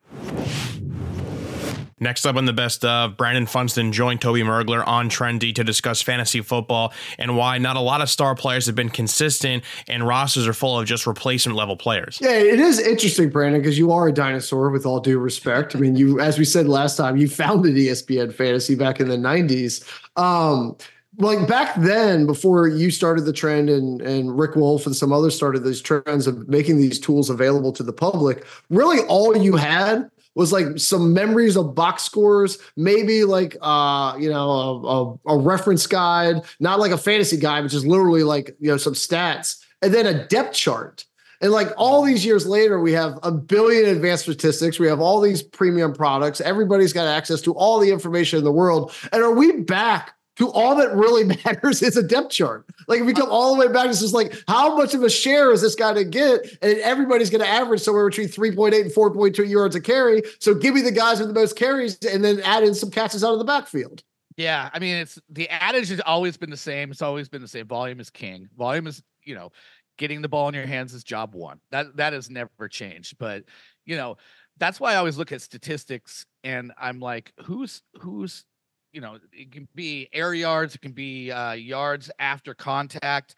Next 2.00 2.25
up 2.25 2.36
on 2.36 2.46
the 2.46 2.53
best 2.53 2.86
of, 2.86 3.18
Brandon 3.18 3.46
Funston 3.46 3.91
joined 3.91 4.22
Toby 4.22 4.41
Mergler 4.41 4.86
on 4.88 5.10
Trendy 5.10 5.53
to 5.56 5.63
discuss 5.63 6.01
fantasy 6.01 6.41
football 6.41 6.94
and 7.18 7.36
why 7.36 7.58
not 7.58 7.75
a 7.75 7.82
lot 7.82 8.01
of 8.01 8.10
star 8.10 8.36
players 8.36 8.65
have 8.65 8.75
been 8.75 8.89
consistent 8.89 9.63
and 9.88 10.08
rosters 10.08 10.48
are 10.48 10.53
full 10.53 10.79
of 10.79 10.86
just 10.86 11.06
replacement 11.06 11.58
level 11.58 11.75
players. 11.75 12.20
Yeah, 12.22 12.32
it 12.32 12.60
is 12.60 12.79
interesting, 12.79 13.29
Brandon, 13.29 13.62
because 13.62 13.77
you 13.77 13.91
are 13.91 14.08
a 14.08 14.13
dinosaur 14.13 14.70
with 14.70 14.86
all 14.86 15.00
due 15.00 15.20
respect. 15.20 15.75
I 15.75 15.79
mean, 15.79 15.96
you, 15.96 16.20
as 16.20 16.39
we 16.39 16.46
said 16.46 16.68
last 16.68 16.96
time, 16.96 17.18
you 17.18 17.27
founded 17.27 17.75
ESPN 17.75 18.34
Fantasy 18.34 18.75
back 18.75 19.00
in 19.00 19.10
the 19.10 19.18
90s. 19.18 19.84
Um, 20.15 20.77
like 21.18 21.48
back 21.48 21.75
then, 21.75 22.25
before 22.25 22.68
you 22.68 22.91
started 22.91 23.25
the 23.25 23.34
trend 23.34 23.70
and 23.70 24.01
and 24.01 24.38
Rick 24.39 24.56
Wolf 24.56 24.86
and 24.86 24.96
some 24.96 25.12
others 25.12 25.36
started 25.36 25.63
these 25.63 25.82
trends 25.82 26.27
of 26.27 26.48
making 26.48 26.77
these 26.77 27.00
tools 27.00 27.29
available 27.29 27.74
to 27.74 27.84
the 27.84 27.91
public, 27.91 28.46
really 28.70 29.00
all 29.08 29.36
you 29.36 29.58
had 29.58 30.10
was 30.39 30.53
like 30.53 30.79
some 30.79 31.13
memories 31.13 31.58
of 31.58 31.75
box 31.75 32.03
scores, 32.03 32.58
maybe 32.77 33.25
like 33.25 33.58
uh, 33.62 34.15
you 34.17 34.29
know, 34.29 34.50
a, 34.50 35.34
a, 35.34 35.36
a 35.36 35.38
reference 35.38 35.86
guide, 35.86 36.38
not 36.62 36.79
like 36.79 36.91
a 36.91 36.98
fantasy 36.98 37.36
guide, 37.36 37.62
but 37.62 37.72
just 37.72 37.86
literally 37.86 38.24
like 38.24 38.55
you 38.58 38.72
know 38.72 38.77
some 38.77 38.93
stats, 38.93 39.62
and 39.81 39.93
then 39.93 40.08
a 40.08 40.25
depth 40.27 40.55
chart. 40.55 41.03
And 41.41 41.51
like 41.51 41.67
all 41.77 42.03
these 42.03 42.25
years 42.25 42.48
later, 42.48 42.79
we 42.79 42.93
have 42.93 43.19
a 43.22 43.31
billion 43.31 43.89
advanced 43.89 44.24
statistics. 44.24 44.79
We 44.79 44.88
have 44.88 45.01
all 45.01 45.19
these 45.19 45.43
premium 45.43 45.93
products. 45.93 46.39
Everybody's 46.39 46.93
got 46.93 47.08
access 47.08 47.41
to 47.41 47.53
all 47.53 47.79
the 47.79 47.91
information 47.91 48.39
in 48.39 48.46
the 48.46 48.51
world. 48.51 48.93
And 49.12 49.22
are 49.22 49.34
we 49.34 49.62
back 49.62 50.15
to 50.39 50.50
all 50.51 50.75
that 50.75 50.96
really 50.96 51.24
matters 51.46 51.81
is 51.81 51.98
a 51.98 52.03
depth 52.03 52.31
chart. 52.31 52.65
Like 52.88 53.01
if 53.01 53.05
we 53.05 53.13
come 53.13 53.29
all 53.29 53.53
the 53.53 53.60
way 53.60 53.72
back, 53.72 53.88
it's 53.88 54.00
just 54.00 54.13
like 54.13 54.34
how 54.48 54.75
much 54.75 54.93
of 54.93 55.03
a 55.03 55.10
share 55.10 55.51
is 55.51 55.62
this 55.62 55.75
guy 55.75 55.93
to 55.93 56.03
get? 56.03 56.58
And 56.62 56.77
everybody's 56.79 57.29
going 57.29 57.43
to 57.43 57.48
average 57.48 57.81
somewhere 57.81 58.10
between 58.10 58.27
3.8 58.27 58.81
and 58.81 58.91
4.2 58.91 59.48
yards 59.48 59.75
a 59.75 59.81
carry. 59.81 60.24
So 60.39 60.55
give 60.55 60.74
me 60.74 60.81
the 60.81 60.91
guys 60.91 61.19
with 61.19 61.27
the 61.27 61.34
most 61.34 61.55
carries 61.55 61.98
and 62.00 62.24
then 62.24 62.39
add 62.39 62.63
in 62.63 62.74
some 62.74 62.89
catches 62.89 63.24
out 63.24 63.34
of 63.34 63.39
the 63.39 63.46
backfield. 63.46 64.03
Yeah, 64.38 64.69
I 64.74 64.79
mean, 64.79 64.96
it's 64.96 65.19
the 65.29 65.50
adage 65.50 65.89
has 65.89 66.00
always 66.00 66.38
been 66.38 66.50
the 66.50 66.58
same. 66.58 66.91
It's 66.91 67.01
always 67.01 67.27
been 67.27 67.41
the 67.41 67.48
same. 67.48 67.67
Volume 67.67 68.00
is 68.00 68.10
king. 68.10 68.48
Volume 68.58 68.88
is, 68.88 69.03
you 69.25 69.36
know, 69.36 69.51
getting 69.98 70.22
the 70.22 70.29
ball 70.29 70.48
in 70.48 70.55
your 70.55 70.65
hands 70.65 70.93
is 70.93 71.03
job 71.03 71.36
one. 71.36 71.60
That 71.72 71.98
that 71.98 72.13
has 72.13 72.29
never 72.29 72.69
changed. 72.69 73.17
But 73.17 73.43
you 73.86 73.98
know, 73.98 74.15
that's 74.58 74.79
why 74.79 74.93
I 74.93 74.96
always 74.96 75.17
look 75.17 75.34
at 75.34 75.41
statistics 75.41 76.25
and 76.46 76.72
I'm 76.77 77.01
like, 77.01 77.34
who's 77.43 77.81
who's 78.00 78.46
you 78.91 79.01
know, 79.01 79.19
it 79.31 79.51
can 79.51 79.67
be 79.75 80.10
air 80.13 80.34
yards, 80.34 80.75
it 80.75 80.81
can 80.81 80.91
be 80.93 81.31
uh, 81.31 81.53
yards 81.53 82.10
after 82.19 82.53
contact. 82.53 83.36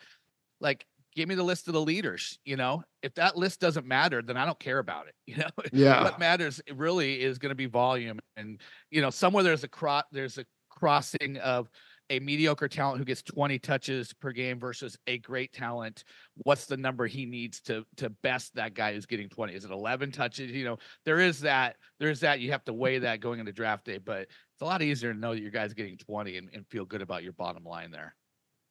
Like, 0.59 0.85
give 1.15 1.27
me 1.27 1.35
the 1.35 1.43
list 1.43 1.67
of 1.67 1.73
the 1.73 1.81
leaders. 1.81 2.39
You 2.45 2.55
know, 2.55 2.83
if 3.01 3.13
that 3.15 3.35
list 3.37 3.59
doesn't 3.59 3.85
matter, 3.85 4.21
then 4.21 4.37
I 4.37 4.45
don't 4.45 4.59
care 4.59 4.79
about 4.79 5.07
it. 5.07 5.15
You 5.27 5.37
know, 5.37 5.49
Yeah. 5.71 6.03
what 6.03 6.19
matters 6.19 6.61
really 6.73 7.21
is 7.21 7.37
going 7.37 7.51
to 7.51 7.55
be 7.55 7.65
volume. 7.67 8.19
And 8.35 8.59
you 8.89 9.01
know, 9.01 9.09
somewhere 9.09 9.43
there's 9.43 9.63
a 9.63 9.67
cross, 9.69 10.03
there's 10.11 10.37
a 10.37 10.45
crossing 10.69 11.37
of 11.37 11.69
a 12.11 12.19
mediocre 12.19 12.67
talent 12.67 12.99
who 12.99 13.05
gets 13.05 13.21
20 13.21 13.57
touches 13.57 14.13
per 14.13 14.31
game 14.31 14.59
versus 14.59 14.97
a 15.07 15.17
great 15.19 15.53
talent 15.53 16.03
what's 16.43 16.65
the 16.65 16.75
number 16.75 17.07
he 17.07 17.25
needs 17.25 17.61
to 17.61 17.85
to 17.95 18.09
best 18.09 18.53
that 18.53 18.73
guy 18.73 18.93
who's 18.93 19.05
getting 19.05 19.29
20 19.29 19.53
is 19.53 19.63
it 19.63 19.71
11 19.71 20.11
touches? 20.11 20.51
You 20.51 20.65
know 20.65 20.77
there 21.05 21.19
is 21.19 21.39
that 21.39 21.77
there's 21.99 22.19
that 22.19 22.41
you 22.41 22.51
have 22.51 22.65
to 22.65 22.73
weigh 22.73 22.99
that 22.99 23.21
going 23.21 23.39
into 23.39 23.53
draft 23.53 23.85
day 23.85 23.97
but 23.97 24.23
it's 24.23 24.61
a 24.61 24.65
lot 24.65 24.81
easier 24.81 25.13
to 25.13 25.19
know 25.19 25.33
that 25.33 25.41
your 25.41 25.51
guy's 25.51 25.73
getting 25.73 25.97
20 25.97 26.37
and, 26.37 26.49
and 26.53 26.67
feel 26.67 26.85
good 26.85 27.01
about 27.01 27.23
your 27.23 27.33
bottom 27.33 27.63
line 27.63 27.91
there 27.91 28.13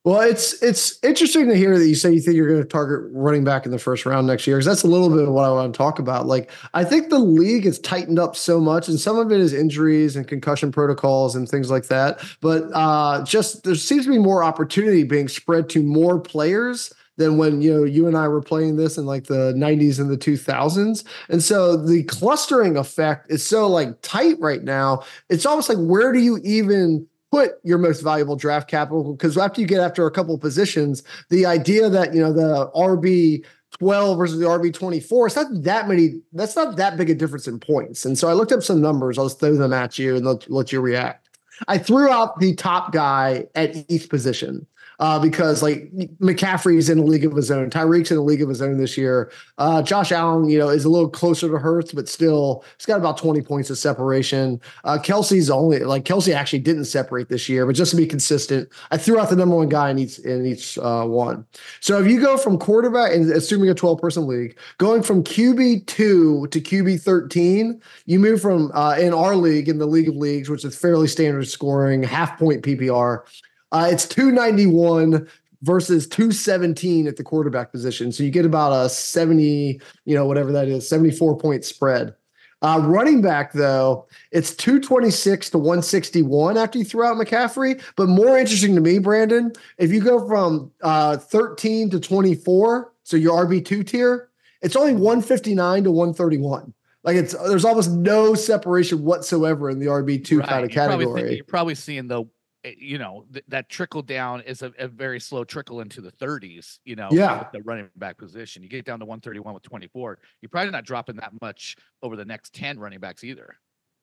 Well, 0.03 0.23
it's 0.23 0.63
it's 0.63 0.99
interesting 1.05 1.49
to 1.49 1.55
hear 1.55 1.79
that 1.79 1.87
you 1.87 1.95
say 1.95 2.11
you 2.11 2.21
think 2.21 2.35
you're 2.35 2.49
going 2.49 2.63
to 2.63 2.67
target 2.67 3.11
running 3.13 3.45
back 3.45 3.67
in 3.67 3.71
the 3.71 3.79
first 3.79 4.07
round 4.07 4.27
next 4.27 4.47
year 4.47 4.57
because 4.57 4.65
that's 4.65 4.83
a 4.83 4.87
little 4.87 5.11
bit 5.11 5.29
of 5.29 5.35
what 5.35 5.45
I 5.45 5.51
want 5.51 5.75
to 5.75 5.77
talk 5.77 5.99
about. 5.99 6.27
Like, 6.27 6.51
I 6.73 6.85
think 6.85 7.11
the 7.11 7.19
league 7.19 7.65
has 7.67 7.79
tightened 7.79 8.19
up 8.19 8.35
so 8.35 8.61
much, 8.61 8.89
and 8.89 8.99
some 8.99 9.19
of 9.19 9.31
it 9.31 9.39
is 9.41 9.53
injuries 9.53 10.17
and 10.17 10.27
concussion 10.27 10.73
protocols 10.73 11.37
and 11.37 11.47
things 11.47 11.71
like 11.71 11.89
that. 11.89 12.21
But 12.41 12.71
uh, 12.73 13.23
just 13.27 13.65
there 13.65 13.75
seems 13.75 14.07
to 14.07 14.11
be 14.11 14.19
more 14.19 14.43
opportunity 14.43 15.05
being 15.05 15.29
spread 15.29 15.69
to 15.71 15.83
more 15.83 16.19
players 16.19 16.95
than 17.19 17.37
when 17.37 17.61
you 17.61 17.75
know 17.75 17.85
you 17.85 18.07
and 18.07 18.17
I 18.17 18.27
were 18.29 18.41
playing 18.41 18.77
this 18.77 18.97
in 18.97 19.05
like 19.05 19.25
the 19.25 19.53
90s 19.53 20.01
and 20.01 20.09
the 20.09 20.17
2000s. 20.17 21.05
And 21.29 21.43
so 21.43 21.77
the 21.77 22.05
clustering 22.05 22.79
effect 22.79 23.31
is 23.31 23.45
so 23.45 23.69
like 23.69 24.01
tight 24.01 24.37
right 24.41 24.65
now. 24.65 25.03
It's 25.29 25.45
almost 25.45 25.69
like 25.69 25.77
where 25.79 26.11
do 26.11 26.21
you 26.21 26.39
even 26.43 27.07
put 27.31 27.53
your 27.63 27.79
most 27.79 28.01
valuable 28.01 28.37
draft 28.37 28.69
capital 28.69 29.13
because 29.13 29.39
after 29.39 29.61
you 29.61 29.67
get 29.67 29.81
after 29.81 30.07
a 30.07 30.11
couple 30.11 30.35
of 30.35 30.41
positions, 30.41 31.03
the 31.29 31.47
idea 31.47 31.89
that 31.89 32.15
you 32.15 32.21
know 32.21 32.33
the 32.33 32.71
RB 32.75 33.45
12 33.79 34.19
versus 34.19 34.39
the 34.39 34.47
RB 34.47 34.73
24, 34.75 35.27
it's 35.27 35.37
not 35.37 35.47
that 35.63 35.89
many, 35.89 36.21
that's 36.33 36.57
not 36.57 36.77
that 36.77 36.97
big 36.97 37.09
a 37.09 37.15
difference 37.15 37.47
in 37.47 37.59
points. 37.59 38.05
And 38.05 38.19
so 38.19 38.29
I 38.29 38.33
looked 38.33 38.53
up 38.53 38.63
some 38.63 38.81
numbers, 38.81 39.19
I'll 39.19 39.27
just 39.27 39.41
throw 39.41 39.57
them 39.57 39.73
at 39.73 39.99
you 39.99 40.17
and 40.17 40.27
let, 40.27 40.51
let 40.51 40.73
you 40.73 40.81
react. 40.81 41.29
I 41.69 41.79
threw 41.79 42.11
out 42.11 42.41
the 42.41 42.55
top 42.55 42.93
guy 42.93 43.47
at 43.55 43.77
each 43.89 44.09
position. 44.09 44.67
Uh, 45.01 45.19
because 45.19 45.63
like 45.63 45.91
McCaffrey's 46.21 46.91
in 46.91 46.99
a 46.99 47.03
league 47.03 47.25
of 47.25 47.35
his 47.35 47.51
own, 47.51 47.71
Tyreek's 47.71 48.11
in 48.11 48.19
a 48.19 48.23
league 48.23 48.43
of 48.43 48.49
his 48.49 48.61
own 48.61 48.77
this 48.77 48.99
year. 48.99 49.33
Uh, 49.59 49.83
Josh 49.83 50.13
Allen, 50.13 50.49
you 50.49 50.59
know, 50.59 50.69
is 50.69 50.85
a 50.85 50.91
little 50.91 51.09
closer 51.09 51.49
to 51.49 51.59
Hurts, 51.59 51.93
but 51.93 52.09
still, 52.09 52.65
he's 52.77 52.87
got 52.87 52.99
about 52.99 53.17
20 53.17 53.41
points 53.41 53.71
of 53.71 53.79
separation. 53.79 54.61
Uh, 54.85 54.99
Kelce's 54.99 55.51
only 55.51 55.79
like 55.81 56.05
Kelce 56.05 56.35
actually 56.35 56.59
didn't 56.59 56.85
separate 56.85 57.31
this 57.31 57.49
year, 57.49 57.65
but 57.67 57.75
just 57.75 57.91
to 57.93 57.97
be 57.97 58.07
consistent, 58.07 58.69
I 58.91 58.99
threw 58.99 59.19
out 59.19 59.31
the 59.31 59.37
number 59.37 59.57
one 59.57 59.71
guy 59.71 59.91
in 59.91 59.99
each 59.99 60.19
in 60.21 60.45
each 60.45 60.77
uh, 60.79 61.05
one. 61.05 61.47
So 61.81 61.99
if 61.99 62.11
you 62.11 62.21
go 62.21 62.37
from 62.37 62.59
quarterback 62.59 63.13
and 63.15 63.31
assuming 63.33 63.71
a 63.71 63.75
12 63.75 64.01
person 64.01 64.27
league, 64.27 64.59
going 64.79 65.03
from 65.03 65.25
QB 65.25 65.87
two 65.87 66.47
to 66.49 66.61
QB 66.61 67.01
13, 67.01 67.81
you 68.05 68.19
move 68.19 68.43
from 68.43 68.71
uh, 68.75 68.97
in 68.99 69.15
our 69.15 69.35
league 69.35 69.69
in 69.69 69.79
the 69.79 69.87
league 69.87 70.09
of 70.09 70.17
leagues, 70.17 70.51
which 70.51 70.65
is 70.65 70.77
fairly 70.77 71.09
standard 71.09 71.49
scoring, 71.49 72.03
half 72.03 72.39
point 72.39 72.63
PPR. 72.63 73.23
Uh, 73.73 73.89
it's 73.91 74.07
291 74.07 75.29
versus 75.63 76.07
217 76.09 77.07
at 77.07 77.17
the 77.17 77.23
quarterback 77.23 77.71
position. 77.71 78.11
So 78.13 78.23
you 78.23 78.31
get 78.31 78.45
about 78.47 78.73
a 78.73 78.89
70, 78.89 79.81
you 80.05 80.15
know, 80.15 80.27
whatever 80.27 80.53
that 80.53 80.69
is, 80.69 80.89
74 80.89 81.37
point 81.39 81.65
spread. 81.65 82.15
Uh, 82.63 82.79
running 82.85 83.23
back, 83.23 83.53
though, 83.55 84.07
it's 84.33 84.55
226 84.55 85.51
to 85.51 85.59
161 85.59 86.59
after 86.59 86.79
you 86.79 86.85
throw 86.85 87.09
out 87.09 87.17
McCaffrey. 87.17 87.81
But 87.97 88.09
more 88.09 88.37
interesting 88.37 88.75
to 88.75 88.83
me, 88.83 88.99
Brandon, 88.99 89.53
if 89.79 89.91
you 89.91 90.01
go 90.03 90.27
from 90.27 90.71
uh, 90.83 91.17
13 91.17 91.89
to 91.91 92.01
24, 92.01 92.93
so 93.03 93.17
your 93.17 93.47
RB2 93.47 93.87
tier, 93.87 94.29
it's 94.61 94.77
only 94.77 94.93
159 94.93 95.85
to 95.85 95.91
131. 95.91 96.75
Like 97.03 97.17
it's 97.17 97.33
there's 97.33 97.65
almost 97.65 97.91
no 97.93 98.35
separation 98.35 99.03
whatsoever 99.05 99.71
in 99.71 99.79
the 99.79 99.87
RB2 99.87 100.47
kind 100.47 100.65
of 100.67 100.71
You're 100.71 100.85
probably 100.87 101.05
category. 101.07 101.21
thinking- 101.23 101.37
you're 101.37 101.45
probably 101.47 101.75
seeing 101.75 102.09
the 102.09 102.25
you 102.65 102.99
know 102.99 103.25
th- 103.33 103.45
that 103.49 103.69
trickle 103.69 104.03
down 104.03 104.41
is 104.43 104.63
a, 104.63 104.73
a 104.79 104.87
very 104.89 105.21
slow 105.21 105.45
trickle 105.45 105.81
into 105.81 106.01
the 106.01 106.13
30s 106.13 106.79
you 106.85 106.97
know 106.97 107.09
Yeah. 107.11 107.39
with 107.39 107.53
the 107.53 107.63
running 107.63 107.89
back 107.97 108.19
position 108.19 108.63
you 108.63 108.69
get 108.69 108.85
down 108.85 108.99
to 109.01 109.05
131 109.07 109.55
with 109.55 109.63
24 109.63 110.19
you're 110.43 110.49
probably 110.51 110.71
not 110.71 110.85
dropping 110.85 111.17
that 111.17 111.33
much 111.41 111.77
over 112.03 112.17
the 112.17 112.25
next 112.25 112.55
10 112.55 112.79
running 112.79 113.01
backs 113.01 113.25
either 113.25 113.57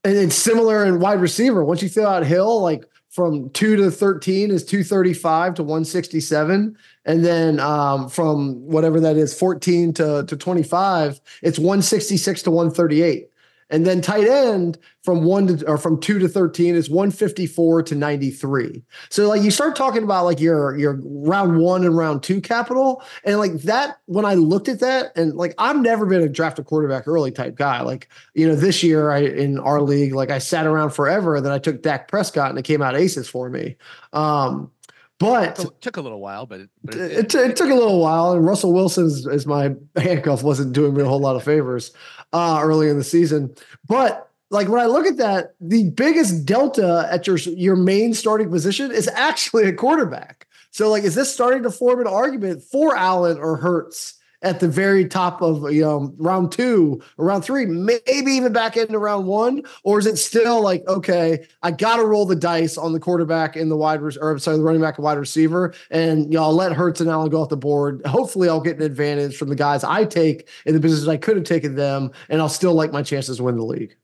And 0.04 0.16
it's 0.18 0.36
similar 0.36 0.86
in 0.86 1.00
wide 1.00 1.20
receiver. 1.20 1.64
Once 1.66 1.82
you 1.84 1.90
throw 1.90 2.06
out 2.08 2.26
Hill, 2.26 2.62
like 2.62 2.86
from 3.10 3.50
two 3.50 3.76
to 3.76 3.92
13 3.92 4.52
is 4.52 4.64
235 4.64 5.56
to 5.56 5.64
167. 5.64 6.78
And 7.06 7.26
then 7.26 7.60
um, 7.60 8.08
from 8.08 8.56
whatever 8.68 9.00
that 9.02 9.18
is, 9.18 9.38
14 9.38 9.94
to, 9.94 10.24
to 10.28 10.38
25, 10.38 11.20
it's 11.42 11.60
166 11.60 12.44
to 12.44 12.52
138. 12.52 13.28
And 13.70 13.86
then 13.86 14.02
tight 14.02 14.28
end 14.28 14.78
from 15.04 15.24
one 15.24 15.48
to 15.48 15.68
or 15.68 15.78
from 15.78 16.00
two 16.00 16.20
to 16.20 16.28
13 16.28 16.76
is 16.76 16.90
154 16.90 17.84
to 17.84 17.96
93. 17.96 18.84
So 19.10 19.28
like 19.28 19.42
you 19.42 19.52
start 19.52 19.76
talking 19.76 20.04
about 20.04 20.26
like 20.26 20.40
your 20.40 20.78
your 20.78 21.00
round 21.04 21.58
one 21.60 21.84
and 21.84 21.98
round 21.98 22.24
two 22.24 22.40
capital. 22.40 23.04
And 23.24 23.40
like 23.40 23.54
that, 23.64 24.00
when 24.06 24.26
I 24.26 24.36
looked 24.36 24.70
at 24.70 24.80
that, 24.80 25.12
and 25.16 25.36
like 25.36 25.54
I've 25.58 25.82
never 25.82 26.06
been 26.06 26.22
a 26.22 26.30
draft 26.30 26.60
a 26.60 26.64
quarterback 26.64 27.08
early 27.08 27.32
type 27.32 27.56
guy. 27.56 27.82
Like 27.82 28.10
you 28.34 28.48
know, 28.48 28.56
this 28.56 28.84
year 28.84 29.12
I 29.12 29.20
in 29.20 29.60
our 29.60 29.82
league, 29.82 30.14
like 30.14 30.32
I 30.32 30.40
sat 30.40 30.66
around 30.66 30.92
forever, 30.92 31.36
and 31.36 31.46
then 31.46 31.54
I 31.54 31.60
took 31.60 31.82
Dak 31.82 32.08
Prescott 32.08 32.50
and 32.50 32.60
it 32.60 32.64
came 32.64 32.82
out 32.82 32.96
aces 32.96 33.28
for 33.28 33.50
me. 33.50 33.76
Um, 34.14 34.72
but 35.20 35.60
it 35.60 35.82
took 35.82 35.98
a 35.98 36.02
little 36.02 36.20
while 36.20 36.46
but 36.46 36.62
it, 36.62 36.70
but 36.84 36.96
it, 36.96 37.12
it, 37.12 37.36
it 37.36 37.56
took 37.56 37.70
a 37.70 37.74
little 37.74 38.00
while, 38.00 38.34
and 38.34 38.46
Russell 38.46 38.74
Wilson's 38.74 39.20
is, 39.20 39.28
is 39.28 39.46
my 39.48 39.74
handcuff 39.98 40.44
wasn't 40.44 40.74
doing 40.74 40.94
me 40.94 41.02
a 41.02 41.06
whole 41.06 41.20
lot 41.20 41.36
of 41.36 41.44
favors 41.44 41.92
uh, 42.34 42.60
early 42.62 42.90
in 42.90 42.98
the 42.98 43.04
season. 43.04 43.54
But 43.88 44.30
like 44.50 44.68
when 44.70 44.80
I 44.80 44.86
look 44.86 45.06
at 45.06 45.18
that, 45.18 45.56
the 45.60 45.90
biggest 45.92 46.46
delta 46.46 47.08
at 47.12 47.28
your 47.28 47.38
your 47.38 47.76
main 47.76 48.14
starting 48.14 48.50
position 48.50 48.92
is 48.92 49.08
actually 49.10 49.66
a 49.66 49.74
quarterback. 49.74 50.48
So 50.72 50.90
like, 50.90 51.04
is 51.04 51.16
this 51.16 51.34
starting 51.34 51.64
to 51.64 51.72
form 51.72 52.00
an 52.02 52.08
argument 52.08 52.64
for 52.64 52.96
Allen 52.96 53.38
or 53.38 53.58
Hurts 53.58 54.17
at 54.44 54.60
the 54.60 54.68
very 54.68 55.08
top 55.08 55.42
of 55.42 55.72
you 55.72 55.82
know 55.82 56.14
round 56.18 56.52
two 56.52 57.02
or 57.18 57.26
round 57.26 57.44
three, 57.44 57.66
maybe 57.66 58.32
even 58.32 58.54
back 58.54 58.78
into 58.78 59.00
round 59.00 59.26
one, 59.26 59.64
or 59.84 60.00
is 60.00 60.06
it 60.06 60.18
still 60.18 60.62
like 60.62 60.86
okay, 60.88 61.46
I 61.64 61.72
got 61.72 61.98
to 61.98 62.06
roll 62.06 62.26
the 62.26 62.36
dice 62.36 62.78
on 62.78 62.94
the 62.94 63.00
quarterback 63.00 63.56
and 63.56 63.72
the 63.72 63.76
wide 63.76 64.02
or 64.02 64.38
sorry, 64.40 64.58
the 64.58 64.64
running 64.64 64.82
back 64.82 64.98
and 64.98 65.04
wide 65.04 65.18
receiver, 65.18 65.74
and 65.90 66.26
you 66.26 66.40
know 66.40 66.52
let 66.52 66.74
Hurts 66.74 67.02
and 67.02 67.10
Allen 67.10 67.30
go 67.30 67.42
off 67.42 67.50
the 67.50 67.58
board. 67.58 68.06
Hopefully, 68.06 68.50
I'll 68.50 68.62
get 68.62 68.78
an 68.78 68.84
advantage 68.84 69.38
from 69.38 69.50
the 69.50 69.56
guys 69.56 69.84
I 69.84 70.06
take 70.06 70.48
in 70.66 70.74
the 70.74 70.80
business 70.80 71.08
I 71.08 71.18
could 71.18 71.38
have 71.38 71.46
taken 71.46 71.76
them, 71.76 72.12
and 72.30 72.42
I'll 72.42 72.50
still 72.50 72.74
like 72.74 72.92
my 72.92 73.02
chances 73.02 73.38
to 73.38 73.44
win 73.44 73.58
the 73.58 73.66
league. 73.66 73.96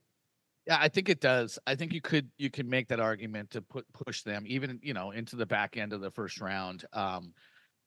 Yeah, 0.66 0.78
I 0.80 0.88
think 0.88 1.10
it 1.10 1.20
does. 1.20 1.58
I 1.66 1.74
think 1.74 1.92
you 1.92 2.00
could 2.00 2.28
you 2.38 2.50
could 2.50 2.66
make 2.66 2.88
that 2.88 2.98
argument 2.98 3.50
to 3.50 3.62
put 3.62 3.84
push 3.92 4.22
them 4.22 4.44
even 4.46 4.80
you 4.82 4.94
know 4.94 5.12
into 5.12 5.36
the 5.36 5.46
back 5.46 5.76
end 5.76 5.92
of 5.92 6.00
the 6.00 6.10
first 6.10 6.40
round. 6.40 6.84
Um, 6.92 7.34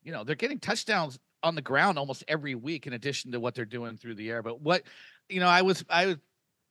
you 0.02 0.12
know 0.12 0.24
they're 0.24 0.36
getting 0.36 0.60
touchdowns 0.60 1.18
on 1.42 1.54
the 1.54 1.62
ground 1.62 1.98
almost 1.98 2.24
every 2.28 2.54
week 2.54 2.86
in 2.86 2.92
addition 2.92 3.32
to 3.32 3.40
what 3.40 3.54
they're 3.54 3.64
doing 3.64 3.96
through 3.96 4.14
the 4.14 4.30
air. 4.30 4.42
But 4.42 4.60
what 4.60 4.82
you 5.28 5.40
know, 5.40 5.48
I 5.48 5.62
was 5.62 5.84
I 5.88 6.06
would 6.06 6.20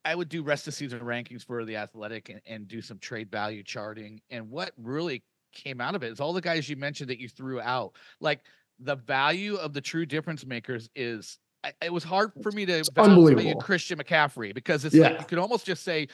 I 0.04 0.14
would 0.14 0.28
do 0.28 0.42
rest 0.42 0.66
of 0.68 0.74
season 0.74 1.00
rankings 1.00 1.44
for 1.44 1.64
the 1.64 1.76
athletic 1.76 2.28
and, 2.28 2.40
and 2.46 2.68
do 2.68 2.80
some 2.80 2.98
trade 2.98 3.30
value 3.30 3.62
charting. 3.62 4.20
And 4.30 4.50
what 4.50 4.72
really 4.76 5.22
came 5.52 5.80
out 5.80 5.94
of 5.94 6.02
it 6.02 6.12
is 6.12 6.20
all 6.20 6.32
the 6.32 6.40
guys 6.40 6.68
you 6.68 6.76
mentioned 6.76 7.10
that 7.10 7.20
you 7.20 7.28
threw 7.28 7.60
out. 7.60 7.94
Like 8.20 8.40
the 8.78 8.96
value 8.96 9.56
of 9.56 9.72
the 9.72 9.80
true 9.80 10.06
difference 10.06 10.46
makers 10.46 10.88
is 10.94 11.38
I, 11.64 11.72
it 11.82 11.92
was 11.92 12.04
hard 12.04 12.32
for 12.42 12.52
me 12.52 12.64
to 12.66 12.84
unbelievable. 12.96 13.60
Christian 13.60 13.98
McCaffrey 13.98 14.54
because 14.54 14.84
it's 14.84 14.94
like 14.94 15.18
you 15.18 15.26
could 15.26 15.38
almost 15.38 15.66
just 15.66 15.82
say, 15.82 16.06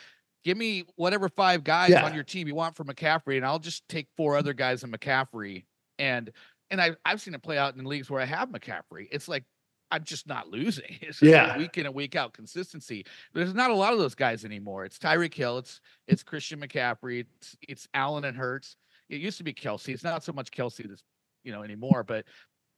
give 0.44 0.56
me 0.56 0.84
whatever 0.96 1.28
five 1.28 1.64
guys 1.64 1.90
Yeah. 1.90 2.04
on 2.04 2.14
your 2.14 2.24
team 2.24 2.48
you 2.48 2.54
want 2.54 2.76
for 2.76 2.84
McCaffrey, 2.84 3.36
and 3.36 3.44
I'll 3.44 3.58
just 3.58 3.86
take 3.88 4.08
four 4.16 4.36
other 4.36 4.54
guys 4.54 4.82
in 4.84 4.90
McCaffrey. 4.90 5.64
And 5.98 6.30
and 6.70 6.80
I 6.80 6.92
I've 7.04 7.20
seen 7.20 7.34
it 7.34 7.42
play 7.42 7.58
out 7.58 7.76
in 7.76 7.84
leagues 7.84 8.10
where 8.10 8.20
I 8.20 8.24
have 8.26 8.48
McCaffrey. 8.50 9.08
It's 9.10 9.28
like 9.28 9.44
I'm 9.90 10.02
just 10.04 10.26
not 10.26 10.48
losing. 10.48 10.84
It's 11.02 11.20
just 11.20 11.22
Yeah. 11.22 11.48
like 11.48 11.58
week 11.58 11.78
in 11.78 11.86
and 11.86 11.94
week 11.94 12.16
out 12.16 12.32
consistency. 12.32 13.04
There's 13.32 13.54
not 13.54 13.70
a 13.70 13.74
lot 13.74 13.92
of 13.92 13.98
those 13.98 14.14
guys 14.14 14.44
anymore. 14.44 14.84
It's 14.84 14.98
Tyreek 14.98 15.34
Hill, 15.34 15.58
it's 15.58 15.80
it's 16.08 16.22
Christian 16.22 16.60
McCaffrey, 16.60 17.26
it's 17.38 17.56
it's 17.68 17.88
Allen 17.94 18.24
and 18.24 18.36
Hurts. 18.36 18.76
It 19.08 19.20
used 19.20 19.38
to 19.38 19.44
be 19.44 19.52
Kelce. 19.52 19.90
It's 19.92 20.04
not 20.04 20.24
so 20.24 20.32
much 20.32 20.50
Kelce 20.50 20.88
this 20.88 21.02
you 21.44 21.52
know 21.52 21.62
anymore, 21.62 22.02
but 22.04 22.24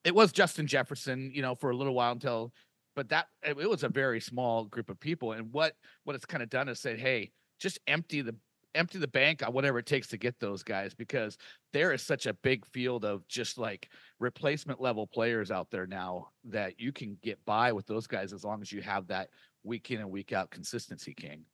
it 0.04 0.14
was 0.14 0.32
Justin 0.32 0.66
Jefferson, 0.66 1.30
you 1.34 1.42
know, 1.42 1.54
for 1.54 1.70
a 1.70 1.76
little 1.76 1.94
while 1.94 2.12
until 2.12 2.52
but 2.94 3.08
that 3.10 3.26
it 3.42 3.56
it 3.58 3.68
was 3.70 3.82
a 3.84 3.88
very 3.88 4.20
small 4.20 4.64
group 4.64 4.90
of 4.90 4.98
people. 4.98 5.32
And 5.32 5.52
what 5.52 5.74
what 6.04 6.16
it's 6.16 6.24
kind 6.26 6.42
of 6.42 6.50
done 6.50 6.68
is 6.68 6.80
said, 6.80 6.98
hey, 6.98 7.30
just 7.60 7.78
empty 7.86 8.20
the 8.22 8.34
empty 8.76 8.98
the 8.98 9.08
bank 9.08 9.46
on 9.46 9.52
whatever 9.52 9.78
it 9.78 9.86
takes 9.86 10.08
to 10.08 10.16
get 10.16 10.38
those 10.38 10.62
guys 10.62 10.94
because 10.94 11.36
there 11.72 11.92
is 11.92 12.02
such 12.02 12.26
a 12.26 12.34
big 12.34 12.64
field 12.66 13.04
of 13.04 13.26
just 13.28 13.58
like 13.58 13.90
replacement 14.20 14.80
level 14.80 15.06
players 15.06 15.50
out 15.50 15.70
there 15.70 15.86
now 15.86 16.28
that 16.44 16.78
you 16.78 16.92
can 16.92 17.16
get 17.22 17.38
by 17.44 17.72
with 17.72 17.86
those 17.86 18.06
guys 18.06 18.32
as 18.32 18.44
long 18.44 18.62
as 18.62 18.70
you 18.70 18.82
have 18.82 19.06
that 19.06 19.28
week 19.64 19.90
in 19.90 20.00
and 20.00 20.10
week 20.10 20.32
out 20.32 20.50
consistency, 20.50 21.14
King. 21.14 21.44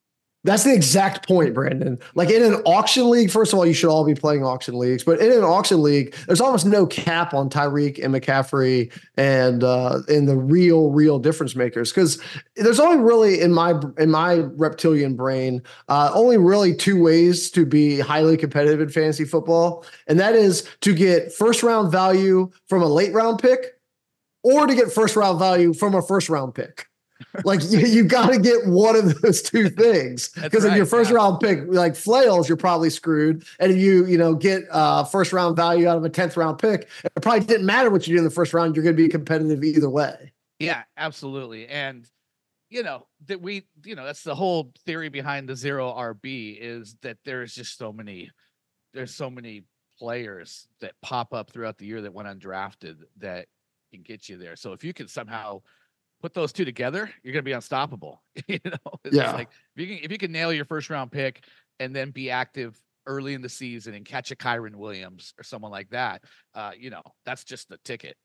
That's 0.45 0.65
the 0.65 0.75
exact 0.75 1.29
point, 1.29 1.55
Brandon. 1.55 2.01
Like 2.17 2.29
in 2.29 2.43
an 2.43 2.55
auction 2.67 3.09
league, 3.09 3.31
first 3.31 3.53
of 3.53 3.61
all, 3.61 3.65
you 3.65 3.73
should 3.73 3.89
all 3.89 4.05
be 4.05 4.15
playing 4.15 4.45
auction 4.45 4.77
leagues. 4.77 5.05
But 5.05 5.21
in 5.21 5.31
an 5.31 5.45
auction 5.45 5.83
league, 5.83 6.17
there's 6.27 6.41
almost 6.41 6.67
no 6.67 6.85
cap 6.85 7.33
on 7.33 7.49
Tyreek 7.49 8.03
and 8.03 8.13
McCaffrey 8.13 8.93
and 9.17 9.63
uh, 9.63 10.01
and 10.09 10.29
the 10.29 10.37
real, 10.37 10.91
real 10.91 11.21
difference 11.21 11.55
makers. 11.55 11.91
Because 11.91 12.21
there's 12.57 12.81
only 12.81 12.99
really 12.99 13.41
in 13.41 13.53
my 13.53 13.81
in 13.99 14.11
my 14.11 14.43
reptilian 14.57 15.15
brain, 15.15 15.63
uh, 15.89 16.11
only 16.13 16.39
really 16.39 16.75
two 16.75 17.01
ways 17.01 17.49
to 17.53 17.65
be 17.65 18.01
highly 18.01 18.37
competitive 18.37 18.81
in 18.81 18.89
fantasy 18.89 19.25
football, 19.25 19.85
and 20.09 20.19
that 20.19 20.35
is 20.35 20.69
to 20.81 20.93
get 20.93 21.33
first 21.33 21.63
round 21.63 21.93
value 21.93 22.51
from 22.67 22.83
a 22.83 22.89
late 22.89 23.15
round 23.15 23.39
pick, 23.39 23.79
or 24.43 24.67
to 24.67 24.75
get 24.75 24.93
first 24.93 25.15
round 25.15 25.39
value 25.39 25.73
from 25.73 25.95
a 25.95 26.03
first 26.03 26.29
round 26.29 26.53
pick 26.53 26.89
like 27.45 27.61
you, 27.69 27.81
you 27.81 28.05
got 28.05 28.31
to 28.31 28.39
get 28.39 28.67
one 28.67 28.97
of 28.97 29.21
those 29.21 29.43
two 29.43 29.69
things 29.69 30.29
because 30.31 30.65
right, 30.65 30.73
if 30.73 30.77
your 30.77 30.87
first 30.87 31.11
yeah. 31.11 31.17
round 31.17 31.41
pick 31.41 31.61
like 31.69 31.97
flails, 31.97 32.49
you're 32.49 32.57
probably 32.57 32.91
screwed. 32.91 33.45
And 33.59 33.73
if 33.73 33.79
you 33.79 34.07
you 34.07 34.19
know 34.19 34.35
get 34.35 34.65
uh, 34.71 35.05
first 35.05 35.33
round 35.33 35.57
value 35.57 35.89
out 35.89 35.97
of 35.97 36.05
a 36.05 36.11
tenth 36.11 36.37
round 36.37 36.59
pick, 36.59 36.89
it 37.05 37.21
probably 37.21 37.45
didn't 37.45 37.67
matter 37.67 37.91
what 37.91 38.07
you 38.07 38.15
do 38.15 38.19
in 38.19 38.25
the 38.25 38.31
first 38.31 38.55
round. 38.55 38.77
You're 38.77 38.85
going 38.85 38.97
to 38.97 39.03
be 39.03 39.09
competitive 39.09 39.63
either 39.65 39.91
way. 39.91 40.33
Yeah, 40.59 40.83
absolutely. 40.97 41.67
And 41.69 42.07
you 42.71 42.83
know 42.83 43.07
that 43.27 43.41
we 43.41 43.67
you 43.85 43.95
know 43.95 44.05
that's 44.05 44.23
the 44.23 44.35
whole 44.35 44.73
theory 44.87 45.09
behind 45.11 45.49
the 45.49 45.57
zero 45.57 45.93
RB 45.93 46.57
is 46.59 46.97
that 47.03 47.19
there's 47.25 47.55
just 47.55 47.77
so 47.77 47.93
many 47.93 48.31
there's 48.95 49.15
so 49.15 49.31
many 49.31 49.65
players 49.99 50.67
that 50.81 50.93
pop 51.03 51.35
up 51.35 51.51
throughout 51.51 51.79
the 51.79 51.87
year 51.87 52.01
that 52.01 52.13
went 52.13 52.29
undrafted 52.29 52.97
that 53.19 53.47
can 53.93 54.03
get 54.03 54.29
you 54.29 54.37
there. 54.37 54.57
So 54.57 54.73
if 54.73 54.83
you 54.83 54.93
can 54.93 55.07
somehow 55.07 55.63
put 56.23 56.33
those 56.33 56.53
two 56.53 56.65
together, 56.65 57.11
you're 57.23 57.33
going 57.33 57.45
to 57.45 57.49
be 57.49 57.53
unstoppable. 57.53 58.23
you 58.47 58.61
know, 58.65 58.93
it's 59.05 59.17
yeah. 59.17 59.33
like 59.33 59.49
if 59.77 59.83
you 59.83 59.87
can 59.97 60.05
if 60.05 60.13
you 60.13 60.19
can 60.19 60.33
nail 60.33 60.53
your 60.53 60.65
first 60.65 60.89
round 60.89 61.11
pick 61.11 61.45
and 61.81 61.95
then 61.95 62.11
be 62.11 62.31
active 62.31 62.81
early 63.07 63.35
in 63.35 63.43
the 63.43 63.49
season 63.49 63.95
and 63.95 64.05
catch 64.05 64.31
a 64.31 64.37
Kyren 64.37 64.77
Williams 64.77 65.35
or 65.39 65.43
someone 65.43 65.73
like 65.73 65.91
that, 65.91 66.23
uh, 66.55 66.71
you 66.79 66.89
know, 66.89 67.03
that's 67.27 67.45
just 67.45 67.69
the 67.69 67.79
ticket. 67.85 68.17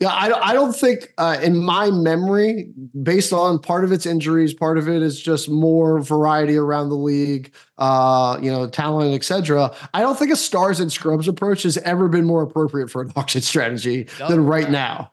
Yeah, 0.00 0.08
I, 0.08 0.50
I 0.50 0.52
don't 0.52 0.74
think 0.74 1.12
uh, 1.16 1.38
in 1.40 1.56
my 1.56 1.88
memory, 1.92 2.72
based 3.04 3.32
on 3.32 3.60
part 3.60 3.84
of 3.84 3.92
its 3.92 4.04
injuries, 4.04 4.52
part 4.52 4.76
of 4.76 4.88
it 4.88 5.00
is 5.00 5.20
just 5.20 5.48
more 5.48 6.00
variety 6.00 6.56
around 6.56 6.88
the 6.88 6.96
league, 6.96 7.54
uh, 7.78 8.36
you 8.42 8.50
know, 8.50 8.66
talent, 8.66 9.14
etc. 9.14 9.72
I 9.94 10.00
don't 10.00 10.18
think 10.18 10.32
a 10.32 10.36
stars 10.36 10.80
and 10.80 10.90
scrubs 10.90 11.28
approach 11.28 11.62
has 11.62 11.78
ever 11.78 12.08
been 12.08 12.24
more 12.24 12.42
appropriate 12.42 12.90
for 12.90 13.02
an 13.02 13.12
auction 13.16 13.42
strategy 13.42 14.08
no, 14.18 14.28
than 14.28 14.44
right 14.44 14.68
now. 14.68 15.12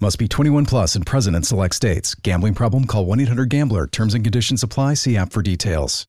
Must 0.00 0.16
be 0.16 0.28
21 0.28 0.64
plus 0.64 0.94
and 0.94 1.04
present 1.04 1.34
in 1.34 1.42
select 1.42 1.74
states. 1.74 2.14
Gambling 2.14 2.54
problem? 2.54 2.86
Call 2.86 3.04
1 3.04 3.18
800 3.18 3.48
GAMBLER. 3.50 3.88
Terms 3.88 4.14
and 4.14 4.22
conditions 4.22 4.62
apply. 4.62 4.94
See 4.94 5.16
app 5.16 5.32
for 5.32 5.42
details. 5.42 6.06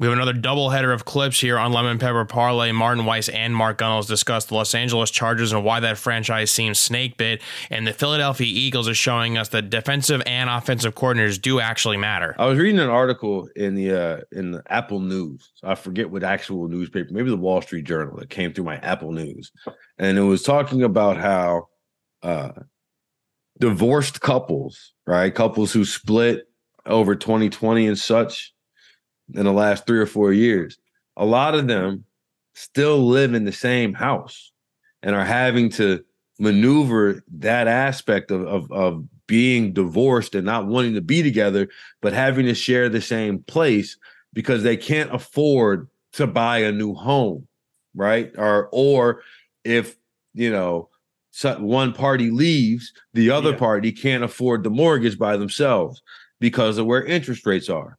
We 0.00 0.06
have 0.06 0.16
another 0.16 0.32
doubleheader 0.32 0.94
of 0.94 1.04
clips 1.04 1.40
here 1.40 1.58
on 1.58 1.72
Lemon 1.72 1.98
Pepper 1.98 2.24
Parlay. 2.24 2.70
Martin 2.70 3.04
Weiss 3.04 3.28
and 3.28 3.54
Mark 3.54 3.78
Gunnels 3.78 4.06
discuss 4.06 4.44
the 4.44 4.54
Los 4.54 4.72
Angeles 4.72 5.10
Chargers 5.10 5.52
and 5.52 5.64
why 5.64 5.80
that 5.80 5.98
franchise 5.98 6.52
seems 6.52 6.78
snake 6.78 7.16
bit. 7.16 7.42
And 7.68 7.84
the 7.84 7.92
Philadelphia 7.92 8.46
Eagles 8.46 8.88
are 8.88 8.94
showing 8.94 9.36
us 9.36 9.48
that 9.48 9.70
defensive 9.70 10.22
and 10.24 10.48
offensive 10.48 10.94
coordinators 10.94 11.40
do 11.40 11.58
actually 11.58 11.96
matter. 11.96 12.36
I 12.38 12.46
was 12.46 12.58
reading 12.58 12.78
an 12.78 12.88
article 12.88 13.48
in 13.56 13.74
the 13.74 13.92
uh, 13.92 14.20
in 14.30 14.52
the 14.52 14.62
Apple 14.68 15.00
News. 15.00 15.50
I 15.64 15.74
forget 15.74 16.10
what 16.10 16.22
actual 16.22 16.68
newspaper, 16.68 17.12
maybe 17.12 17.30
the 17.30 17.36
Wall 17.36 17.60
Street 17.60 17.84
Journal 17.84 18.18
that 18.18 18.30
came 18.30 18.52
through 18.52 18.64
my 18.64 18.76
Apple 18.76 19.10
News, 19.10 19.50
and 19.98 20.18
it 20.18 20.22
was 20.22 20.42
talking 20.42 20.82
about 20.82 21.16
how 21.16 21.68
uh, 22.22 22.52
divorced 23.58 24.20
couples, 24.20 24.92
right, 25.06 25.34
couples 25.34 25.72
who 25.72 25.84
split 25.84 26.48
over 26.86 27.14
2020 27.14 27.86
and 27.86 27.98
such 27.98 28.52
in 29.34 29.44
the 29.44 29.52
last 29.52 29.86
three 29.86 29.98
or 29.98 30.06
four 30.06 30.32
years, 30.32 30.78
a 31.16 31.24
lot 31.24 31.54
of 31.54 31.66
them 31.66 32.04
still 32.54 33.06
live 33.06 33.34
in 33.34 33.44
the 33.44 33.52
same 33.52 33.92
house 33.92 34.52
and 35.02 35.14
are 35.14 35.24
having 35.24 35.68
to 35.68 36.04
maneuver 36.38 37.22
that 37.30 37.68
aspect 37.68 38.30
of, 38.30 38.46
of, 38.46 38.72
of 38.72 39.04
being 39.26 39.72
divorced 39.72 40.34
and 40.34 40.46
not 40.46 40.66
wanting 40.66 40.94
to 40.94 41.00
be 41.00 41.22
together, 41.22 41.68
but 42.00 42.12
having 42.12 42.46
to 42.46 42.54
share 42.54 42.88
the 42.88 43.00
same 43.00 43.40
place 43.40 43.96
because 44.32 44.62
they 44.62 44.76
can't 44.76 45.14
afford 45.14 45.88
to 46.12 46.26
buy 46.26 46.58
a 46.58 46.72
new 46.72 46.94
home, 46.94 47.46
right? 47.94 48.32
Or 48.36 48.68
or 48.72 49.22
if 49.64 49.96
you 50.34 50.50
know 50.50 50.88
one 51.58 51.92
party 51.92 52.30
leaves, 52.30 52.92
the 53.14 53.30
other 53.30 53.50
yeah. 53.50 53.58
party 53.58 53.92
can't 53.92 54.24
afford 54.24 54.62
the 54.62 54.70
mortgage 54.70 55.18
by 55.18 55.36
themselves 55.36 56.02
because 56.40 56.78
of 56.78 56.86
where 56.86 57.04
interest 57.04 57.46
rates 57.46 57.68
are. 57.68 57.98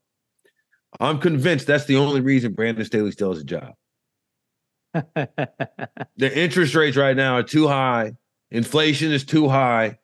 I'm 0.99 1.19
convinced 1.19 1.67
that's 1.67 1.85
the 1.85 1.97
only 1.97 2.21
reason 2.21 2.53
Brandon 2.53 2.85
Staley 2.85 3.11
still 3.11 3.31
has 3.31 3.41
a 3.41 3.45
job. 3.45 3.73
the 4.93 6.31
interest 6.33 6.73
rates 6.73 6.97
right 6.97 7.15
now 7.15 7.35
are 7.35 7.43
too 7.43 7.67
high. 7.67 8.13
Inflation 8.51 9.11
is 9.11 9.23
too 9.23 9.47
high 9.47 9.99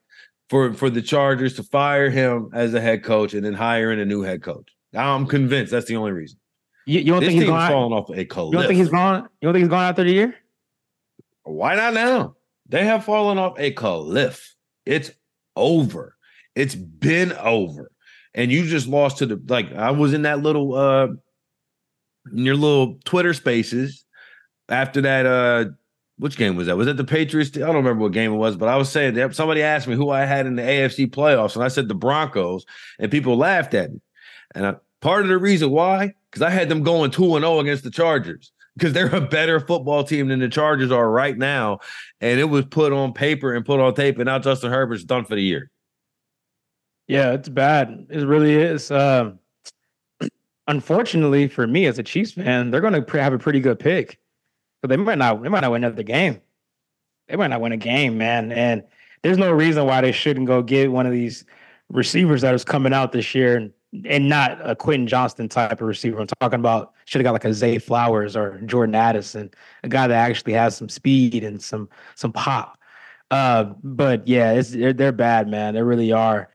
for, 0.48 0.72
for 0.74 0.88
the 0.88 1.02
Chargers 1.02 1.54
to 1.54 1.64
fire 1.64 2.08
him 2.08 2.50
as 2.54 2.72
a 2.72 2.80
head 2.80 3.02
coach 3.02 3.34
and 3.34 3.44
then 3.44 3.54
hire 3.54 3.90
in 3.90 3.98
a 3.98 4.04
new 4.04 4.22
head 4.22 4.42
coach. 4.42 4.68
I'm 4.94 5.26
convinced 5.26 5.72
that's 5.72 5.86
the 5.86 5.96
only 5.96 6.12
reason. 6.12 6.38
You, 6.86 7.00
you 7.00 7.06
don't 7.06 7.20
this 7.20 7.30
think 7.30 7.40
he's 7.40 7.50
falling 7.50 7.92
off 7.92 8.08
a 8.14 8.24
cliff? 8.24 8.52
You 8.52 8.58
don't 8.58 8.68
think 8.68 8.78
he's 8.78 8.88
gone? 8.88 9.28
You 9.40 9.46
don't 9.46 9.54
think 9.54 9.64
he's 9.64 9.70
gone 9.70 9.82
after 9.82 10.04
the 10.04 10.12
year? 10.12 10.36
Why 11.46 11.74
not 11.74 11.94
now? 11.94 12.36
They 12.68 12.84
have 12.84 13.04
fallen 13.04 13.38
off 13.38 13.58
a 13.58 13.70
cliff. 13.70 14.54
It's 14.84 15.10
over. 15.56 16.16
It's 16.54 16.74
been 16.74 17.32
over 17.32 17.90
and 18.36 18.52
you 18.52 18.66
just 18.66 18.86
lost 18.86 19.18
to 19.18 19.26
the 19.26 19.42
like 19.48 19.72
I 19.72 19.90
was 19.90 20.12
in 20.12 20.22
that 20.22 20.40
little 20.40 20.74
uh 20.74 21.08
in 22.32 22.44
your 22.44 22.54
little 22.54 22.98
Twitter 23.04 23.34
spaces 23.34 24.04
after 24.68 25.00
that 25.00 25.26
uh 25.26 25.64
which 26.18 26.36
game 26.36 26.56
was 26.56 26.66
that? 26.66 26.76
Was 26.76 26.86
that 26.86 26.96
the 26.96 27.04
Patriots? 27.04 27.56
I 27.56 27.60
don't 27.60 27.76
remember 27.76 28.02
what 28.02 28.12
game 28.12 28.32
it 28.32 28.36
was, 28.36 28.56
but 28.56 28.68
I 28.68 28.76
was 28.76 28.90
saying 28.90 29.14
that 29.14 29.34
somebody 29.34 29.62
asked 29.62 29.86
me 29.86 29.96
who 29.96 30.08
I 30.08 30.24
had 30.24 30.46
in 30.46 30.56
the 30.56 30.62
AFC 30.62 31.10
playoffs, 31.10 31.56
and 31.56 31.62
I 31.62 31.68
said 31.68 31.88
the 31.88 31.94
Broncos, 31.94 32.64
and 32.98 33.10
people 33.10 33.36
laughed 33.36 33.74
at 33.74 33.92
me. 33.92 34.00
And 34.54 34.66
I, 34.66 34.74
part 35.02 35.24
of 35.24 35.28
the 35.28 35.36
reason 35.36 35.70
why, 35.70 36.14
because 36.30 36.40
I 36.40 36.48
had 36.48 36.70
them 36.70 36.82
going 36.82 37.10
2 37.10 37.36
and 37.36 37.44
0 37.44 37.58
against 37.58 37.84
the 37.84 37.90
Chargers, 37.90 38.50
because 38.76 38.92
they're 38.92 39.14
a 39.14 39.20
better 39.20 39.58
football 39.58 40.04
team 40.04 40.28
than 40.28 40.40
the 40.40 40.48
Chargers 40.48 40.92
are 40.92 41.10
right 41.10 41.36
now. 41.36 41.78
And 42.20 42.38
it 42.38 42.44
was 42.44 42.66
put 42.66 42.92
on 42.92 43.12
paper 43.12 43.54
and 43.54 43.64
put 43.64 43.80
on 43.80 43.94
tape, 43.94 44.18
and 44.18 44.26
now 44.26 44.38
Justin 44.38 44.70
Herbert's 44.70 45.04
done 45.04 45.24
for 45.24 45.34
the 45.34 45.42
year. 45.42 45.70
Yeah, 47.08 47.32
it's 47.32 47.48
bad. 47.48 48.06
It 48.10 48.26
really 48.26 48.54
is. 48.54 48.90
Um, 48.90 49.38
unfortunately 50.66 51.48
for 51.48 51.66
me 51.66 51.86
as 51.86 51.98
a 51.98 52.02
Chiefs 52.02 52.32
fan, 52.32 52.70
they're 52.70 52.80
going 52.80 53.04
to 53.04 53.22
have 53.22 53.32
a 53.32 53.38
pretty 53.38 53.60
good 53.60 53.78
pick, 53.78 54.18
but 54.82 54.88
they 54.88 54.96
might 54.96 55.18
not. 55.18 55.42
They 55.42 55.48
might 55.48 55.60
not 55.60 55.72
win 55.72 55.84
another 55.84 56.02
game. 56.02 56.40
They 57.28 57.36
might 57.36 57.48
not 57.48 57.60
win 57.60 57.72
a 57.72 57.76
game, 57.76 58.18
man. 58.18 58.52
And 58.52 58.82
there's 59.22 59.38
no 59.38 59.50
reason 59.52 59.86
why 59.86 60.00
they 60.00 60.12
shouldn't 60.12 60.46
go 60.46 60.62
get 60.62 60.92
one 60.92 61.06
of 61.06 61.12
these 61.12 61.44
receivers 61.88 62.42
that 62.42 62.54
is 62.54 62.64
coming 62.64 62.92
out 62.92 63.12
this 63.12 63.34
year 63.34 63.56
and, 63.56 63.72
and 64.04 64.28
not 64.28 64.58
a 64.62 64.74
Quentin 64.74 65.06
Johnston 65.06 65.48
type 65.48 65.80
of 65.80 65.86
receiver. 65.86 66.20
I'm 66.20 66.26
talking 66.40 66.60
about 66.60 66.92
should 67.04 67.20
have 67.20 67.24
got 67.24 67.32
like 67.32 67.44
a 67.44 67.54
Zay 67.54 67.78
Flowers 67.78 68.36
or 68.36 68.60
Jordan 68.62 68.94
Addison, 68.94 69.50
a 69.82 69.88
guy 69.88 70.06
that 70.06 70.16
actually 70.16 70.52
has 70.54 70.76
some 70.76 70.88
speed 70.88 71.44
and 71.44 71.62
some 71.62 71.88
some 72.14 72.32
pop. 72.32 72.78
Uh, 73.30 73.64
but 73.82 74.26
yeah, 74.26 74.60
they're, 74.60 74.92
they're 74.92 75.12
bad, 75.12 75.48
man. 75.48 75.74
They 75.74 75.82
really 75.82 76.12
are. 76.12 76.50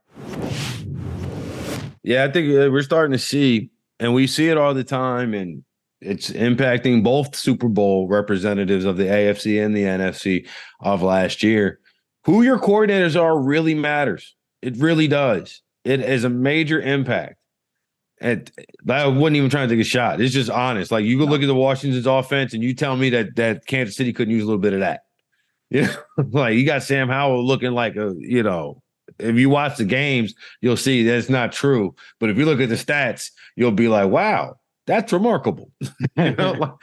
Yeah, 2.02 2.24
I 2.24 2.30
think 2.30 2.48
uh, 2.48 2.70
we're 2.70 2.82
starting 2.82 3.12
to 3.12 3.18
see, 3.18 3.70
and 4.00 4.14
we 4.14 4.26
see 4.26 4.48
it 4.48 4.58
all 4.58 4.74
the 4.74 4.84
time, 4.84 5.34
and 5.34 5.64
it's 6.00 6.30
impacting 6.30 7.04
both 7.04 7.36
Super 7.36 7.68
Bowl 7.68 8.08
representatives 8.08 8.84
of 8.84 8.96
the 8.96 9.04
AFC 9.04 9.64
and 9.64 9.76
the 9.76 9.84
NFC 9.84 10.48
of 10.80 11.02
last 11.02 11.42
year. 11.42 11.78
Who 12.24 12.42
your 12.42 12.58
coordinators 12.58 13.20
are 13.20 13.38
really 13.38 13.74
matters. 13.74 14.34
It 14.62 14.76
really 14.76 15.08
does. 15.08 15.62
It 15.84 16.00
is 16.00 16.24
a 16.24 16.28
major 16.28 16.80
impact. 16.80 17.36
And 18.20 18.50
I 18.88 19.06
wasn't 19.08 19.36
even 19.36 19.50
trying 19.50 19.68
to 19.68 19.74
take 19.74 19.84
a 19.84 19.88
shot. 19.88 20.20
It's 20.20 20.32
just 20.32 20.48
honest. 20.48 20.92
Like 20.92 21.04
you 21.04 21.18
can 21.18 21.28
look 21.28 21.42
at 21.42 21.46
the 21.46 21.56
Washington's 21.56 22.06
offense 22.06 22.54
and 22.54 22.62
you 22.62 22.72
tell 22.72 22.96
me 22.96 23.10
that 23.10 23.34
that 23.34 23.66
Kansas 23.66 23.96
City 23.96 24.12
couldn't 24.12 24.32
use 24.32 24.44
a 24.44 24.46
little 24.46 24.60
bit 24.60 24.74
of 24.74 24.80
that. 24.80 25.04
Yeah, 25.70 25.92
you 26.18 26.24
know? 26.24 26.28
like 26.38 26.54
you 26.54 26.64
got 26.64 26.84
Sam 26.84 27.08
Howell 27.08 27.44
looking 27.44 27.72
like 27.72 27.96
a, 27.96 28.14
you 28.16 28.44
know, 28.44 28.80
if 29.18 29.36
you 29.36 29.50
watch 29.50 29.76
the 29.76 29.84
games, 29.84 30.34
you'll 30.60 30.76
see 30.76 31.02
that's 31.02 31.28
not 31.28 31.52
true. 31.52 31.94
But 32.20 32.30
if 32.30 32.38
you 32.38 32.44
look 32.44 32.60
at 32.60 32.68
the 32.68 32.76
stats, 32.76 33.30
you'll 33.56 33.72
be 33.72 33.88
like, 33.88 34.08
wow, 34.08 34.56
that's 34.86 35.12
remarkable. 35.12 35.70
you 36.16 36.34
know? 36.36 36.78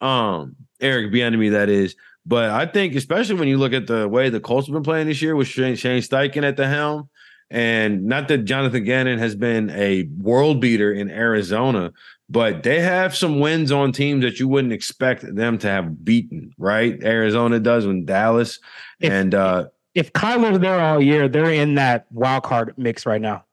um, 0.00 0.56
Eric 0.80 1.12
Bieniemy, 1.12 1.50
that 1.52 1.68
is. 1.68 1.96
But 2.26 2.50
I 2.50 2.66
think, 2.66 2.94
especially 2.94 3.36
when 3.36 3.48
you 3.48 3.58
look 3.58 3.72
at 3.72 3.86
the 3.86 4.08
way 4.08 4.28
the 4.28 4.40
Colts 4.40 4.66
have 4.66 4.74
been 4.74 4.82
playing 4.82 5.06
this 5.06 5.22
year 5.22 5.34
with 5.34 5.48
Shane, 5.48 5.76
Shane 5.76 6.02
Steichen 6.02 6.44
at 6.44 6.56
the 6.56 6.68
helm, 6.68 7.08
and 7.50 8.04
not 8.04 8.28
that 8.28 8.38
Jonathan 8.44 8.84
Gannon 8.84 9.18
has 9.18 9.34
been 9.34 9.70
a 9.70 10.04
world 10.18 10.60
beater 10.60 10.92
in 10.92 11.10
Arizona, 11.10 11.92
but 12.28 12.62
they 12.62 12.80
have 12.80 13.16
some 13.16 13.40
wins 13.40 13.72
on 13.72 13.90
teams 13.92 14.22
that 14.24 14.38
you 14.38 14.46
wouldn't 14.46 14.72
expect 14.72 15.34
them 15.34 15.58
to 15.58 15.68
have 15.68 16.04
beaten, 16.04 16.54
right? 16.58 17.02
Arizona 17.02 17.58
does 17.58 17.86
when 17.86 18.04
Dallas 18.04 18.60
if, 19.00 19.12
and 19.12 19.34
uh 19.34 19.66
if 19.94 20.12
Kyler's 20.12 20.60
there 20.60 20.80
all 20.80 21.02
year, 21.02 21.28
they're 21.28 21.50
in 21.50 21.74
that 21.74 22.06
wild 22.12 22.44
card 22.44 22.74
mix 22.76 23.04
right 23.04 23.20
now. 23.20 23.44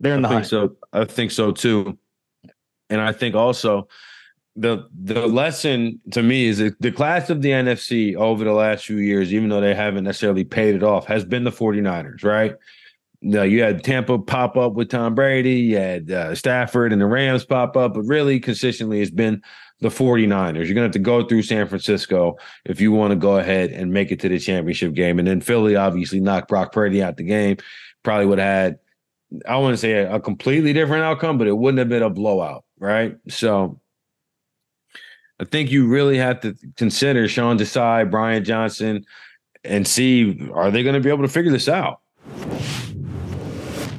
They're 0.00 0.14
in 0.14 0.22
the 0.22 0.28
I 0.28 0.30
think 0.30 0.40
hunt. 0.40 0.46
so. 0.46 0.76
I 0.92 1.04
think 1.04 1.30
so 1.30 1.52
too. 1.52 1.96
And 2.90 3.00
I 3.00 3.12
think 3.12 3.36
also 3.36 3.88
the 4.56 4.88
the 5.02 5.26
lesson 5.26 6.00
to 6.12 6.22
me 6.22 6.46
is 6.46 6.58
the 6.58 6.92
class 6.92 7.30
of 7.30 7.42
the 7.42 7.50
NFC 7.50 8.16
over 8.16 8.44
the 8.44 8.52
last 8.52 8.86
few 8.86 8.98
years, 8.98 9.32
even 9.32 9.48
though 9.48 9.60
they 9.60 9.74
haven't 9.74 10.04
necessarily 10.04 10.44
paid 10.44 10.74
it 10.74 10.82
off, 10.82 11.06
has 11.06 11.24
been 11.24 11.44
the 11.44 11.52
49ers, 11.52 12.24
right? 12.24 12.54
Now 13.24 13.42
you 13.42 13.62
had 13.62 13.82
Tampa 13.82 14.18
pop 14.18 14.56
up 14.56 14.74
with 14.74 14.90
Tom 14.90 15.14
Brady, 15.14 15.54
you 15.54 15.76
had 15.78 16.10
uh, 16.10 16.34
Stafford 16.34 16.92
and 16.92 17.00
the 17.00 17.06
Rams 17.06 17.44
pop 17.44 17.74
up, 17.76 17.94
but 17.94 18.02
really 18.02 18.38
consistently 18.38 19.00
it's 19.00 19.10
been 19.10 19.42
the 19.80 19.88
49ers. 19.88 20.66
You're 20.66 20.74
going 20.74 20.76
to 20.76 20.82
have 20.82 20.90
to 20.92 20.98
go 20.98 21.26
through 21.26 21.42
San 21.42 21.66
Francisco 21.66 22.36
if 22.64 22.80
you 22.80 22.92
want 22.92 23.12
to 23.12 23.16
go 23.16 23.38
ahead 23.38 23.70
and 23.70 23.92
make 23.92 24.12
it 24.12 24.20
to 24.20 24.28
the 24.28 24.38
championship 24.38 24.94
game. 24.94 25.18
And 25.18 25.26
then 25.26 25.40
Philly 25.40 25.74
obviously 25.74 26.20
knocked 26.20 26.48
Brock 26.48 26.72
Purdy 26.72 27.02
out 27.02 27.16
the 27.16 27.24
game. 27.24 27.56
Probably 28.02 28.26
would 28.26 28.38
have 28.38 28.46
had, 28.46 28.78
I 29.48 29.56
wouldn't 29.56 29.78
say 29.78 29.92
a, 29.92 30.16
a 30.16 30.20
completely 30.20 30.72
different 30.72 31.02
outcome, 31.02 31.38
but 31.38 31.46
it 31.46 31.56
wouldn't 31.56 31.78
have 31.78 31.88
been 31.88 32.02
a 32.02 32.10
blowout, 32.10 32.64
right? 32.78 33.16
So 33.28 33.80
I 35.40 35.44
think 35.44 35.70
you 35.70 35.88
really 35.88 36.18
have 36.18 36.40
to 36.40 36.54
consider 36.76 37.26
Sean 37.26 37.58
Desai, 37.58 38.10
Brian 38.10 38.44
Johnson, 38.44 39.04
and 39.64 39.86
see 39.88 40.50
are 40.52 40.70
they 40.70 40.82
going 40.82 40.94
to 40.94 41.00
be 41.00 41.08
able 41.08 41.22
to 41.22 41.28
figure 41.28 41.50
this 41.50 41.68
out? 41.68 42.00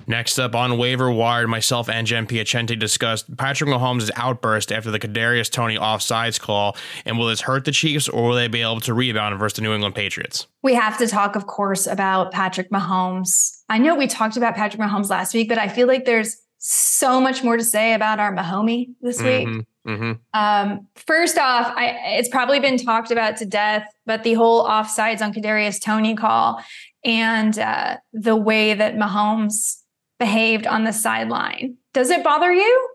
Next 0.08 0.39
up 0.39 0.56
on 0.56 0.78
waiver 0.78 1.12
wire, 1.12 1.48
myself 1.48 1.89
and 1.89 2.06
Jen 2.06 2.28
Piacente 2.28 2.78
discussed 2.78 3.36
Patrick 3.38 3.70
Mahomes' 3.70 4.12
outburst 4.15 4.72
after 4.72 4.91
the 4.91 5.00
Kadarius 5.00 5.50
Toney 5.50 5.78
offsides 5.78 6.39
call, 6.39 6.76
and 7.06 7.18
will 7.18 7.28
this 7.28 7.41
hurt 7.41 7.65
the 7.65 7.72
Chiefs 7.72 8.08
or 8.08 8.30
will 8.30 8.36
they 8.36 8.48
be 8.48 8.62
able 8.62 8.82
to 8.82 8.94
rebound 8.94 9.38
versus 9.39 9.56
the 9.56 9.62
New 9.62 9.74
England 9.74 9.96
Patriots? 9.96 10.48
We 10.62 10.74
have 10.76 10.98
to 11.00 11.08
talk, 11.08 11.36
of 11.36 11.48
course, 11.48 11.88
about 11.88 12.32
Patrick 12.32 12.70
Mahomes. 12.70 13.62
I 13.70 13.78
know 13.78 13.96
we 13.96 14.08
talked 14.08 14.38
about 14.38 14.56
Patrick 14.56 14.82
Mahomes 14.82 15.10
last 15.10 15.34
week, 15.34 15.50
but 15.50 15.58
I 15.58 15.68
feel 15.68 15.88
like 15.88 16.06
there's 16.06 16.38
so 16.58 17.22
much 17.22 17.44
more 17.44 17.58
to 17.58 17.63
say 17.63 17.94
about 17.94 18.20
our 18.20 18.34
Mahomie 18.34 18.89
this 19.02 19.22
week. 19.22 19.48
Mm-hmm, 19.48 19.89
mm-hmm. 19.89 20.12
Um, 20.34 20.88
first 20.96 21.38
off, 21.38 21.72
I, 21.76 22.18
it's 22.18 22.30
probably 22.30 22.60
been 22.60 22.78
talked 22.78 23.12
about 23.12 23.38
to 23.38 23.46
death, 23.46 23.88
but 24.06 24.24
the 24.24 24.34
whole 24.34 24.65
offsides 24.68 25.22
on 25.22 25.32
Kadarius 25.32 25.80
Toney 25.80 26.15
call 26.15 26.63
and 27.04 27.58
uh, 27.60 27.98
the 28.13 28.36
way 28.36 28.74
that 28.74 28.96
Mahomes 28.96 29.84
behaved 30.19 30.67
on 30.67 30.84
the 30.84 30.93
sideline. 30.93 31.78
Does 31.93 32.10
it 32.10 32.23
bother 32.23 32.51
you? 32.51 32.89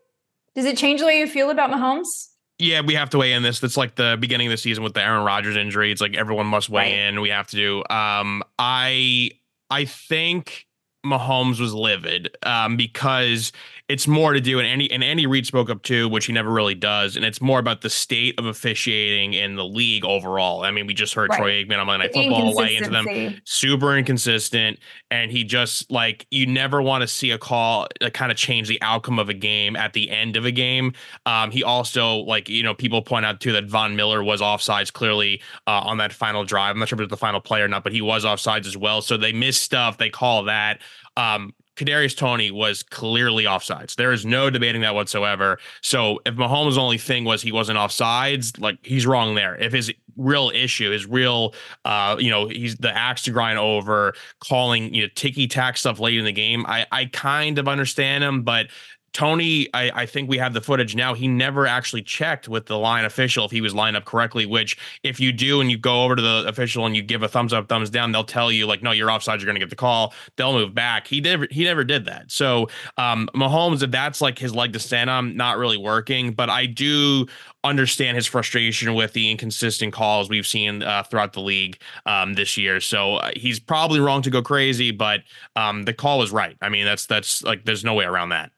Does 0.54 0.64
it 0.64 0.76
change 0.76 1.00
the 1.00 1.06
way 1.06 1.18
you 1.18 1.26
feel 1.26 1.50
about 1.50 1.70
Mahomes? 1.70 2.28
Yeah, 2.58 2.82
we 2.82 2.94
have 2.94 3.10
to 3.10 3.18
weigh 3.18 3.32
in 3.32 3.42
this. 3.42 3.60
That's 3.60 3.76
like 3.76 3.94
the 3.94 4.18
beginning 4.20 4.48
of 4.48 4.50
the 4.50 4.58
season 4.58 4.84
with 4.84 4.92
the 4.92 5.02
Aaron 5.02 5.24
Rodgers 5.24 5.56
injury. 5.56 5.90
It's 5.90 6.00
like 6.00 6.16
everyone 6.16 6.46
must 6.46 6.68
weigh 6.68 6.82
right. 6.82 7.08
in. 7.08 7.20
We 7.20 7.30
have 7.30 7.46
to 7.48 7.56
do. 7.56 7.78
Um, 7.88 8.42
I 8.58 9.30
I 9.70 9.86
think 9.86 10.66
Mahomes 11.04 11.58
was 11.58 11.72
livid 11.72 12.36
um, 12.42 12.76
because 12.76 13.52
it's 13.90 14.06
more 14.06 14.32
to 14.32 14.40
do 14.40 14.60
and 14.60 14.68
any 14.68 14.88
and 14.90 15.02
Andy 15.02 15.26
Reid 15.26 15.46
spoke 15.46 15.68
up 15.68 15.82
too, 15.82 16.08
which 16.08 16.26
he 16.26 16.32
never 16.32 16.50
really 16.50 16.76
does, 16.76 17.16
and 17.16 17.24
it's 17.24 17.40
more 17.40 17.58
about 17.58 17.80
the 17.80 17.90
state 17.90 18.38
of 18.38 18.46
officiating 18.46 19.34
in 19.34 19.56
the 19.56 19.64
league 19.64 20.04
overall. 20.04 20.62
I 20.62 20.70
mean, 20.70 20.86
we 20.86 20.94
just 20.94 21.12
heard 21.12 21.30
right. 21.30 21.38
Troy 21.38 21.50
Aikman 21.64 21.80
on 21.80 21.86
Monday 21.88 22.06
Night 22.06 22.14
Football 22.14 22.54
lay 22.54 22.76
into 22.76 22.90
them, 22.90 23.40
super 23.44 23.96
inconsistent, 23.96 24.78
and 25.10 25.32
he 25.32 25.42
just 25.42 25.90
like 25.90 26.24
you 26.30 26.46
never 26.46 26.80
want 26.80 27.02
to 27.02 27.08
see 27.08 27.32
a 27.32 27.38
call 27.38 27.88
that 28.00 28.14
kind 28.14 28.30
of 28.30 28.38
change 28.38 28.68
the 28.68 28.80
outcome 28.80 29.18
of 29.18 29.28
a 29.28 29.34
game 29.34 29.74
at 29.74 29.92
the 29.92 30.08
end 30.08 30.36
of 30.36 30.44
a 30.44 30.52
game. 30.52 30.92
Um, 31.26 31.50
he 31.50 31.64
also 31.64 32.18
like 32.18 32.48
you 32.48 32.62
know 32.62 32.74
people 32.74 33.02
point 33.02 33.26
out 33.26 33.40
too 33.40 33.50
that 33.52 33.64
Von 33.64 33.96
Miller 33.96 34.22
was 34.22 34.40
offsides 34.40 34.92
clearly 34.92 35.42
uh, 35.66 35.80
on 35.80 35.98
that 35.98 36.12
final 36.12 36.44
drive. 36.44 36.70
I'm 36.70 36.78
not 36.78 36.88
sure 36.88 36.96
if 36.96 37.00
it 37.00 37.04
was 37.04 37.10
the 37.10 37.16
final 37.16 37.40
play 37.40 37.60
or 37.60 37.66
not, 37.66 37.82
but 37.82 37.92
he 37.92 38.02
was 38.02 38.24
offsides 38.24 38.66
as 38.66 38.76
well. 38.76 39.02
So 39.02 39.16
they 39.16 39.32
miss 39.32 39.60
stuff. 39.60 39.98
They 39.98 40.10
call 40.10 40.44
that. 40.44 40.80
Um, 41.16 41.52
Kadarius 41.80 42.14
Toney 42.14 42.50
was 42.50 42.82
clearly 42.82 43.44
offsides. 43.44 43.94
There 43.94 44.12
is 44.12 44.26
no 44.26 44.50
debating 44.50 44.82
that 44.82 44.94
whatsoever. 44.94 45.58
So 45.80 46.20
if 46.26 46.34
Mahomes' 46.34 46.76
only 46.76 46.98
thing 46.98 47.24
was 47.24 47.40
he 47.40 47.52
wasn't 47.52 47.78
offsides, 47.78 48.60
like 48.60 48.78
he's 48.82 49.06
wrong 49.06 49.34
there. 49.34 49.56
If 49.56 49.72
his 49.72 49.90
real 50.16 50.50
issue, 50.54 50.90
his 50.90 51.06
real, 51.06 51.54
uh, 51.86 52.16
you 52.18 52.28
know, 52.28 52.48
he's 52.48 52.76
the 52.76 52.94
axe 52.94 53.22
to 53.22 53.30
grind 53.30 53.58
over, 53.58 54.12
calling 54.40 54.92
you 54.92 55.02
know 55.02 55.08
ticky 55.14 55.48
tack 55.48 55.78
stuff 55.78 55.98
late 55.98 56.18
in 56.18 56.26
the 56.26 56.32
game. 56.32 56.66
I 56.66 56.86
I 56.92 57.06
kind 57.06 57.58
of 57.58 57.66
understand 57.66 58.22
him, 58.22 58.42
but 58.42 58.66
Toney, 59.12 59.68
I, 59.74 59.90
I, 59.94 60.06
think 60.06 60.28
we 60.28 60.38
have 60.38 60.54
the 60.54 60.60
footage 60.60 60.94
now. 60.94 61.14
He 61.14 61.26
never 61.26 61.66
actually 61.66 62.02
checked 62.02 62.48
with 62.48 62.66
the 62.66 62.78
line 62.78 63.04
official 63.04 63.44
if 63.44 63.50
he 63.50 63.60
was 63.60 63.74
lined 63.74 63.96
up 63.96 64.04
correctly. 64.04 64.46
Which, 64.46 64.76
if 65.02 65.18
you 65.18 65.32
do 65.32 65.60
and 65.60 65.70
you 65.70 65.78
go 65.78 66.04
over 66.04 66.14
to 66.14 66.22
the 66.22 66.44
official 66.46 66.86
and 66.86 66.94
you 66.94 67.02
give 67.02 67.22
a 67.22 67.28
thumbs 67.28 67.52
up, 67.52 67.68
thumbs 67.68 67.90
down, 67.90 68.12
they'll 68.12 68.22
tell 68.22 68.52
you 68.52 68.66
like, 68.66 68.82
no, 68.82 68.92
you're 68.92 69.10
offside. 69.10 69.40
You're 69.40 69.46
going 69.46 69.56
to 69.56 69.60
get 69.60 69.70
the 69.70 69.76
call. 69.76 70.14
They'll 70.36 70.52
move 70.52 70.74
back. 70.74 71.08
He 71.08 71.20
never 71.20 71.48
he 71.50 71.64
never 71.64 71.82
did 71.82 72.04
that. 72.04 72.30
So, 72.30 72.68
um, 72.98 73.28
Mahomes, 73.34 73.82
if 73.82 73.90
that's 73.90 74.20
like 74.20 74.38
his 74.38 74.54
leg 74.54 74.72
to 74.74 74.78
stand 74.78 75.10
on, 75.10 75.36
not 75.36 75.58
really 75.58 75.78
working. 75.78 76.32
But 76.32 76.48
I 76.48 76.66
do 76.66 77.26
understand 77.64 78.16
his 78.16 78.26
frustration 78.26 78.94
with 78.94 79.12
the 79.12 79.30
inconsistent 79.30 79.92
calls 79.92 80.30
we've 80.30 80.46
seen 80.46 80.82
uh, 80.82 81.02
throughout 81.02 81.32
the 81.32 81.40
league 81.40 81.80
um, 82.06 82.34
this 82.34 82.56
year. 82.56 82.80
So 82.80 83.16
uh, 83.16 83.32
he's 83.36 83.60
probably 83.60 84.00
wrong 84.00 84.22
to 84.22 84.30
go 84.30 84.40
crazy, 84.40 84.92
but 84.92 85.20
um, 85.56 85.82
the 85.82 85.92
call 85.92 86.18
was 86.18 86.30
right. 86.30 86.56
I 86.62 86.68
mean, 86.68 86.84
that's 86.84 87.06
that's 87.06 87.42
like 87.42 87.64
there's 87.64 87.84
no 87.84 87.94
way 87.94 88.04
around 88.04 88.30
that. 88.30 88.52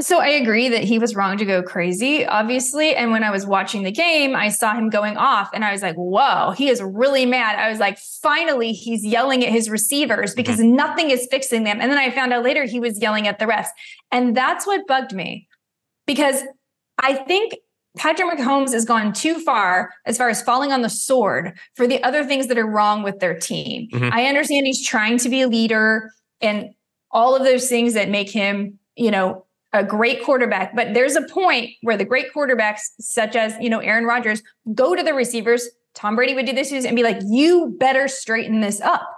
So 0.00 0.20
I 0.20 0.28
agree 0.28 0.68
that 0.68 0.84
he 0.84 1.00
was 1.00 1.16
wrong 1.16 1.36
to 1.38 1.44
go 1.44 1.60
crazy, 1.60 2.24
obviously. 2.24 2.94
And 2.94 3.10
when 3.10 3.24
I 3.24 3.32
was 3.32 3.46
watching 3.46 3.82
the 3.82 3.90
game, 3.90 4.36
I 4.36 4.48
saw 4.48 4.72
him 4.72 4.90
going 4.90 5.16
off 5.16 5.50
and 5.52 5.64
I 5.64 5.72
was 5.72 5.82
like, 5.82 5.96
whoa, 5.96 6.52
he 6.52 6.68
is 6.68 6.80
really 6.80 7.26
mad. 7.26 7.58
I 7.58 7.68
was 7.68 7.80
like, 7.80 7.98
finally, 7.98 8.72
he's 8.72 9.04
yelling 9.04 9.44
at 9.44 9.50
his 9.50 9.68
receivers 9.68 10.34
because 10.34 10.60
mm-hmm. 10.60 10.76
nothing 10.76 11.10
is 11.10 11.26
fixing 11.32 11.64
them. 11.64 11.80
And 11.80 11.90
then 11.90 11.98
I 11.98 12.12
found 12.12 12.32
out 12.32 12.44
later 12.44 12.64
he 12.64 12.78
was 12.78 13.00
yelling 13.00 13.26
at 13.26 13.40
the 13.40 13.46
refs. 13.46 13.66
And 14.12 14.36
that's 14.36 14.68
what 14.68 14.86
bugged 14.86 15.12
me 15.12 15.48
because 16.06 16.44
I 16.98 17.14
think 17.14 17.54
Patrick 17.96 18.38
Mahomes 18.38 18.72
has 18.74 18.84
gone 18.84 19.12
too 19.12 19.40
far 19.40 19.90
as 20.06 20.16
far 20.16 20.28
as 20.28 20.40
falling 20.40 20.70
on 20.70 20.82
the 20.82 20.90
sword 20.90 21.58
for 21.74 21.88
the 21.88 22.00
other 22.04 22.24
things 22.24 22.46
that 22.46 22.58
are 22.58 22.70
wrong 22.70 23.02
with 23.02 23.18
their 23.18 23.36
team. 23.36 23.88
Mm-hmm. 23.92 24.10
I 24.12 24.26
understand 24.26 24.64
he's 24.66 24.86
trying 24.86 25.18
to 25.18 25.28
be 25.28 25.40
a 25.40 25.48
leader 25.48 26.12
and 26.40 26.70
all 27.10 27.34
of 27.34 27.42
those 27.42 27.68
things 27.68 27.94
that 27.94 28.08
make 28.08 28.30
him, 28.30 28.78
you 28.94 29.10
know, 29.10 29.44
a 29.72 29.84
great 29.84 30.24
quarterback, 30.24 30.74
but 30.74 30.94
there's 30.94 31.16
a 31.16 31.22
point 31.22 31.70
where 31.82 31.96
the 31.96 32.04
great 32.04 32.32
quarterbacks, 32.34 32.80
such 33.00 33.36
as 33.36 33.54
you 33.60 33.68
know 33.68 33.80
Aaron 33.80 34.04
Rodgers, 34.04 34.42
go 34.74 34.94
to 34.94 35.02
the 35.02 35.14
receivers. 35.14 35.68
Tom 35.94 36.16
Brady 36.16 36.34
would 36.34 36.46
do 36.46 36.52
this 36.52 36.72
and 36.72 36.96
be 36.96 37.02
like, 37.02 37.18
"You 37.26 37.76
better 37.78 38.08
straighten 38.08 38.60
this 38.60 38.80
up." 38.80 39.08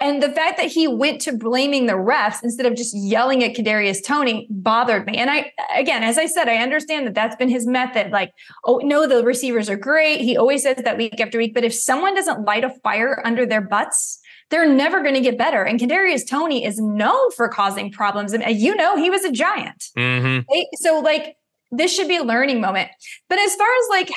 And 0.00 0.22
the 0.22 0.30
fact 0.30 0.56
that 0.56 0.66
he 0.66 0.88
went 0.88 1.20
to 1.22 1.36
blaming 1.36 1.86
the 1.86 1.92
refs 1.92 2.42
instead 2.42 2.66
of 2.66 2.74
just 2.74 2.96
yelling 2.96 3.44
at 3.44 3.54
Kadarius 3.54 4.04
Toney 4.04 4.48
bothered 4.50 5.06
me. 5.06 5.16
And 5.16 5.30
I, 5.30 5.52
again, 5.76 6.02
as 6.02 6.18
I 6.18 6.26
said, 6.26 6.48
I 6.48 6.56
understand 6.56 7.06
that 7.06 7.14
that's 7.14 7.36
been 7.36 7.48
his 7.48 7.66
method. 7.66 8.10
Like, 8.10 8.32
oh 8.64 8.80
no, 8.82 9.06
the 9.06 9.22
receivers 9.24 9.70
are 9.70 9.76
great. 9.76 10.20
He 10.20 10.36
always 10.36 10.64
says 10.64 10.78
that 10.78 10.96
week 10.96 11.20
after 11.20 11.38
week. 11.38 11.54
But 11.54 11.64
if 11.64 11.74
someone 11.74 12.14
doesn't 12.14 12.44
light 12.44 12.64
a 12.64 12.70
fire 12.82 13.22
under 13.24 13.46
their 13.46 13.60
butts, 13.60 14.18
they're 14.52 14.68
never 14.68 15.00
going 15.00 15.14
to 15.14 15.20
get 15.20 15.38
better. 15.38 15.64
And 15.64 15.80
Kadarius 15.80 16.28
Toney 16.28 16.64
is 16.64 16.78
known 16.78 17.30
for 17.32 17.48
causing 17.48 17.90
problems. 17.90 18.34
And 18.34 18.44
you 18.54 18.76
know, 18.76 18.96
he 18.98 19.08
was 19.08 19.24
a 19.24 19.32
giant. 19.32 19.86
Mm-hmm. 19.96 20.40
So 20.74 21.00
like 21.00 21.36
this 21.70 21.92
should 21.92 22.06
be 22.06 22.18
a 22.18 22.22
learning 22.22 22.60
moment. 22.60 22.90
But 23.30 23.38
as 23.38 23.56
far 23.56 23.66
as 23.66 23.88
like 23.88 24.10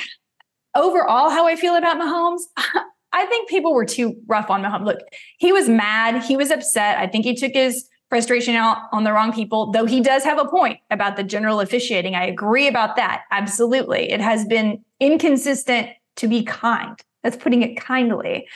overall 0.76 1.30
how 1.30 1.46
I 1.46 1.56
feel 1.56 1.74
about 1.74 1.96
Mahomes, 1.96 2.42
I 3.12 3.24
think 3.24 3.48
people 3.48 3.72
were 3.72 3.86
too 3.86 4.14
rough 4.26 4.50
on 4.50 4.62
Mahomes. 4.62 4.84
Look, 4.84 4.98
he 5.38 5.52
was 5.52 5.70
mad. 5.70 6.22
He 6.22 6.36
was 6.36 6.50
upset. 6.50 6.98
I 6.98 7.06
think 7.06 7.24
he 7.24 7.34
took 7.34 7.52
his 7.52 7.88
frustration 8.10 8.54
out 8.56 8.76
on 8.92 9.04
the 9.04 9.12
wrong 9.14 9.32
people, 9.32 9.72
though 9.72 9.86
he 9.86 10.02
does 10.02 10.22
have 10.22 10.38
a 10.38 10.46
point 10.46 10.78
about 10.90 11.16
the 11.16 11.24
general 11.24 11.60
officiating. 11.60 12.14
I 12.14 12.26
agree 12.26 12.68
about 12.68 12.96
that. 12.96 13.22
Absolutely. 13.30 14.12
It 14.12 14.20
has 14.20 14.44
been 14.44 14.84
inconsistent 15.00 15.88
to 16.16 16.28
be 16.28 16.44
kind. 16.44 17.00
That's 17.22 17.36
putting 17.36 17.62
it 17.62 17.80
kindly 17.80 18.46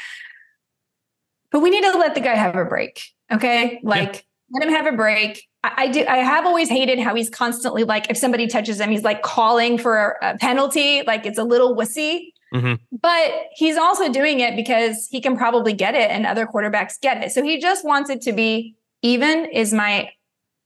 but 1.51 1.61
we 1.61 1.71
need 1.71 1.83
to 1.83 1.99
let 1.99 2.15
the 2.15 2.21
guy 2.21 2.35
have 2.35 2.57
a 2.57 2.65
break. 2.65 3.03
Okay. 3.33 3.81
Like, 3.83 4.15
yeah. 4.15 4.21
let 4.61 4.69
him 4.69 4.75
have 4.75 4.93
a 4.93 4.97
break. 4.97 5.47
I, 5.63 5.73
I, 5.77 5.89
do. 5.89 6.05
I 6.07 6.19
have 6.19 6.47
always 6.47 6.69
hated 6.69 6.99
how 6.99 7.15
he's 7.15 7.31
constantly 7.31 7.85
like, 7.85 8.11
if 8.11 8.17
somebody 8.17 8.47
touches 8.47 8.81
him, 8.81 8.91
he's 8.91 9.05
like 9.05 9.23
calling 9.23 9.79
for 9.79 10.17
a 10.23 10.39
penalty. 10.39 11.03
Like 11.07 11.27
it's 11.27 11.39
a 11.39 11.45
little 11.45 11.77
wussy. 11.77 12.33
Mm-hmm. 12.55 12.75
But 13.01 13.33
he's 13.55 13.77
also 13.77 14.11
doing 14.11 14.41
it 14.41 14.57
because 14.57 15.07
he 15.09 15.21
can 15.21 15.37
probably 15.37 15.73
get 15.73 15.95
it 15.95 16.11
and 16.11 16.27
other 16.27 16.47
quarterbacks 16.47 17.01
get 17.01 17.23
it. 17.23 17.31
So 17.31 17.43
he 17.43 17.61
just 17.61 17.85
wants 17.85 18.11
it 18.11 18.21
to 18.23 18.33
be 18.33 18.75
even, 19.03 19.47
is 19.47 19.73
my 19.73 20.11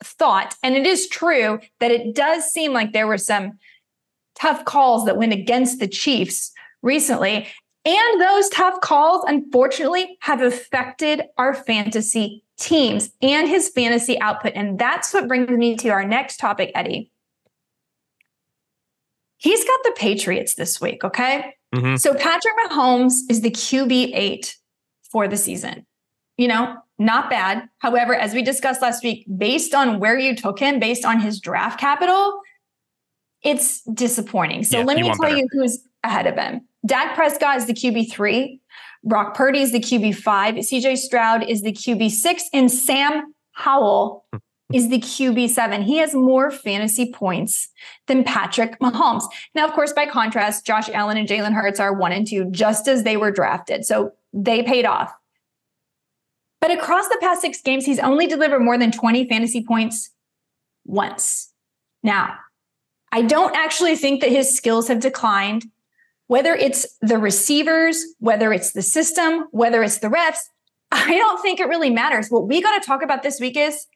thought. 0.03 0.55
And 0.63 0.75
it 0.77 0.87
is 0.87 1.09
true 1.09 1.61
that 1.81 1.91
it 1.91 2.15
does 2.15 2.45
seem 2.45 2.73
like 2.73 2.93
there 2.93 3.07
were 3.07 3.19
some 3.19 3.59
tough 4.35 4.65
calls 4.65 5.05
that 5.05 5.17
went 5.17 5.33
against 5.33 5.79
the 5.79 5.89
Chiefs 5.89 6.53
recently. 6.83 7.49
And 7.85 8.21
those 8.21 8.49
tough 8.49 8.81
calls, 8.81 9.25
unfortunately, 9.27 10.17
have 10.21 10.41
affected 10.41 11.23
our 11.37 11.53
fantasy 11.53 12.43
teams 12.59 13.11
and 13.21 13.49
his 13.49 13.69
fantasy 13.69 14.19
output. 14.21 14.53
And 14.55 14.79
that's 14.79 15.13
what 15.13 15.29
brings 15.29 15.51
me 15.51 15.77
to 15.77 15.89
our 15.91 16.05
next 16.05 16.39
topic, 16.39 16.71
Eddie. 16.75 17.11
He's 19.37 19.65
got 19.65 19.81
the 19.85 19.93
Patriots 19.97 20.55
this 20.55 20.81
week, 20.81 21.05
okay? 21.05 21.55
Mm-hmm. 21.75 21.97
So 21.97 22.15
Patrick 22.15 22.55
Mahomes 22.67 23.15
is 23.29 23.43
the 23.43 23.51
QB 23.51 24.13
eight 24.15 24.57
for 25.11 25.29
the 25.29 25.37
season. 25.37 25.85
You 26.39 26.49
know, 26.49 26.77
not 26.99 27.29
bad. 27.29 27.69
However, 27.79 28.15
as 28.15 28.33
we 28.33 28.43
discussed 28.43 28.81
last 28.81 29.05
week, 29.05 29.27
based 29.37 29.75
on 29.75 30.01
where 30.01 30.19
you 30.19 30.35
took 30.35 30.59
him, 30.59 30.81
based 30.81 31.05
on 31.05 31.21
his 31.21 31.41
draft 31.41 31.79
capital, 31.79 32.41
it's 33.43 33.83
disappointing. 33.83 34.65
So 34.65 34.79
yeah, 34.79 34.85
let 34.85 34.97
me 34.97 35.03
tell 35.03 35.19
better. 35.19 35.37
you 35.37 35.49
who's 35.53 35.87
ahead 36.03 36.27
of 36.27 36.37
him. 36.37 36.63
Dak 36.87 37.15
Prescott 37.15 37.57
is 37.57 37.67
the 37.67 37.75
QB3. 37.75 38.61
Brock 39.05 39.35
Purdy 39.35 39.61
is 39.61 39.73
the 39.73 39.81
QB5. 39.81 40.59
CJ 40.59 40.97
Stroud 40.97 41.49
is 41.49 41.63
the 41.63 41.73
QB6. 41.73 42.43
And 42.53 42.71
Sam 42.71 43.35
Howell 43.53 44.25
hmm. 44.33 44.39
is 44.73 44.89
the 44.89 44.99
QB7. 44.99 45.85
He 45.85 45.99
has 45.99 46.15
more 46.15 46.51
fantasy 46.51 47.13
points 47.13 47.69
than 48.07 48.25
Patrick 48.25 48.79
Mahomes. 48.81 49.25
Now, 49.55 49.67
of 49.67 49.73
course, 49.73 49.93
by 49.93 50.07
contrast, 50.07 50.67
Josh 50.67 50.89
Allen 50.91 51.17
and 51.17 51.29
Jalen 51.29 51.53
Hurts 51.53 51.81
are 51.81 51.93
one 51.93 52.13
and 52.13 52.27
two, 52.27 52.51
just 52.51 52.89
as 52.89 53.03
they 53.03 53.17
were 53.17 53.31
drafted. 53.31 53.85
So 53.85 54.13
they 54.33 54.63
paid 54.63 54.85
off. 54.85 55.13
But 56.61 56.71
across 56.71 57.09
the 57.09 57.19
past 57.21 57.43
six 57.43 57.61
games, 57.61 57.85
he's 57.85 57.99
only 57.99 58.27
delivered 58.27 58.61
more 58.61 58.79
than 58.79 58.91
20 58.91 59.29
fantasy 59.29 59.63
points 59.63 60.11
once. 60.87 61.53
Now, 62.03 62.37
I 63.13 63.23
don't 63.23 63.55
actually 63.55 63.97
think 63.97 64.23
that 64.23 64.31
his 64.31 64.57
skills 64.57 64.89
have 64.89 65.01
declined 65.01 65.67
whether 66.27 66.55
it's 66.55 66.87
the 67.01 67.19
receivers, 67.19 68.05
whether 68.19 68.53
it's 68.53 68.73
the 68.73 68.83
system, 68.83 69.47
whether 69.51 69.83
it's 69.83 69.99
the 69.99 70.09
refs, 70.09 70.41
I 70.91 71.17
don't 71.17 71.41
think 71.43 71.61
it 71.61 71.69
really 71.69 71.91
matters. 71.91 72.29
What 72.29 72.47
we 72.49 72.63
got 72.63 72.81
to 72.81 72.87
talk 72.87 73.03
about 73.03 73.23
this 73.23 73.41
week 73.41 73.57
is 73.57 73.87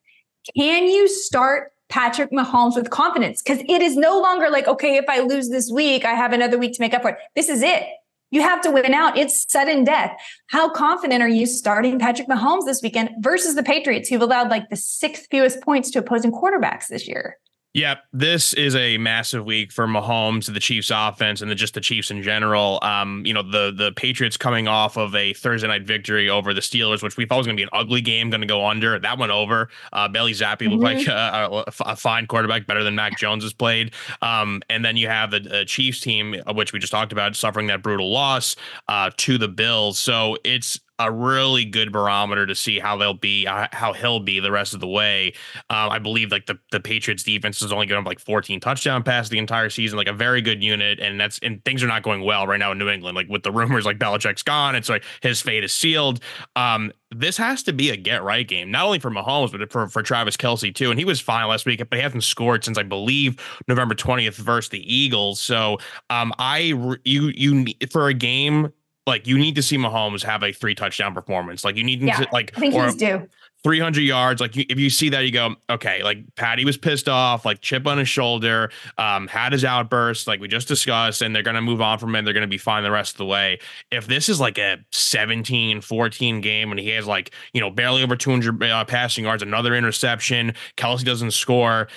can 0.56 0.86
you 0.86 1.08
start 1.08 1.72
Patrick 1.88 2.30
Mahomes 2.30 2.74
with 2.74 2.90
confidence? 2.90 3.42
Because 3.42 3.62
it 3.68 3.82
is 3.82 3.96
no 3.96 4.20
longer 4.20 4.50
like, 4.50 4.66
okay, 4.66 4.96
if 4.96 5.04
I 5.08 5.20
lose 5.20 5.48
this 5.48 5.70
week, 5.70 6.04
I 6.04 6.12
have 6.12 6.32
another 6.32 6.58
week 6.58 6.74
to 6.74 6.80
make 6.80 6.94
up 6.94 7.02
for 7.02 7.10
it. 7.10 7.18
This 7.34 7.48
is 7.48 7.62
it. 7.62 7.84
You 8.30 8.42
have 8.42 8.60
to 8.62 8.70
win 8.70 8.92
out. 8.92 9.16
It's 9.16 9.50
sudden 9.50 9.84
death. 9.84 10.12
How 10.48 10.68
confident 10.68 11.22
are 11.22 11.28
you 11.28 11.46
starting 11.46 11.98
Patrick 11.98 12.28
Mahomes 12.28 12.66
this 12.66 12.82
weekend 12.82 13.10
versus 13.20 13.54
the 13.54 13.62
Patriots, 13.62 14.08
who've 14.08 14.20
allowed 14.20 14.50
like 14.50 14.68
the 14.68 14.76
sixth 14.76 15.28
fewest 15.30 15.62
points 15.62 15.90
to 15.92 16.00
opposing 16.00 16.32
quarterbacks 16.32 16.88
this 16.88 17.08
year? 17.08 17.38
Yep, 17.78 18.06
this 18.12 18.54
is 18.54 18.74
a 18.74 18.98
massive 18.98 19.44
week 19.44 19.70
for 19.70 19.86
Mahomes, 19.86 20.52
the 20.52 20.58
Chiefs 20.58 20.90
offense, 20.92 21.42
and 21.42 21.48
the, 21.48 21.54
just 21.54 21.74
the 21.74 21.80
Chiefs 21.80 22.10
in 22.10 22.24
general. 22.24 22.80
Um, 22.82 23.24
you 23.24 23.32
know, 23.32 23.44
the 23.44 23.72
the 23.72 23.92
Patriots 23.92 24.36
coming 24.36 24.66
off 24.66 24.96
of 24.96 25.14
a 25.14 25.32
Thursday 25.32 25.68
night 25.68 25.84
victory 25.84 26.28
over 26.28 26.52
the 26.52 26.60
Steelers, 26.60 27.04
which 27.04 27.16
we 27.16 27.24
thought 27.24 27.38
was 27.38 27.46
going 27.46 27.56
to 27.56 27.60
be 27.60 27.62
an 27.62 27.68
ugly 27.72 28.00
game, 28.00 28.30
going 28.30 28.40
to 28.40 28.48
go 28.48 28.66
under. 28.66 28.98
That 28.98 29.16
went 29.16 29.30
over. 29.30 29.68
Uh, 29.92 30.08
Bailey 30.08 30.32
Zappe 30.32 30.58
mm-hmm. 30.58 30.72
looked 30.72 30.82
like 30.82 30.98
mm-hmm. 31.06 31.54
a, 31.54 31.92
a, 31.92 31.94
fine 31.94 32.26
quarterback, 32.26 32.66
better 32.66 32.82
than 32.82 32.96
Mac 32.96 33.16
Jones 33.16 33.44
has 33.44 33.52
played. 33.52 33.94
Um, 34.22 34.60
and 34.68 34.84
then 34.84 34.96
you 34.96 35.06
have 35.06 35.30
the, 35.30 35.38
the 35.38 35.64
Chiefs 35.64 36.00
team, 36.00 36.34
which 36.54 36.72
we 36.72 36.80
just 36.80 36.90
talked 36.90 37.12
about, 37.12 37.36
suffering 37.36 37.68
that 37.68 37.84
brutal 37.84 38.10
loss 38.10 38.56
uh, 38.88 39.12
to 39.18 39.38
the 39.38 39.46
Bills. 39.46 40.00
So 40.00 40.36
it's 40.42 40.80
a 40.98 41.10
really 41.10 41.64
good 41.64 41.92
barometer 41.92 42.46
to 42.46 42.54
see 42.54 42.78
how 42.78 42.96
they'll 42.96 43.14
be, 43.14 43.46
uh, 43.46 43.68
how 43.72 43.92
he'll 43.92 44.20
be 44.20 44.40
the 44.40 44.50
rest 44.50 44.74
of 44.74 44.80
the 44.80 44.88
way. 44.88 45.32
Um, 45.70 45.90
I 45.90 45.98
believe 45.98 46.32
like 46.32 46.46
the 46.46 46.58
the 46.72 46.80
Patriots 46.80 47.22
defense 47.22 47.62
is 47.62 47.72
only 47.72 47.86
going 47.86 47.96
to 47.96 48.02
have 48.02 48.06
like 48.06 48.18
14 48.18 48.60
touchdown 48.60 49.02
passes 49.02 49.30
the 49.30 49.38
entire 49.38 49.70
season, 49.70 49.96
like 49.96 50.08
a 50.08 50.12
very 50.12 50.42
good 50.42 50.62
unit, 50.62 51.00
and 51.00 51.20
that's 51.20 51.38
and 51.40 51.64
things 51.64 51.82
are 51.82 51.88
not 51.88 52.02
going 52.02 52.22
well 52.22 52.46
right 52.46 52.58
now 52.58 52.72
in 52.72 52.78
New 52.78 52.88
England. 52.88 53.16
Like 53.16 53.28
with 53.28 53.42
the 53.42 53.52
rumors, 53.52 53.84
like 53.84 53.98
Belichick's 53.98 54.42
gone, 54.42 54.74
it's 54.74 54.88
like 54.88 55.04
his 55.22 55.40
fate 55.40 55.64
is 55.64 55.72
sealed. 55.72 56.20
Um, 56.56 56.92
this 57.10 57.36
has 57.36 57.62
to 57.62 57.72
be 57.72 57.90
a 57.90 57.96
get 57.96 58.22
right 58.22 58.46
game, 58.46 58.70
not 58.70 58.84
only 58.84 58.98
for 58.98 59.10
Mahomes, 59.10 59.50
but 59.50 59.72
for, 59.72 59.88
for 59.88 60.02
Travis 60.02 60.36
Kelce 60.36 60.74
too. 60.74 60.90
And 60.90 60.98
he 60.98 61.04
was 61.04 61.20
fine 61.20 61.48
last 61.48 61.64
week, 61.64 61.82
but 61.88 61.96
he 61.96 62.02
hasn't 62.02 62.24
scored 62.24 62.64
since 62.64 62.76
I 62.76 62.82
believe 62.82 63.40
November 63.66 63.94
20th 63.94 64.34
versus 64.34 64.68
the 64.68 64.94
Eagles. 64.94 65.40
So 65.40 65.78
um, 66.10 66.34
I 66.38 66.74
you 67.04 67.32
you 67.34 67.66
for 67.90 68.08
a 68.08 68.14
game 68.14 68.72
like 69.08 69.26
you 69.26 69.38
need 69.38 69.56
to 69.56 69.62
see 69.62 69.76
Mahomes 69.76 70.22
have 70.22 70.42
a 70.42 70.52
three 70.52 70.74
touchdown 70.74 71.14
performance. 71.14 71.64
Like 71.64 71.76
you 71.76 71.82
need 71.82 72.02
yeah, 72.02 72.18
to 72.18 72.28
like 72.32 72.52
I 72.56 72.60
think 72.60 72.74
he's 72.74 72.94
due. 72.94 73.28
300 73.64 74.02
yards. 74.02 74.40
Like 74.40 74.54
you, 74.54 74.64
if 74.68 74.78
you 74.78 74.88
see 74.88 75.08
that, 75.08 75.20
you 75.22 75.32
go, 75.32 75.56
okay, 75.68 76.02
like 76.04 76.18
Patty 76.36 76.64
was 76.64 76.76
pissed 76.76 77.08
off, 77.08 77.44
like 77.44 77.60
chip 77.60 77.86
on 77.86 77.98
his 77.98 78.08
shoulder, 78.08 78.70
um, 78.98 79.26
had 79.26 79.52
his 79.52 79.64
outburst, 79.64 80.28
like 80.28 80.40
we 80.40 80.46
just 80.46 80.68
discussed, 80.68 81.22
and 81.22 81.34
they're 81.34 81.42
going 81.42 81.56
to 81.56 81.62
move 81.62 81.80
on 81.80 81.98
from 81.98 82.14
it. 82.14 82.22
They're 82.22 82.34
going 82.34 82.42
to 82.42 82.46
be 82.46 82.58
fine 82.58 82.84
the 82.84 82.90
rest 82.90 83.14
of 83.14 83.18
the 83.18 83.26
way. 83.26 83.58
If 83.90 84.06
this 84.06 84.28
is 84.28 84.38
like 84.38 84.58
a 84.58 84.78
17, 84.92 85.80
14 85.80 86.40
game 86.40 86.70
and 86.70 86.78
he 86.78 86.90
has 86.90 87.06
like, 87.06 87.32
you 87.52 87.60
know, 87.60 87.70
barely 87.70 88.02
over 88.02 88.14
200 88.14 88.62
uh, 88.62 88.84
passing 88.84 89.24
yards, 89.24 89.42
another 89.42 89.74
interception, 89.74 90.54
Kelce 90.76 91.04
doesn't 91.04 91.32
score, 91.32 91.88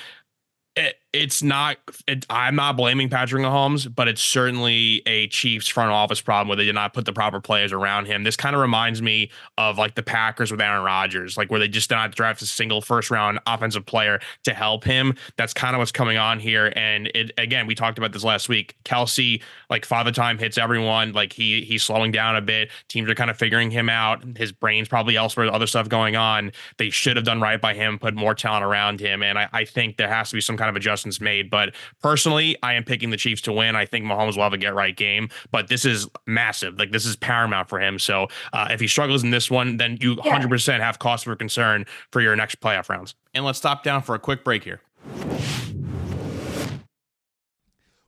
it's 1.14 1.43
not 1.43 1.78
it, 2.07 2.26
I'm 2.30 2.55
not 2.55 2.78
blaming 2.78 3.09
Patrick 3.09 3.43
Mahomes, 3.43 3.93
but 3.93 4.07
it's 4.07 4.22
certainly 4.22 5.01
a 5.05 5.28
Chiefs 5.28 5.68
front 5.68 5.91
office 5.91 6.22
problem 6.22 6.47
where 6.47 6.55
they 6.55 6.64
did 6.64 6.76
not 6.76 6.93
put 6.93 7.05
the 7.05 7.12
proper 7.12 7.41
players 7.41 7.74
around 7.74 8.05
him. 8.05 8.24
This 8.24 8.38
kind 8.38 8.55
of 8.55 8.62
reminds 8.62 9.01
me 9.01 9.30
of 9.57 9.78
like 9.78 9.95
the 9.95 10.03
Packers 10.03 10.51
with 10.51 10.62
Aaron 10.62 10.84
Rodgers, 10.84 11.36
like 11.36 11.51
where 11.51 11.59
they 11.59 11.68
just 11.68 11.89
did 11.89 11.95
not 11.95 12.16
draft 12.16 12.41
a 12.41 12.45
single 12.45 12.82
first 12.82 13.12
round 13.12 13.39
offensive 13.45 13.86
player 13.86 14.22
to 14.45 14.53
help 14.53 14.86
him. 14.86 15.16
That's 15.36 15.53
kind 15.53 15.76
of 15.76 15.80
what's 15.80 15.91
coming 15.91 16.18
on 16.18 16.39
here. 16.39 16.72
And 16.78 17.12
it 17.14 17.32
again, 17.38 17.68
we 17.68 17.76
talked 17.76 17.97
about 17.97 18.14
this 18.14 18.24
last 18.24 18.47
week. 18.47 18.78
Kelce, 18.86 19.41
like 19.70 19.84
father 19.84 20.12
time 20.12 20.38
hits 20.38 20.57
everyone. 20.57 21.12
Like 21.12 21.34
he 21.34 21.66
he's 21.66 21.84
slowing 21.84 22.14
down 22.14 22.38
a 22.38 22.41
bit. 22.41 22.70
Teams 22.88 23.09
are 23.09 23.16
kind 23.16 23.30
of 23.30 23.38
figuring 23.38 23.70
him 23.70 23.89
out. 23.89 24.24
His 24.38 24.53
brain's 24.53 24.88
probably 24.88 25.18
elsewhere, 25.18 25.53
other 25.53 25.68
stuff 25.68 25.89
going 25.89 26.16
on. 26.16 26.53
They 26.78 26.89
should 26.89 27.18
have 27.18 27.26
done 27.26 27.41
right 27.41 27.59
by 27.59 27.74
him, 27.74 27.99
put 27.99 28.16
more 28.16 28.34
talent 28.34 28.64
around 28.64 29.01
him. 29.01 29.24
And 29.24 29.38
I, 29.38 29.49
I 29.51 29.66
think 29.66 29.97
there 29.97 30.07
has 30.07 30.30
to 30.30 30.36
be 30.36 30.41
some 30.41 30.55
kind 30.55 30.70
of 30.70 30.78
adjustment 30.78 31.01
adjustments 31.02 31.22
made. 31.22 31.49
But 31.49 31.74
personally, 32.02 32.58
I 32.64 32.74
am 32.74 32.84
picking 32.84 33.10
the 33.10 33.18
Chiefs 33.18 33.41
to 33.43 33.54
win. 33.54 33.76
I 33.76 33.86
think 33.86 34.06
Mahomes 34.06 34.36
will 34.36 34.43
have 34.43 34.54
a 34.54 34.58
get 34.58 34.74
right 34.74 34.95
game, 34.95 35.30
but 35.52 35.68
this 35.68 35.86
is 35.86 36.08
massive. 36.28 36.78
Like 36.78 36.91
this 36.91 37.06
is 37.06 37.16
paramount 37.16 37.70
for 37.70 37.80
him. 37.80 37.99
So 37.99 38.28
uh, 38.54 38.68
if 38.72 38.80
he 38.80 38.88
struggles 38.88 39.24
in 39.24 39.32
this 39.32 39.49
one, 39.49 39.78
then 39.78 39.97
you 39.99 40.18
yeah. 40.24 40.39
100% 40.39 40.80
have 40.80 40.99
cause 40.99 41.24
for 41.24 41.36
concern 41.36 41.86
for 42.12 42.22
your 42.22 42.36
next 42.36 42.60
playoff 42.62 42.89
rounds. 42.89 43.16
And 43.34 43.45
let's 43.45 43.58
stop 43.58 43.84
down 43.84 44.02
for 44.02 44.16
a 44.16 44.20
quick 44.20 44.43
break 44.43 44.64
here. 44.64 44.82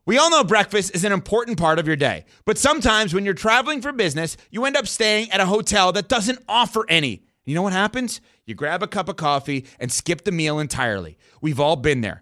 We 0.05 0.17
all 0.17 0.29
know 0.29 0.43
breakfast 0.43 0.93
is 0.93 1.05
an 1.05 1.13
important 1.13 1.57
part 1.57 1.79
of 1.79 1.87
your 1.87 1.95
day, 1.95 2.25
but 2.43 2.57
sometimes 2.57 3.13
when 3.13 3.23
you're 3.23 3.33
traveling 3.33 3.81
for 3.81 3.93
business, 3.93 4.35
you 4.51 4.65
end 4.65 4.75
up 4.75 4.85
staying 4.85 5.31
at 5.31 5.39
a 5.39 5.45
hotel 5.45 5.93
that 5.93 6.09
doesn't 6.09 6.39
offer 6.49 6.85
any. 6.89 7.23
You 7.45 7.55
know 7.55 7.61
what 7.61 7.73
happens? 7.73 8.19
You 8.45 8.55
grab 8.55 8.83
a 8.83 8.87
cup 8.87 9.07
of 9.07 9.15
coffee 9.15 9.65
and 9.79 9.91
skip 9.91 10.25
the 10.25 10.31
meal 10.31 10.59
entirely. 10.59 11.17
We've 11.41 11.59
all 11.59 11.75
been 11.77 12.01
there. 12.01 12.21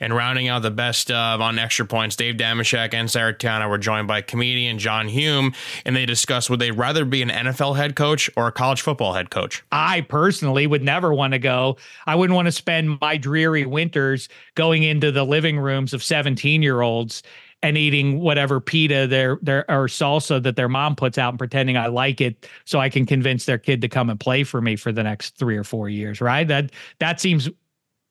And 0.00 0.14
rounding 0.14 0.48
out 0.48 0.62
the 0.62 0.70
best 0.70 1.10
of 1.10 1.40
on 1.40 1.58
extra 1.58 1.86
points, 1.86 2.16
Dave 2.16 2.36
Dameshek 2.36 2.94
and 2.94 3.10
Sarah 3.10 3.34
Tiana 3.34 3.68
were 3.68 3.78
joined 3.78 4.08
by 4.08 4.22
comedian 4.22 4.78
John 4.78 5.08
Hume, 5.08 5.52
and 5.84 5.96
they 5.96 6.06
discussed 6.06 6.50
would 6.50 6.60
they 6.60 6.70
rather 6.70 7.04
be 7.04 7.22
an 7.22 7.30
NFL 7.30 7.76
head 7.76 7.96
coach 7.96 8.30
or 8.36 8.46
a 8.46 8.52
college 8.52 8.80
football 8.80 9.12
head 9.14 9.30
coach? 9.30 9.64
I 9.72 10.02
personally 10.02 10.66
would 10.66 10.82
never 10.82 11.12
want 11.12 11.32
to 11.32 11.38
go. 11.38 11.76
I 12.06 12.14
wouldn't 12.14 12.36
want 12.36 12.46
to 12.46 12.52
spend 12.52 13.00
my 13.00 13.16
dreary 13.16 13.66
winters 13.66 14.28
going 14.54 14.82
into 14.82 15.10
the 15.10 15.24
living 15.24 15.58
rooms 15.58 15.92
of 15.92 16.02
17 16.02 16.62
year 16.62 16.80
olds 16.80 17.22
and 17.62 17.76
eating 17.76 18.20
whatever 18.20 18.60
pita 18.60 19.06
their 19.06 19.38
their 19.42 19.68
or 19.70 19.86
salsa 19.86 20.42
that 20.42 20.56
their 20.56 20.68
mom 20.68 20.94
puts 20.94 21.18
out 21.18 21.30
and 21.30 21.38
pretending 21.38 21.76
I 21.76 21.88
like 21.88 22.20
it 22.20 22.46
so 22.64 22.78
I 22.78 22.88
can 22.88 23.04
convince 23.04 23.46
their 23.46 23.58
kid 23.58 23.80
to 23.80 23.88
come 23.88 24.10
and 24.10 24.18
play 24.18 24.44
for 24.44 24.60
me 24.60 24.76
for 24.76 24.92
the 24.92 25.02
next 25.02 25.36
3 25.36 25.56
or 25.56 25.64
4 25.64 25.88
years, 25.88 26.20
right? 26.20 26.46
That 26.46 26.70
that 27.00 27.20
seems 27.20 27.48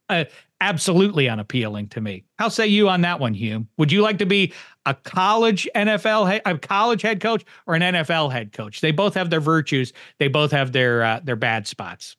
uh, 0.09 0.25
absolutely 0.61 1.29
unappealing 1.29 1.87
to 1.89 2.01
me. 2.01 2.23
How 2.39 2.49
say 2.49 2.67
you 2.67 2.89
on 2.89 3.01
that 3.01 3.19
one, 3.19 3.33
Hume? 3.33 3.67
Would 3.77 3.91
you 3.91 4.01
like 4.01 4.17
to 4.19 4.25
be 4.25 4.53
a 4.85 4.93
college 4.93 5.67
NFL, 5.75 6.41
a 6.45 6.57
college 6.57 7.01
head 7.01 7.21
coach, 7.21 7.43
or 7.65 7.75
an 7.75 7.81
NFL 7.81 8.31
head 8.31 8.51
coach? 8.51 8.81
They 8.81 8.91
both 8.91 9.13
have 9.13 9.29
their 9.29 9.39
virtues. 9.39 9.93
They 10.19 10.27
both 10.27 10.51
have 10.51 10.71
their 10.71 11.03
uh, 11.03 11.19
their 11.23 11.35
bad 11.35 11.67
spots. 11.67 12.15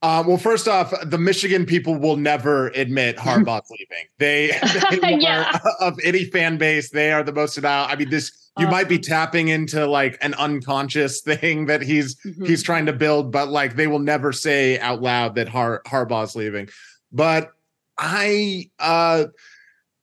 Uh, 0.00 0.22
well, 0.24 0.36
first 0.36 0.68
off, 0.68 0.94
the 1.06 1.18
Michigan 1.18 1.66
people 1.66 1.96
will 1.96 2.16
never 2.16 2.68
admit 2.68 3.16
Harbaugh's 3.18 3.68
leaving. 3.70 4.06
They, 4.18 4.56
they 5.00 5.16
yeah. 5.20 5.58
of 5.80 5.98
any 6.04 6.24
fan 6.24 6.56
base, 6.56 6.90
they 6.90 7.10
are 7.10 7.22
the 7.22 7.32
most 7.32 7.58
about. 7.58 7.90
I 7.90 7.96
mean, 7.96 8.10
this 8.10 8.50
you 8.58 8.66
uh, 8.66 8.70
might 8.70 8.88
be 8.88 8.98
tapping 8.98 9.48
into 9.48 9.86
like 9.86 10.18
an 10.20 10.34
unconscious 10.34 11.20
thing 11.20 11.66
that 11.66 11.82
he's 11.82 12.16
mm-hmm. 12.20 12.44
he's 12.44 12.62
trying 12.62 12.86
to 12.86 12.92
build, 12.92 13.32
but 13.32 13.48
like 13.48 13.76
they 13.76 13.86
will 13.86 13.98
never 13.98 14.32
say 14.32 14.78
out 14.78 15.02
loud 15.02 15.34
that 15.34 15.48
Har- 15.48 15.82
Harbaugh's 15.86 16.36
leaving. 16.36 16.68
But 17.10 17.52
I 17.98 18.70
uh 18.78 19.26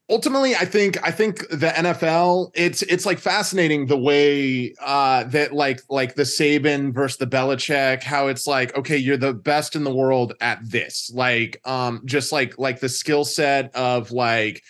ultimately 0.10 0.56
i 0.56 0.66
think 0.66 0.98
i 1.04 1.10
think 1.10 1.40
the 1.50 1.74
nfl 1.78 2.52
it's 2.54 2.84
it's 2.84 3.08
like 3.08 3.18
fascinating 3.18 3.88
the 3.88 3.98
way 3.98 4.72
uh 4.80 5.24
that 5.24 5.52
like 5.52 5.82
like 5.90 6.14
the 6.14 6.22
saban 6.24 6.94
versus 6.94 7.18
the 7.18 7.26
belichick 7.26 8.04
how 8.04 8.28
it's 8.28 8.46
like 8.46 8.76
okay 8.78 8.98
you're 8.98 9.18
the 9.18 9.34
best 9.34 9.76
in 9.76 9.84
the 9.84 9.94
world 9.94 10.34
at 10.42 10.60
this. 10.64 11.12
Like 11.14 11.60
um 11.66 12.02
just 12.06 12.32
like 12.32 12.58
like 12.60 12.80
the 12.80 12.90
skill 12.90 13.26
set 13.26 13.76
of 13.76 14.12
like 14.12 14.64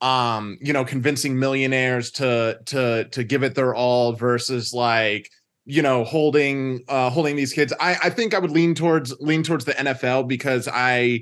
um 0.00 0.58
you 0.60 0.72
know 0.72 0.84
convincing 0.84 1.38
millionaires 1.38 2.10
to 2.12 2.58
to 2.66 3.04
to 3.10 3.22
give 3.22 3.42
it 3.42 3.54
their 3.54 3.74
all 3.74 4.12
versus 4.12 4.72
like 4.72 5.30
you 5.66 5.82
know 5.82 6.02
holding 6.04 6.82
uh 6.88 7.10
holding 7.10 7.36
these 7.36 7.52
kids. 7.52 7.72
I 7.78 7.96
i 8.04 8.10
think 8.10 8.34
i 8.34 8.38
would 8.38 8.50
lean 8.50 8.74
towards 8.74 9.14
lean 9.20 9.42
towards 9.42 9.64
the 9.66 9.72
nfl 9.72 10.26
because 10.26 10.68
i 10.72 11.20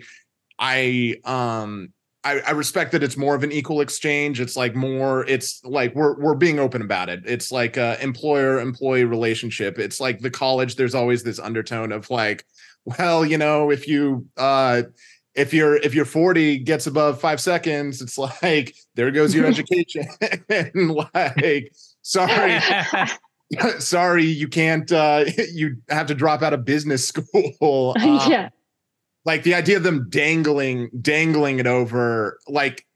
I 0.58 1.16
um 1.24 1.92
I, 2.24 2.40
I, 2.40 2.50
respect 2.50 2.92
that 2.92 3.02
it's 3.02 3.16
more 3.16 3.34
of 3.34 3.44
an 3.44 3.52
equal 3.52 3.80
exchange. 3.80 4.40
It's 4.40 4.56
like 4.56 4.74
more, 4.74 5.24
it's 5.26 5.64
like 5.64 5.94
we're 5.94 6.18
we're 6.18 6.34
being 6.34 6.58
open 6.58 6.82
about 6.82 7.08
it. 7.08 7.22
It's 7.24 7.52
like 7.52 7.76
a 7.76 7.96
employer 8.02 8.60
employee 8.60 9.04
relationship. 9.04 9.78
It's 9.78 10.00
like 10.00 10.18
the 10.20 10.30
college, 10.30 10.74
there's 10.74 10.94
always 10.94 11.22
this 11.22 11.38
undertone 11.38 11.92
of 11.92 12.10
like, 12.10 12.44
well, 12.84 13.24
you 13.24 13.38
know, 13.38 13.70
if 13.70 13.86
you 13.86 14.26
uh 14.36 14.82
if 15.34 15.54
you're 15.54 15.76
if 15.76 15.94
you're 15.94 16.04
40 16.04 16.58
gets 16.58 16.88
above 16.88 17.20
five 17.20 17.40
seconds, 17.40 18.02
it's 18.02 18.18
like 18.18 18.74
there 18.94 19.10
goes 19.12 19.34
your 19.34 19.46
education. 19.54 20.06
and 20.48 20.90
like, 20.90 21.72
sorry. 22.02 22.60
sorry, 23.78 24.24
you 24.24 24.48
can't 24.48 24.90
uh 24.90 25.24
you 25.52 25.76
have 25.88 26.08
to 26.08 26.14
drop 26.14 26.42
out 26.42 26.52
of 26.52 26.64
business 26.64 27.06
school. 27.06 27.94
Uh, 27.96 28.26
yeah 28.28 28.48
like 29.28 29.42
the 29.42 29.54
idea 29.54 29.76
of 29.76 29.82
them 29.82 30.06
dangling 30.08 30.88
dangling 31.02 31.58
it 31.58 31.66
over 31.66 32.38
like 32.48 32.86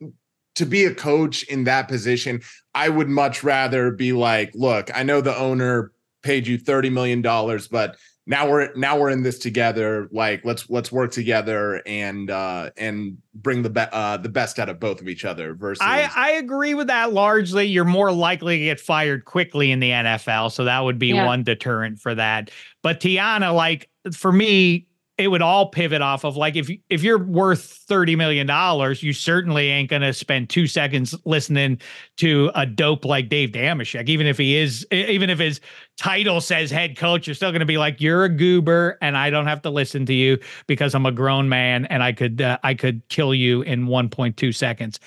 to 0.55 0.65
be 0.65 0.87
a 0.87 0.95
coach 0.95 1.43
in 1.43 1.65
that 1.65 1.89
position 1.89 2.41
i 2.75 2.89
would 2.89 3.11
much 3.11 3.45
rather 3.45 3.91
be 3.91 4.15
like 4.15 4.51
look 4.55 4.91
i 4.95 5.03
know 5.03 5.21
the 5.21 5.37
owner 5.37 5.93
paid 6.23 6.47
you 6.47 6.57
30 6.57 6.89
million 6.89 7.21
dollars 7.21 7.69
but 7.69 7.97
now 8.25 8.49
we're 8.49 8.73
now 8.77 8.99
we're 8.99 9.11
in 9.11 9.23
this 9.23 9.39
together 9.39 10.09
like 10.11 10.43
let's 10.43 10.71
let's 10.71 10.91
work 10.91 11.11
together 11.11 11.83
and 11.85 12.31
uh 12.31 12.71
and 12.79 13.19
bring 13.35 13.61
the 13.63 13.69
be- 13.69 13.81
uh 13.93 14.17
the 14.17 14.29
best 14.31 14.59
out 14.59 14.71
of 14.71 14.81
both 14.81 15.03
of 15.03 15.09
each 15.09 15.27
other 15.27 15.55
versus 15.55 15.83
I 15.83 16.09
I 16.15 16.31
agree 16.33 16.75
with 16.75 16.87
that 16.87 17.13
largely 17.13 17.67
you're 17.67 17.85
more 17.85 18.13
likely 18.13 18.59
to 18.59 18.65
get 18.65 18.81
fired 18.81 19.25
quickly 19.27 19.71
in 19.71 19.81
the 19.81 19.91
NFL 19.91 20.53
so 20.53 20.65
that 20.65 20.81
would 20.81 21.01
be 21.01 21.09
yeah. 21.09 21.27
one 21.27 21.43
deterrent 21.43 21.99
for 21.99 22.15
that 22.15 22.51
but 22.81 23.01
Tiana 23.01 23.53
like 23.53 23.91
for 24.15 24.31
me 24.31 24.87
it 25.23 25.29
would 25.29 25.43
all 25.43 25.69
pivot 25.69 26.03
off 26.03 26.25
of 26.25 26.37
like 26.37 26.57
if 26.57 26.71
if 26.91 27.03
you're 27.03 27.19
worth 27.19 27.63
30 27.63 28.17
million 28.17 28.47
dollars 28.47 29.03
you 29.03 29.13
certainly 29.13 29.69
ain't 29.69 29.91
to 29.91 30.13
spend 30.13 30.51
2 30.51 30.67
seconds 30.67 31.15
listening 31.25 31.81
to 32.17 32.51
a 32.55 32.67
dope 32.67 33.05
like 33.05 33.29
Dave 33.29 33.51
Dameshek 33.51 34.09
even 34.09 34.27
if 34.27 34.39
he 34.39 34.57
is 34.57 34.87
even 34.91 35.31
if 35.31 35.39
his 35.39 35.61
title 35.97 36.41
says 36.41 36.71
head 36.71 36.97
coach 36.97 37.27
you're 37.27 37.35
still 37.35 37.53
to 37.53 37.65
be 37.65 37.79
like 37.79 38.01
you're 38.01 38.25
a 38.25 38.29
goober 38.29 38.99
and 39.01 39.17
I 39.17 39.31
don't 39.31 39.47
have 39.47 39.63
to 39.63 39.71
listen 39.71 40.05
to 40.07 40.15
you 40.15 40.39
because 40.67 40.95
I'm 40.95 41.07
a 41.07 41.13
grown 41.13 41.49
man 41.49 41.87
and 41.87 42.03
I 42.03 42.13
could 42.13 42.43
uh, 42.43 42.59
I 42.63 42.75
could 42.75 43.07
kill 43.09 43.35
you 43.35 43.63
in 43.63 43.87
1.2 43.87 44.55
seconds 44.55 44.99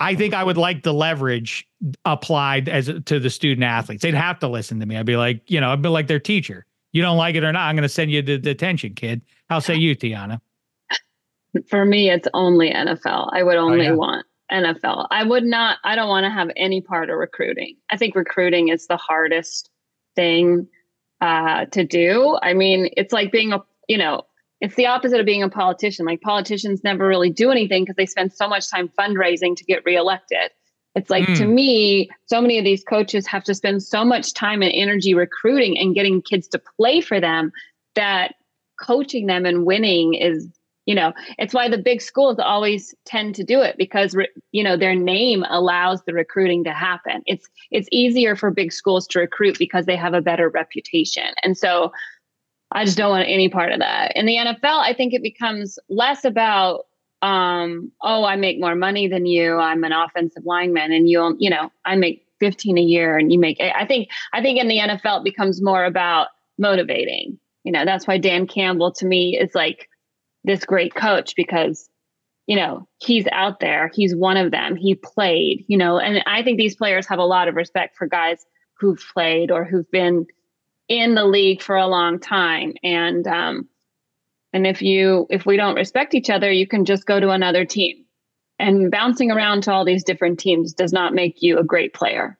I 0.00 0.14
think 0.14 0.34
I 0.34 0.42
would 0.42 0.56
like 0.56 0.82
the 0.82 0.92
leverage 0.92 1.68
applied 2.04 2.68
as 2.68 2.90
to 3.04 3.20
the 3.20 3.30
student 3.30 3.62
athletes. 3.62 4.02
They'd 4.02 4.14
have 4.14 4.40
to 4.40 4.48
listen 4.48 4.80
to 4.80 4.86
me. 4.86 4.96
I'd 4.96 5.06
be 5.06 5.16
like, 5.16 5.42
you 5.46 5.60
know, 5.60 5.70
I'd 5.70 5.82
be 5.82 5.88
like 5.88 6.08
their 6.08 6.18
teacher. 6.18 6.66
You 6.94 7.02
don't 7.02 7.16
like 7.16 7.34
it 7.34 7.42
or 7.42 7.52
not, 7.52 7.62
I'm 7.62 7.74
going 7.74 7.82
to 7.82 7.88
send 7.88 8.12
you 8.12 8.22
to 8.22 8.38
detention, 8.38 8.94
kid. 8.94 9.20
How 9.48 9.58
say 9.58 9.76
you, 9.76 9.96
Tiana? 9.96 10.40
For 11.68 11.84
me, 11.84 12.10
it's 12.10 12.28
only 12.34 12.72
NFL. 12.72 13.30
I 13.32 13.42
would 13.42 13.56
oh, 13.56 13.66
only 13.66 13.86
oh, 13.86 13.90
yeah. 13.90 13.96
want 13.96 14.26
NFL. 14.50 15.06
I 15.10 15.24
would 15.24 15.44
not, 15.44 15.78
I 15.84 15.94
don't 15.96 16.08
want 16.08 16.24
to 16.24 16.30
have 16.30 16.50
any 16.56 16.80
part 16.80 17.10
of 17.10 17.16
recruiting. 17.16 17.76
I 17.90 17.96
think 17.96 18.14
recruiting 18.14 18.68
is 18.68 18.86
the 18.86 18.96
hardest 18.96 19.70
thing 20.16 20.68
uh, 21.20 21.66
to 21.66 21.84
do. 21.84 22.38
I 22.42 22.54
mean, 22.54 22.90
it's 22.96 23.12
like 23.12 23.32
being 23.32 23.52
a, 23.52 23.62
you 23.88 23.98
know, 23.98 24.22
it's 24.60 24.74
the 24.74 24.86
opposite 24.86 25.20
of 25.20 25.26
being 25.26 25.42
a 25.42 25.48
politician. 25.48 26.06
Like 26.06 26.20
politicians 26.22 26.82
never 26.82 27.06
really 27.06 27.30
do 27.30 27.50
anything 27.50 27.84
because 27.84 27.96
they 27.96 28.06
spend 28.06 28.32
so 28.32 28.48
much 28.48 28.70
time 28.70 28.90
fundraising 28.98 29.56
to 29.56 29.64
get 29.64 29.84
reelected. 29.84 30.50
It's 30.94 31.10
like 31.10 31.24
mm. 31.24 31.36
to 31.38 31.44
hmm. 31.44 31.54
me, 31.54 32.10
so 32.26 32.40
many 32.40 32.58
of 32.58 32.64
these 32.64 32.84
coaches 32.84 33.26
have 33.26 33.42
to 33.44 33.54
spend 33.54 33.82
so 33.82 34.04
much 34.04 34.32
time 34.32 34.62
and 34.62 34.72
energy 34.72 35.12
recruiting 35.12 35.76
and 35.76 35.94
getting 35.94 36.22
kids 36.22 36.46
to 36.48 36.62
play 36.78 37.00
for 37.00 37.20
them 37.20 37.52
that 37.96 38.36
coaching 38.80 39.26
them 39.26 39.46
and 39.46 39.64
winning 39.64 40.14
is 40.14 40.48
you 40.86 40.94
know 40.94 41.12
it's 41.38 41.54
why 41.54 41.68
the 41.68 41.78
big 41.78 42.00
schools 42.02 42.38
always 42.38 42.94
tend 43.04 43.34
to 43.34 43.44
do 43.44 43.60
it 43.60 43.76
because 43.78 44.16
you 44.52 44.62
know 44.62 44.76
their 44.76 44.94
name 44.94 45.44
allows 45.48 46.02
the 46.04 46.12
recruiting 46.12 46.64
to 46.64 46.72
happen. 46.72 47.22
It's 47.26 47.48
it's 47.70 47.88
easier 47.90 48.36
for 48.36 48.50
big 48.50 48.72
schools 48.72 49.06
to 49.08 49.20
recruit 49.20 49.58
because 49.58 49.86
they 49.86 49.96
have 49.96 50.14
a 50.14 50.20
better 50.20 50.48
reputation. 50.48 51.34
And 51.42 51.56
so 51.56 51.92
i 52.72 52.84
just 52.84 52.96
don't 52.96 53.10
want 53.10 53.28
any 53.28 53.48
part 53.48 53.72
of 53.72 53.78
that. 53.80 54.16
In 54.16 54.26
the 54.26 54.36
nfl 54.36 54.80
i 54.80 54.92
think 54.92 55.14
it 55.14 55.22
becomes 55.22 55.78
less 55.88 56.24
about 56.24 56.86
um 57.22 57.90
oh 58.02 58.24
i 58.24 58.36
make 58.36 58.60
more 58.60 58.74
money 58.74 59.08
than 59.08 59.26
you. 59.26 59.56
I'm 59.56 59.84
an 59.84 59.92
offensive 59.92 60.44
lineman 60.44 60.92
and 60.92 61.08
you'll 61.08 61.36
you 61.38 61.50
know 61.50 61.70
i 61.84 61.96
make 61.96 62.26
15 62.40 62.76
a 62.76 62.82
year 62.82 63.16
and 63.16 63.32
you 63.32 63.38
make 63.38 63.58
i 63.60 63.86
think 63.86 64.08
i 64.32 64.42
think 64.42 64.58
in 64.60 64.68
the 64.68 64.78
nfl 64.78 65.18
it 65.18 65.24
becomes 65.24 65.62
more 65.62 65.84
about 65.84 66.28
motivating 66.58 67.38
you 67.64 67.72
know, 67.72 67.84
that's 67.84 68.06
why 68.06 68.18
Dan 68.18 68.46
Campbell 68.46 68.92
to 68.92 69.06
me 69.06 69.38
is 69.40 69.54
like 69.54 69.88
this 70.44 70.64
great 70.64 70.94
coach 70.94 71.34
because, 71.34 71.88
you 72.46 72.56
know, 72.56 72.86
he's 72.98 73.26
out 73.32 73.58
there. 73.58 73.90
He's 73.94 74.14
one 74.14 74.36
of 74.36 74.50
them. 74.50 74.76
He 74.76 74.94
played, 74.94 75.64
you 75.66 75.78
know, 75.78 75.98
and 75.98 76.22
I 76.26 76.42
think 76.42 76.58
these 76.58 76.76
players 76.76 77.06
have 77.08 77.18
a 77.18 77.24
lot 77.24 77.48
of 77.48 77.54
respect 77.54 77.96
for 77.96 78.06
guys 78.06 78.44
who've 78.78 79.02
played 79.14 79.50
or 79.50 79.64
who've 79.64 79.90
been 79.90 80.26
in 80.88 81.14
the 81.14 81.24
league 81.24 81.62
for 81.62 81.76
a 81.76 81.86
long 81.86 82.20
time. 82.20 82.74
And, 82.82 83.26
um, 83.26 83.68
and 84.52 84.66
if 84.66 84.82
you, 84.82 85.26
if 85.30 85.46
we 85.46 85.56
don't 85.56 85.74
respect 85.74 86.14
each 86.14 86.28
other, 86.28 86.52
you 86.52 86.66
can 86.66 86.84
just 86.84 87.06
go 87.06 87.18
to 87.18 87.30
another 87.30 87.64
team. 87.64 88.04
And 88.58 88.90
bouncing 88.90 89.32
around 89.32 89.64
to 89.64 89.72
all 89.72 89.84
these 89.84 90.04
different 90.04 90.38
teams 90.38 90.74
does 90.74 90.92
not 90.92 91.14
make 91.14 91.42
you 91.42 91.58
a 91.58 91.64
great 91.64 91.94
player. 91.94 92.38